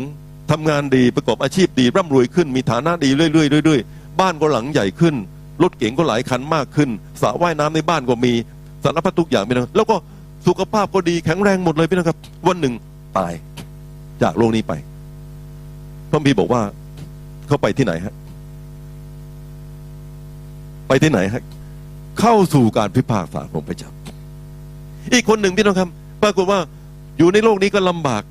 [0.51, 3.29] ทำงานดีประกอบอาชีพดี ร่ำรวยขึ้น มีฐานะดีเรื่อ
[3.61, 5.15] ยๆเรื่อยๆบ้านก็หลังใหญ่ขึ้น
[5.63, 6.89] รถเก๋งก็หลายคันมากขึ้น
[7.21, 8.33] สระว่ายน้ำในบ้านก็มี
[8.83, 9.95] สารพัดทุกอย่างพี่น้องแล้วก็
[10.47, 12.17] สุขภาพก็ดีแข็งแรงหมดเลยพี่น้องครับ
[12.47, 12.73] วันหนึ่ง
[13.17, 13.33] ตาย
[14.21, 14.73] จากโลกนี้ไป
[16.09, 16.61] พระพีบอกว่า
[17.47, 18.13] เขาไปที่ไหนฮะ
[20.87, 21.43] ไปที่ไหนฮะ
[22.19, 23.89] เข้าสู่การพิพากษาของพระเจ้า
[25.13, 25.89] อีกคนหนึ่งพี่น้องครับ
[26.23, 26.59] ปรากฏว่า
[27.17, 28.23] อยู่ในโลกนี้ก็ลำบาก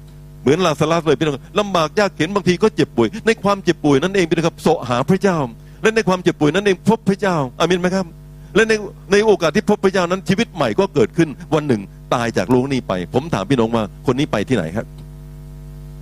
[0.42, 5.38] เหมือนลาซาลัสเลยพี่น้องลำบากยากเข็นบางทีก็เจ็บป่วย ในความเจ็บป่วยนั่นเองพี่น้องครับโสหาพระเจ้า
[5.82, 8.06] และในความเจ็บป่วยนั้นเองพบพระเจ้าอามินไหมครับ
[8.54, 8.72] และใน
[9.12, 11.82] ในโอกาสที่พบพระเจ้านั้นชีวิตใหม่ก็เกิดขึ้นวันหนึ่ง
[12.14, 14.86] ตายจากโลกนี้ไป ผมถามพี่น้องว่าคนนี้ไปที่ไหนครับ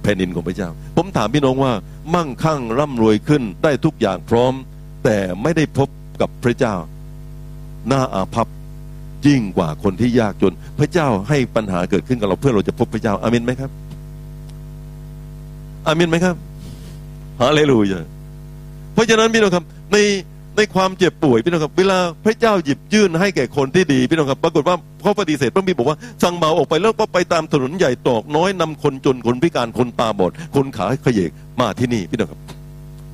[0.02, 1.72] แผ่นดินของพระเจ้า ผมถามพี่น้องว่า
[2.14, 4.52] มั่งคั่งร่ำรวยขึ้นได้ทุกอย่างพร้อม
[5.04, 5.88] แต่ไม่ได้พบ
[6.20, 6.74] กับพระเจ้า
[7.92, 8.48] น้าอาภัพ
[9.26, 13.70] ยิ่งกว่าคนที่ยากจน พระเจ้าให้ปัญหาเกิดขึ้นกับเราเพื่อเราจะพบพระเจ้าอามินไหมครับ
[15.86, 16.36] อามินไหมครับ
[17.40, 18.00] ฮาเลลูยา
[18.94, 19.98] เพราะฉะนั้นพี่น้องครับใน
[20.56, 31.30] ในความเจ็บป่วยพี่น้องครับ เวลาพระเจ้าหยิบยื่นให้แก่คนที่ดีพี่น้องครับ ปรากฏว่าเขาปฏิเสธพระบิดบอกว่าสั่งเมาออกไปแล้วก็ไปตามถนนใหญ่ตอกน้อยนำคนจนคนพิการคนตาบอด คนขาขยเยก
[31.60, 32.40] มาที่นี่พี่น้องครับ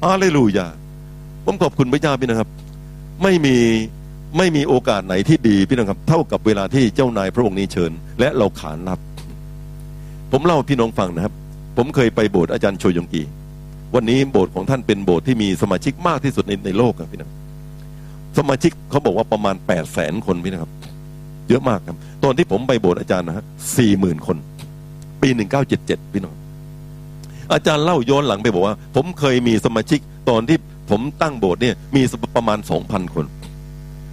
[0.04, 0.66] อาเลลูยา
[1.44, 2.50] ผมขอบคุณพระเจ้าพี่น้องครับ
[3.22, 3.56] ไม่มี
[4.36, 8.98] ไม่มีโอกาสไหนที่ดีพี่น้องครับ เท่ากับเวลาที่เจ้านายพระองค์นี้เชิญ และเราขานรับ
[10.32, 11.34] ผมเล่าพี่น้องฟังนะครับ
[11.76, 13.22] ผมเคยไปโบสถ์อาจารย์โชยงกี
[13.94, 17.30] วันนี้โบสถ์ของท่านเป็นโบสถ์ที่มีสมาชิกมากที่สุดในในโลกครับพี่น้อง
[18.38, 20.72] สมาชิกเขาบอกว่าประมาณแปดแสนคนพี่นะครับ
[21.48, 23.44] เยอะมากครับ ตอนที่ผมไปโบสถ์อาจารย์นะฮะ
[23.76, 24.36] สี่หมื่นคน
[25.22, 26.34] ปีหนึ่งเก้าเจ็ดเจ็ดพี่น้อง
[27.52, 30.56] อาจารย์เล่าย้อนหลังไปบอกว่า ผมเคยมีสมาชิกตอนที่
[30.90, 32.02] ผมตั้งโบสถ์เนี่ยมี
[32.36, 33.26] ประมาณสองพันคน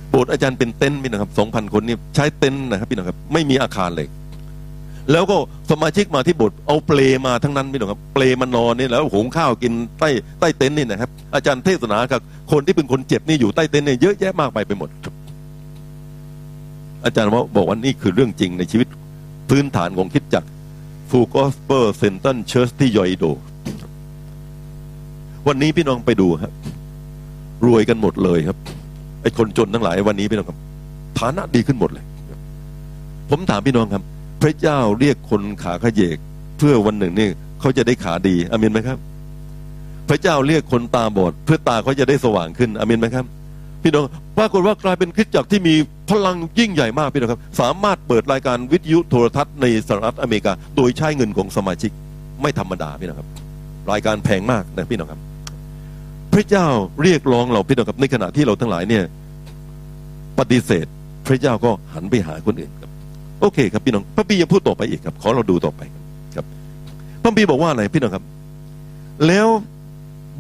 [0.10, 4.08] โบสถ์อาจารย์เป็นเต็นท์พี่นะครับสองพันคนนี่ใช้เต็นท์นะครับพี่น้องครับไม่มีอาคารเลย
[5.12, 5.38] แล้วก็
[5.72, 10.10] สมาชิกมาที่โบสถ์เอาเปลมาทั้งนั้นพี่น้องครับ เปลมานอนนี่แล้วหุงข้าวกินใต้
[10.40, 12.22] ใต้เต็นท์นี่นะครับ อาจารย์เทศนากับ
[12.52, 14.90] คนที่เป็นคนเจ็บนี่อยู่ใต้เต็นท์เนี่ยเยอะแยะมากไปไปหมด
[17.06, 18.88] อาจารย์ว่าบอกว่านี่คือเรื่องจริงในชีวิต
[19.50, 20.44] พื้นฐานของคิดจัก
[21.10, 23.26] ฟูกอสเปอร์เซนตันเชิร์สที่ยอยโด
[25.48, 26.52] วันนี้พี่น้องไปดูครับ
[27.66, 28.58] รวยกันหมดเลยครับ
[29.28, 30.58] อ้คนจนทั้งหลายวันนี้พี่น้องครับ
[31.20, 32.06] ฐานะดีขึ้นหมดเลย
[33.30, 34.04] ผมถามพี่น้องครับ
[34.42, 36.18] พระเจ้าเรียกคนขาขยเยก
[36.58, 37.28] เพื่อวันหนึ่งนี่
[37.60, 38.98] เขาจะได้ขาดีอามินไหมครับ
[40.10, 43.26] พระเจ้าเรียกคนตาบอด เพื่อตาเขาจะได้สว่างขึ้นอามินไหมครับ
[43.84, 44.06] พี่น้อง
[44.38, 45.76] ปรากฏว่ากลายเป็นคริสตจักรที่มี
[46.10, 51.92] พลังยิ่งใหญ่มากพี่น้องครับ สามารถเปิดรายการวิทยุโทรทัศน์ในสหรัฐอเมริกา โดยใช้เงินของสมาชิก
[52.42, 53.30] ไม่ธรรมดาพี่น้องครับ
[53.92, 55.22] รายการแพงมากนะพี่น้องครับ
[56.34, 56.68] พระเจ้า
[57.04, 59.04] เรียกร้องเราพี่น้องครับในขณะที่เราทั้งหลายเนี่ย
[60.40, 60.86] ปฏิเสธ
[61.28, 62.92] พระเจ้าก็หันไปหาคนอื่นครับ
[63.42, 65.82] โอเค ครับพี่น้องพระบียังพูดต่อไปอีกครับ ขอเราดูต่อไป
[66.36, 66.46] ครับ
[67.24, 68.24] พระบีบอกว่าอะไรพี่น้องครับ
[69.28, 69.48] แล้ว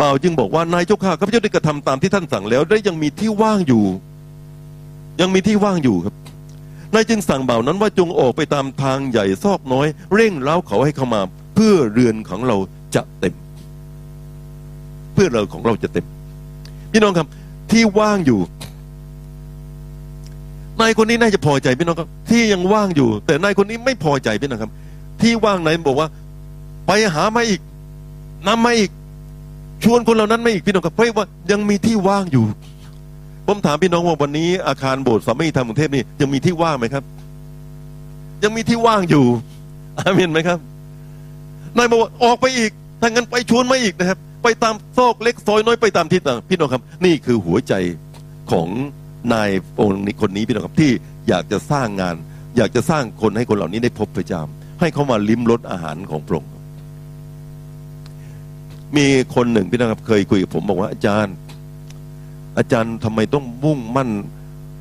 [0.01, 3.83] บ่าวจึงบอกว่านายเจ้าข้าข้าพเจ้าได้กระทำตามที่ท่านสั่งแล้ว ได้ยังมีที่ว่างอยู่
[5.21, 6.15] ยังมีที่ว่างอยู่ครับ
[6.93, 11.21] นายจึงสั่งบ่าวนั้นว่าจงออกไปตามทางใหญ่ซอกน้อย เร่งเร้าเขาให้เข้ามา
[11.55, 12.57] เพื่อเรือนของเรา
[12.95, 13.33] จะเต็ม
[15.17, 16.05] พื่อเราของเราจะเต็ม
[16.91, 17.27] พี่น้องครับ
[17.71, 18.39] ที่ว่างอยู่
[20.81, 24.71] นายคนนี้น่าจะพอใจพี่น้องครับ ที่ยังว่างอยู่ แต่นายคนนี้ไม่พอใจพี่น้องครับ
[25.21, 26.07] ที่ว่างไหนบอกว่า
[26.87, 27.61] ไปหามาอีก
[28.47, 28.91] นำมาอีก
[29.83, 32.45] ชวนคนเหล่านั้นมาอีกพี่น้องครับเพราะว่ายังมีที่ว่างอยู่
[33.47, 37.03] ผมถามพี่น้องว่าวันนี้อาคารโบสถ์สามีธรรมกรุงเทพนี่ยังมีที่ว่างไหมครับ
[38.43, 39.25] ยังมีที่ว่างอยู่
[39.99, 40.59] อาเมนไหมครับ
[41.77, 42.71] นายบอกว่าออกไปอีก
[43.01, 47.73] ถ้างั้นไปชวนมาอีกนะครับ ไปตามซอกเล็กซอยน้อยไปตามทิศต่างพี่น้องครับ นี่คือหัวใจ
[48.51, 48.67] ของ
[49.33, 49.49] นาย
[49.79, 50.91] องค์นี้คนนี้พี่น้องครับที่
[51.27, 52.15] อยากจะสร้างงาน
[52.57, 54.41] อยากจะสร้างคนให้คนเหล่านี้ได้พบพระเจ้า
[54.79, 56.51] ให้เขามาลิ้มรสอาหารของพระองค์
[58.95, 59.05] มี
[59.35, 61.33] คนหนึ่งพี่น้องครับเคยคุยกับผมบอกว่าอาจารย์
[62.57, 64.09] อาจารย์ทำไมต้องมุ่งมั่น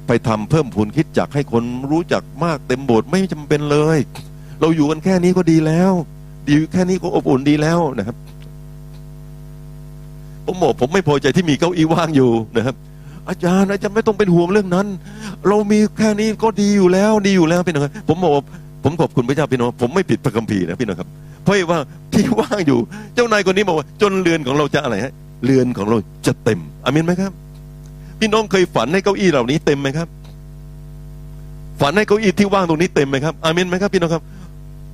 [0.06, 3.98] ไปทำเพิ่มพูนคิดจักให้คนรู้จักมากเต็มโบสถ์ไม่จำเป็นเลย
[4.60, 5.92] เราอยู่กันแค่นี้ก็ดีแล้ว
[6.48, 8.16] ดีแค่นี้ก็อบอุ่นดีแล้วนะครับ
[10.46, 12.74] ผมบอกผมไม่พอใจที่มีเก้าอี้ว่างอยู่นะครับ
[13.28, 14.86] อาจารย์อาจารย์ไม่ต้องเป็นห่วงเรื่องนั้น
[15.48, 18.32] เรามีแค่นี้ก็ดีอยู่แล้วดีอยู่แล้วพี่น้องครับผมบอก
[18.84, 21.08] ผมขอบคุณพระเจ้าพี่น้องผมไม่ผิดพระคัมภีร์นะพี่น้องครับ
[21.42, 21.78] เพราะว่า
[22.14, 22.78] ที่ว่างอยู่
[23.14, 25.12] เจ้านายคนนี้บอกว่าจนเรือนของเราจะอะไรฮะ
[25.44, 27.32] เรือนของเราจะเต็มอามินไหมครับ
[28.20, 30.08] พี่น้องเคยฝันให้เก้าอี้เหล่านี้เต็มไหมครับ
[31.80, 34.22] ฝันให้เก้าอี้ที่ว่างตรงนี้เต็มไหมครับอามินไหมครับ พี่น้องครับ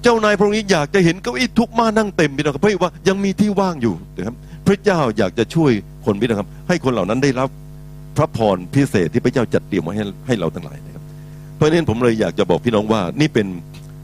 [0.03, 4.35] เจ้านายพระองค์นี้อยากจะเห็นเก้าอี้ทุกม้านั่งเต็มพี่น้องครับเพราะว่ายังมีที่ว่างอยู่นะครับ
[4.67, 5.73] พระเจ้าอยากจะช่วย
[6.05, 7.49] คนพี่น้องครับ ให้คนเหล่านั้นได้รับ
[8.17, 11.03] พระพรพิเศษที่พระเจ้าจัดเตรียมไว้ให้ให้เราทั้งหลายนะครับ
[11.57, 13.47] เพราะนั้นผมเลยอยากจะบอกพี่น้องว่า นี่เป็น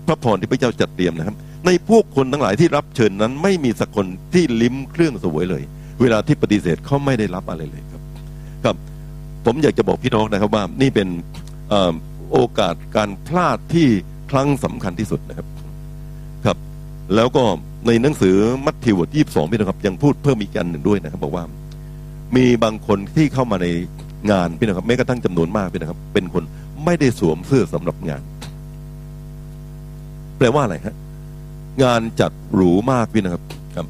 [0.06, 1.36] พระพรที่พระเจ้าจัดเตรียมนะครับ
[1.66, 5.62] ในพวกคนทั้งหลายที่รับเชิญนั้น ไม่มีสักคนที่ลิ้มเครื่องสวยเลย
[6.00, 8.02] เวลาที่ปฏิเสธเขาไม่ได้รับอะไรเลยครับ
[8.64, 8.76] ครับ
[9.46, 11.08] ผมอยากจะบอกพี่น้องนะครับว่านี่เป็น
[11.72, 11.74] อ
[12.32, 13.86] โอกาสการพลาดที่
[14.30, 15.46] ครั้งสำคัญที่สุดนะครับ
[16.46, 16.56] ครับ
[17.14, 17.44] แล้วก็
[17.86, 18.36] ในหนังสือ
[18.66, 21.44] มัทธิวบทยี่สิบสองพี่น้องครับยังพูดเพิ่มอีกอันหนึ่งด้วยนะครับ บอกว่า
[22.36, 23.66] มีบางคนที่เข้ามาใน
[24.30, 26.42] งานพี่นะครับแม้กระทั่งจำนวนมากพี่นะครับ เป็นคน
[26.84, 28.22] ไม่ได้สวมเสื้อสำหรับงาน
[30.38, 30.94] แปลว่าอะไรฮะ
[31.82, 33.42] งานจัดหรูมากพี่นะครับ
[33.76, 33.86] ครับ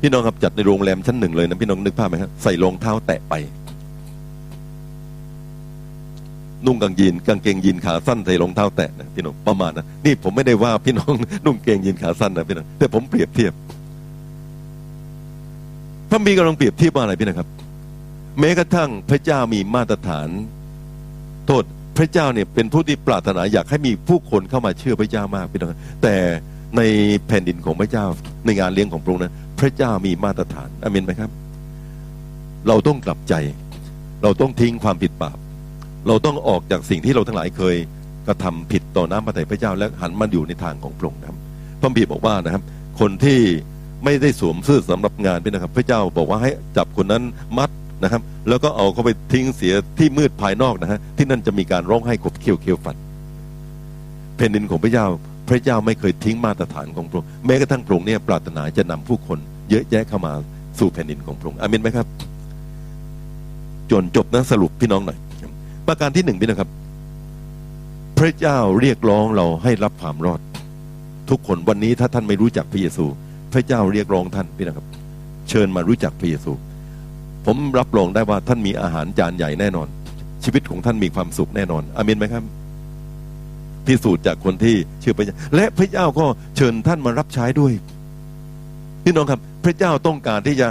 [0.00, 3.34] พี่น้องครับจัดในโรงแรมชั้นหนึ่งเลยนะพี่น้องนึกภาพไหมครับใส่รองเท้าแตะไป
[6.66, 11.12] นุ่งกางยีนกางเกงยีนขาสั้นใส่รองเท้าแตะนะพี่น้องประมาณนะนี่ผมไม่ได้ว่าพี่น้อง
[11.46, 13.52] นุ่งเกงยีนขาสั้นนะพี่น้องแต่ผมเปรียบเทียบ
[16.10, 17.48] พระมีกำลังเปรียบเทียบว่าอะไรพี่นะครับ
[18.40, 20.28] แม้กระทั่งพระเจ้ามีมาตรฐาน
[21.46, 21.64] โทษ
[21.98, 25.70] พระเจ้าเนี่ยเป็นผู้ที่ปรารถนาอยากให้มีผู้คนเข้ามาเชื่อพระเจ้ามากพี่น้อง
[26.02, 26.14] แต่
[26.76, 26.82] ใน
[27.26, 28.04] แผ่นดินของพระเจ้า
[28.44, 31.30] ในงานเลี้ยงของพระองค์นั้นพระเจ้ามีมาตรฐานอเมนไหมครับ
[32.68, 33.34] เราต้องกลับใจ
[34.22, 35.38] เราต้องทิ้งความผิดบาป
[36.06, 37.76] เราต้องออกจากสิ่งที่เราทั้งหลายเคย
[38.26, 41.38] กระทำผิดต่อน้ำพระทัยพระเจ้าและหันมาอยู่ในทางของพระองค์นะครับ
[41.80, 42.62] พระบีบอกว่านะครับ
[43.00, 43.40] คนที่
[44.04, 47.22] ไม่ได้สวมเสื้อสำหรับงานพี่นะครับ พระเจ้าบอกว่าให้จับคนนั้น
[47.58, 47.70] มัด
[48.02, 52.96] นะครับ แล้วก็เอาเขาไปทิ้งเสียที่มืดภายนอกนะฮะที่นั่นจะมีการร้องไห้ขบเคี้ยวเคี้ยวฟัน
[54.36, 55.06] แผ่นดินของพระเจ้า
[55.48, 59.38] พระเจ้าไม่เคยทิ้งมาตรฐานของพระองค์แม้กระทั่งพระองค์เนี่ยปรารถนาจะนำผู้คน
[59.70, 60.32] เยอะแยะเข้ามา
[60.78, 62.06] สู่แผ่นดินของพระองค์อามินไหมครับ
[63.90, 65.18] จนจบนะสรุปพี่น้องหน่อย
[65.86, 66.70] ประการที่หนึ่งพี่นะครับ
[68.18, 70.40] พระเจ้าเรียกร้องเราให้รับความรอด
[71.30, 73.06] ทุกคนวันนี้ถ้าท่านไม่รู้จักพระเยซู
[73.52, 74.86] พระเจ้าเรียกร้องท่านพี่นะครับ
[75.48, 76.52] เชิญมารู้จักพระเยซู
[77.46, 79.88] ผมรับรองได้ว่าท่านมีอาหารจานใหญ่แน่นอน
[80.44, 82.44] ชีวิตของท่านมีความสุขแน่นอนอามินไหมครับ
[83.86, 86.26] พิสูจน์จากคนที่เชื่อพระเจ้าและพระเจ้าก็
[86.56, 87.72] เชิญท่านมารับใช้ด้วย
[89.04, 90.68] พี่น้องครับ พระเจ้าต้องการที่จะ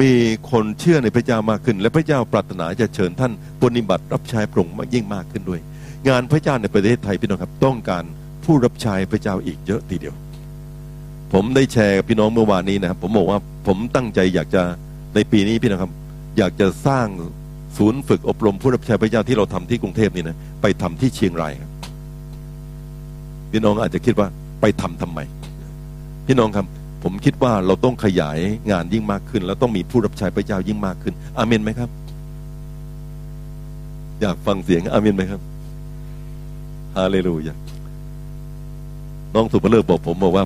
[0.00, 0.10] มี
[0.50, 5.60] คนเชื่อในพระเจ้ามากขึ้น และพระเจ้าปรารถนาจะเชิญท่านปฏิบัติรับใช้พระองค์มากยิ่งมากขึ้นด้วย
[6.08, 8.04] งานพระเจ้าในประเทศไทยพี่น้องครับ ต้องการ
[8.44, 10.14] ผู้รับใช้พระเจ้าอีกเยอะทีเดียว
[11.32, 14.62] ผมได้แชร์กับพี่น้องเมื่อวานนี้นะครับผมบอกว่าผมตั้งใจอยากจะ
[15.14, 15.92] ในปีนี้พี่น้องครับ
[16.38, 17.06] อยากจะสร้าง
[17.76, 21.70] ศูนย์ฝึกอบรมผู้รับใช้พระเจ้าที่เราทำที่กรุงเทพนี่นะไปทำที่เชียงรายครับ
[23.52, 24.28] พี่น้องอาจจะคิดว่า
[24.60, 25.20] ไปทำทำไม
[26.26, 26.66] พี่น้องครับ
[27.02, 28.38] ผมคิดว่าเราต้องขยาย
[28.70, 31.90] งานยิ่งมากขึ้น แล้วต้องมีผู้รับใช้พระเจ้ายิ่งมากขึ้น อาเมนไหมครับ
[34.20, 35.40] อยากฟังเสียงอาเมนไหมครับ
[36.96, 37.54] ฮาเลลูยา
[39.34, 40.44] น้องสุภเลิศบอกผมบอกว่า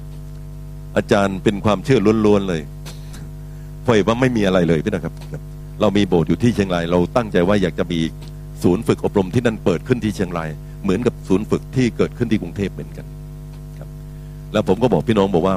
[0.96, 2.62] อาจารย์เป็นความเชื่อล้วนๆเลย
[3.82, 5.14] เพราะว่าไม่มีอะไรเลยพี่นะครับ
[5.80, 8.00] เรามีโบสถ์อยู่ที่เชียงราย เราตั้งใจว่าอยากจะมี
[8.62, 10.50] ศูนย์ฝึกอบรมที่นั่นเปิดขึ้นที่เชียงราย
[10.82, 13.06] เหมือนกับศูนย์ฝึกที่เกิดขึ้นที่กรุงเทพเหมือนกัน
[13.78, 13.88] ครับ
[14.52, 15.54] แล้วผมก็บอกพี่น้องบอกว่า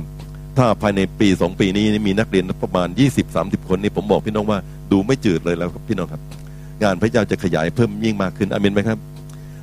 [0.57, 4.59] ถ้าภายในปีสองปีนี้มีนักเรียนประมาณยี่สิบสามสิบคนนี่ผมบอกพี่น้องว่า
[4.91, 6.21] ดูไม่จืดเลยแล้วครับพี่น้องครับ
[6.83, 8.97] งานพระเจ้าจะขยายเพิ่มยิ่งมากขึ้นอามินไหมครับ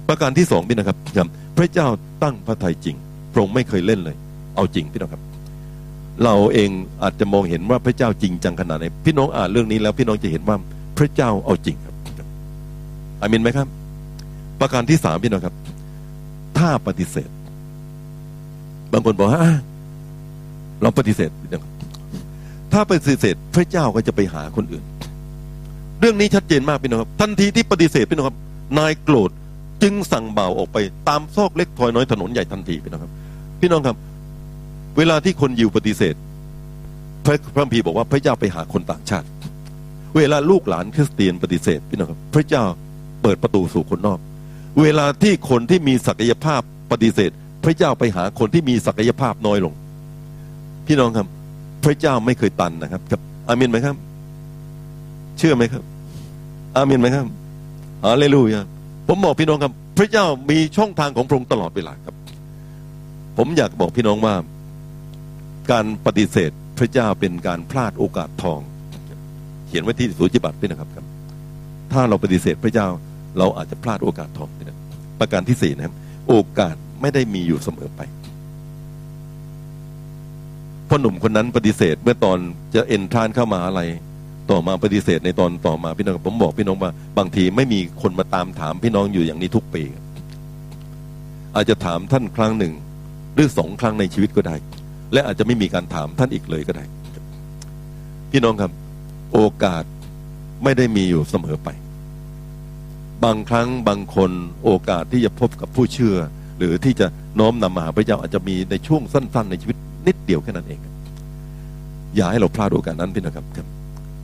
[0.09, 1.87] ประการที่สองพี่นะครับครับ พระเจ้า
[2.23, 2.97] ตั้งพระทัยจริง
[3.33, 4.17] พระองค์ไม่เคยเล่นเลย
[4.57, 5.23] เอาจริงพี่น้องครับ
[6.25, 6.71] เราเอง
[7.03, 10.57] อาจจะมองเห็นว่าพระเจ้าจริงจังขนาดไหนพี่น้องอ่านเรื่องนี้แล้ว พี่น้องจะเห็นว่า
[10.99, 11.95] พระเจ้าเอาจริงครับ
[13.21, 13.67] อามินไหมครับ
[14.61, 15.55] ประการที่สามพี่น้องครับ
[16.59, 17.31] ถ้าปฏิเสธ
[18.93, 19.41] บางคนบอกว่า
[20.85, 21.71] เราปฏิเสธนะครับ
[22.73, 24.85] ถ้าปฏิเสธพระเจ้าก็จะไปหาคนอื่น
[26.01, 28.39] เรื่องนี้ชัดเจนมากพี่น้องครับ ทันทีที่ปฏิเสธพี่น้องครับ
[28.79, 29.31] นายโกรธ
[29.83, 30.79] จึงสั่งบ่าวออกไป
[31.09, 33.13] ตามซอกเล็กทอยน้อยถนนใหญ่ทันทีพี่น้องครับ
[33.61, 33.97] พี่น้องครับ
[34.97, 36.15] เวลาที่คนยิวปฏิเสธ
[37.25, 39.27] พระพระพีบอกว่าพระเจ้าไปหาคนต่างชาติ
[40.17, 42.65] เวลาลูกหลานคริสเตียนปฏิเสธพี่น้องครับ พระเจ้า
[43.23, 44.19] เปิดประตูสู่คนนอก
[44.83, 46.61] เวลาที่คนที่มีศักยภาพ
[46.93, 47.31] ปฏิเสธ
[47.65, 49.75] พระเจ้าไปหาคนที่มีศักยภาพน้อยลง
[50.87, 51.27] พี่น้องครับ
[51.85, 53.97] พระเจ้าไม่เคยตันนะครับครับอามินไหมครับ
[55.39, 55.83] เชื่อไหมครับ
[56.77, 57.27] อามินไหมครับ
[58.05, 58.63] ฮาเลลูยา
[59.09, 62.15] ผมบอกพี่น้องครับ พระเจ้ามีช่องทางของพระองค์ตลอดเวลาครับ
[63.37, 64.35] ผมอยากบอกพี่น้องว่า
[65.71, 68.61] การปฏิเสธพระเจ้าเป็นการพลาดโอกาสทอง
[69.67, 71.07] เขียนไว้ที่สุจิบัตรพี่นะครับครับ
[71.93, 72.89] ถ้าเราปฏิเสธพระเจ้า
[73.39, 74.79] เราอาจจะพลาดโอกาสทองนะ
[75.21, 75.95] ประการที่สี่นะครับ
[76.29, 78.01] โอกาสไม่ได้มีอยู่เสมอไป
[80.97, 82.39] พ่อหนุ่มคนนั้นปฏิเสธ เมื่อตอน
[82.75, 83.81] จะเอ็นทานเข้ามาอะไร
[84.51, 89.83] ต่อมาปฏิเสธในตอนต่อมาพี่น้องผมบอกพี่น้องว่า บางทีไม่มีคนมาตามถามพี่น้องอยู่อย่างนี้ทุกปี
[91.55, 92.73] อาจจะถามท่านครั้งหนึ่ง
[93.35, 94.57] หรือสองครั้งในชีวิตก็ได้
[95.13, 96.85] และอาจจะไม่มีการถามท่านอีกเลยก็ได้
[98.31, 98.71] พี่น้องครับ
[99.33, 99.85] โอกาส
[100.65, 101.69] ไม่ได้มีอยู่เสมอไป
[103.25, 104.31] บางครั้งบางคน
[104.65, 106.17] โอกาสที่จะพบกับผู้เชื่อ
[106.59, 107.07] หรือที่จะ
[107.39, 109.77] น้อมนำมาหาพระเจ้าอาจจะมีในช่วงสั้น ๆ ในชีวิต
[110.07, 110.81] นิดเดียวแค่นั้นเอง
[112.17, 113.67] อย่าให้เราพลาดโอกาสนั้นพี่นะครับครับ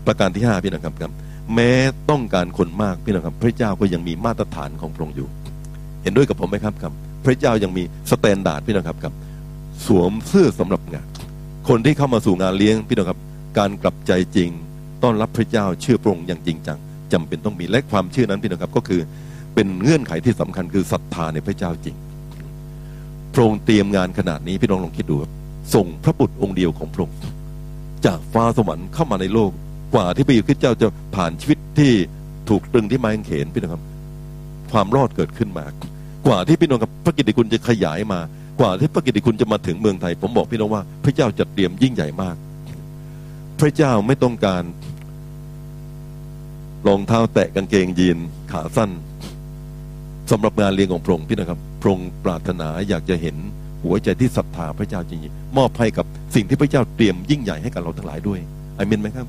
[0.06, 1.12] ประการที่ห้าพี่นะครับครับ
[1.54, 1.72] แม้
[2.10, 5.28] ต้องการคนมากพี่นะครับ พระเจ้าก็ยังมีมาตรฐานของพระองค์อยู่
[6.02, 6.92] เห็นด้วยกับผมไหมครับครับ
[7.24, 9.14] พระเจ้ายังมี standard พี่นะครับครับ
[9.86, 11.06] สวมเสื้อสำหรับงาน
[11.68, 13.18] คนที่เข้ามาสู่งานเลี้ยงพี่นะครับ
[13.58, 14.50] การกลับใจจริง
[15.02, 16.78] ต้อนรับพระเจ้าเชื่อพระองค์อย่างจริงจัง
[17.12, 19.00] จำเป็นต้องมีและความเชื่อนั้นพี่นะครับก็คือ
[19.54, 21.96] เป็นเงื่อนไขที่สำคัญคือศรัทธาในพระเจ้าจริง
[23.34, 25.30] พระองค์เตรียมงานขนาดนี้พี่น้องลองคิดดูครับ
[25.74, 27.18] ส่งพระบุตรองค์เดียวของพระองค์
[28.06, 29.50] จากฟ้าสวรรค์เข้ามาในโลก
[29.94, 31.92] กว่าที่พระเยซูคริสต์เจ้าจะผ่านชีวิตที่
[32.48, 33.82] ถูกตรึงที่ไม้กางเขนพี่น้องครับ
[34.72, 35.72] ความรอดเกิดขึ้นมาก
[36.28, 38.20] ว่าที่พี่น้องกับพระกิตติคุณจะขยายมา
[38.60, 42.36] กว่าที่พระกิตติคุณจะมาถึงเมืองไทย ผมบอกพี่น้องว่า พระเจ้าจัดเตรียมยิ่งใหญ่มาก
[43.60, 44.62] พระเจ้าไม่ต้องการ
[46.86, 48.18] รองเท้าแตะกางเกงยีน
[48.52, 48.90] ขาสั้น
[50.30, 53.36] สำหรับงานเลี้ยงของพระองค์พี่นะครับพระองค์ปรารถนาอยากจะเห็น
[53.84, 58.40] หัวใจที่ศรัทธาพระเจ้าจริงๆมอบให้กับสิ่งที่พระเจ้าเตรียมยิ่งใหญ่ให้กับเราทั้งหลายด้วย
[58.78, 59.26] อเมนไหมครับ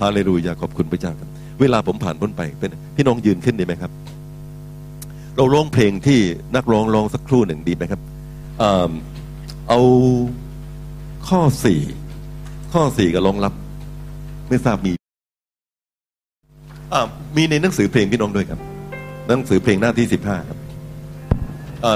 [0.00, 1.28] ฮาเลลูยาขอบคุณพระเจ้าครับ
[1.60, 3.92] เวลาผมผ่านพ้นไปเป็นพี่น้องยืนขึ้นดีไหมครับ
[5.36, 6.20] เราร้องเพลงที่
[6.56, 8.00] นักร้องร้องสักครู่หนึ่งดีไหมครับ
[9.68, 9.80] เอา
[11.28, 11.80] ข้อสี่
[12.72, 13.52] ข้อสี่กับรองรับ
[14.48, 14.92] ไม่ทราบมี
[17.36, 18.60] มีในหนังสือเพลงพี่น้องด้วยครับ
[19.28, 20.58] หนังสือเพลงหน้าที่สิบห้าครับ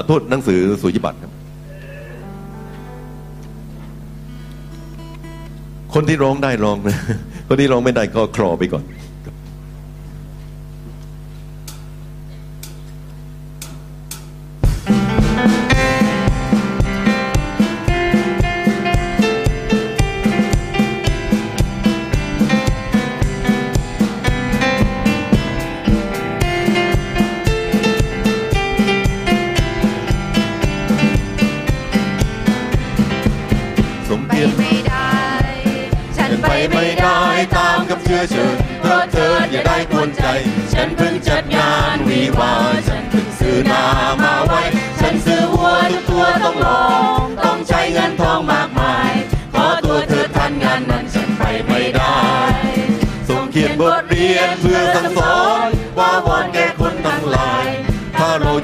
[0.07, 1.31] โทษหนังสือสุญิบัตรครับ
[5.93, 6.97] คนที่ร้องได้ร้องนะ
[7.47, 8.83] คนที่ร้องไม่ได้ก็คลอไปก่อน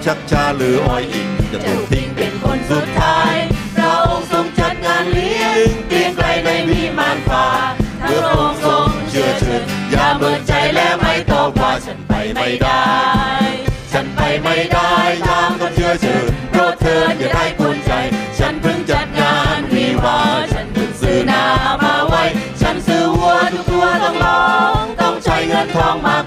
[0.05, 3.35] ชักชาหรืออ้อยอิงจะถูกทิ้งเป็นคนสุดท้าย
[3.75, 7.45] พระองค์ทรงจัดงานเลี้ยงเกรียงไกรในวิมานฟ้า
[8.07, 9.61] พระองค์ทรงเชื่อเชิญ
[9.91, 12.85] อย่าเบิกใจและไม่ตอบว่าฉันไปไม่ได้
[13.91, 14.93] ฉันไปไม่ได้
[15.27, 17.91] ตามกับเชื่อเชิญเพราะเธออย่าได้กวนใจ
[18.37, 20.19] ฉันเพิ่งจัดงานวิวา
[20.53, 21.43] ฉันเพิ่งซื้อนา
[21.81, 22.23] มาไว้
[22.61, 24.45] ฉันซื้อวัวทุกตัวต้องลอ
[24.81, 26.25] งต้องใช้เงินทองมาก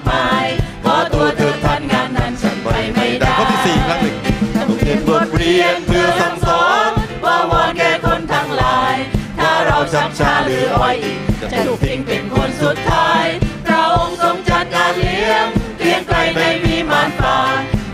[9.95, 13.25] ชับชาหรืออ้อยอิงจะถูกทิ้งเป็นคนสุดท้าย
[13.67, 15.47] พระองค์ทรงจัดงานเลี้ยง
[15.81, 17.39] เลี้ยงไกลในวิมานฟ้า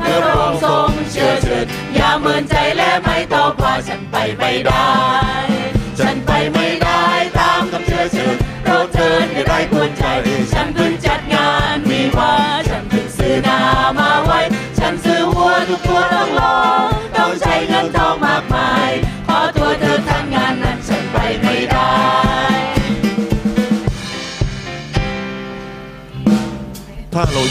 [0.03, 4.89] พระองค์ทรงเชื่อเชิญอย่าเมินใจและไม่ตอบว่าฉันไปไม่ได้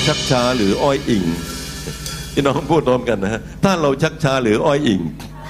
[0.08, 1.26] ชักช้าหรืออ้อยอิง
[2.34, 5.02] พี่น้องพูดพร้อมกันนะฮะถ้าเราชักช้าหรืออ้อยอิง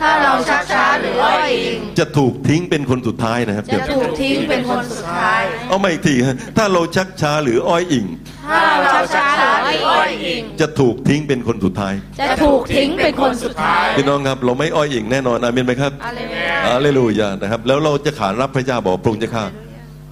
[0.02, 8.06] ถ้าเราชักช้าหรืออ้อยอิง จะถูกทิ้งเป็นคนสุดท้ายนะครับจะถูกทิ้งเป็นคนสุดท้าย เอาใหม่อีกทีฮะถ้าเราชักช้าหรืออ้อยอิง
[8.50, 19.44] ถ้าเราชักช้าหรืออ้อยอิง จะถูกทิ้งเป็นคนสุดท้าย จะถูกทิ้งเป็นคนสุดท้ายพี่น้องครับเราไม่อ้อยอิงแน่นอนอาเมนไหมครับอะไรเนี่ยอาเลลูยานะครับ แล้วเราจะขานรับพระเจ้าบอกพระองค์จะข้า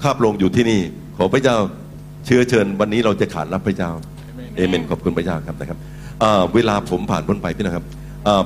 [0.03, 0.81] ข้าพระองค์อยู่ที่นี่
[1.17, 1.57] ขอพระเจ้า
[2.25, 3.91] เชื้อเชิญวันนี้เราจะขานรับพระเจ้า
[4.55, 5.77] เอเมนขอบคุณพระเจ้าครับนะครับ
[6.55, 7.85] เวลาผมผ่านพ้นไปพี่น้องครับ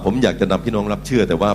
[0.04, 1.52] ผมอยากจะนำพี่น้องรับเชื่อแต่ว่า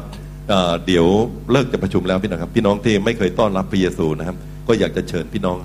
[0.87, 1.07] เดี๋ยว
[1.53, 4.37] เลิกจะประชุมแล้วพี่น้องครับ พี่น้องที่ไม่เคยต้อนรับพระเยซูนะครับ
[4.69, 5.57] ก็อยากจะเชิญพี่น้อง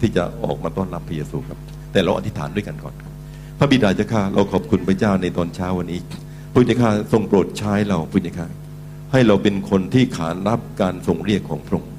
[0.00, 1.58] ที่จะออกมาต้อนรับพระเยซูครับ
[1.92, 3.12] แต่เราอธิษฐานด้วยกันก่อนครับ
[3.58, 6.00] พระบิดาเจ้าข้าเราขอบคุณพระเจ้าในตอนเช้าวันนี้
[6.52, 8.46] พระเจ้าข้าทรงโปรดใช้เราพระเจ้าข้า
[9.12, 11.90] ให้เราเป็นคนที่ขานรับการทรงเรียกของพระองค์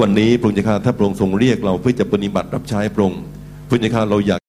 [0.00, 3.20] วันนี้พระเจ้าข้าถ้าพระองค์ทรงเรียกเราเพื่อจะปฏิบัติรับใช้พระองค์
[3.68, 4.43] พระเจ้าข้าเราอยาก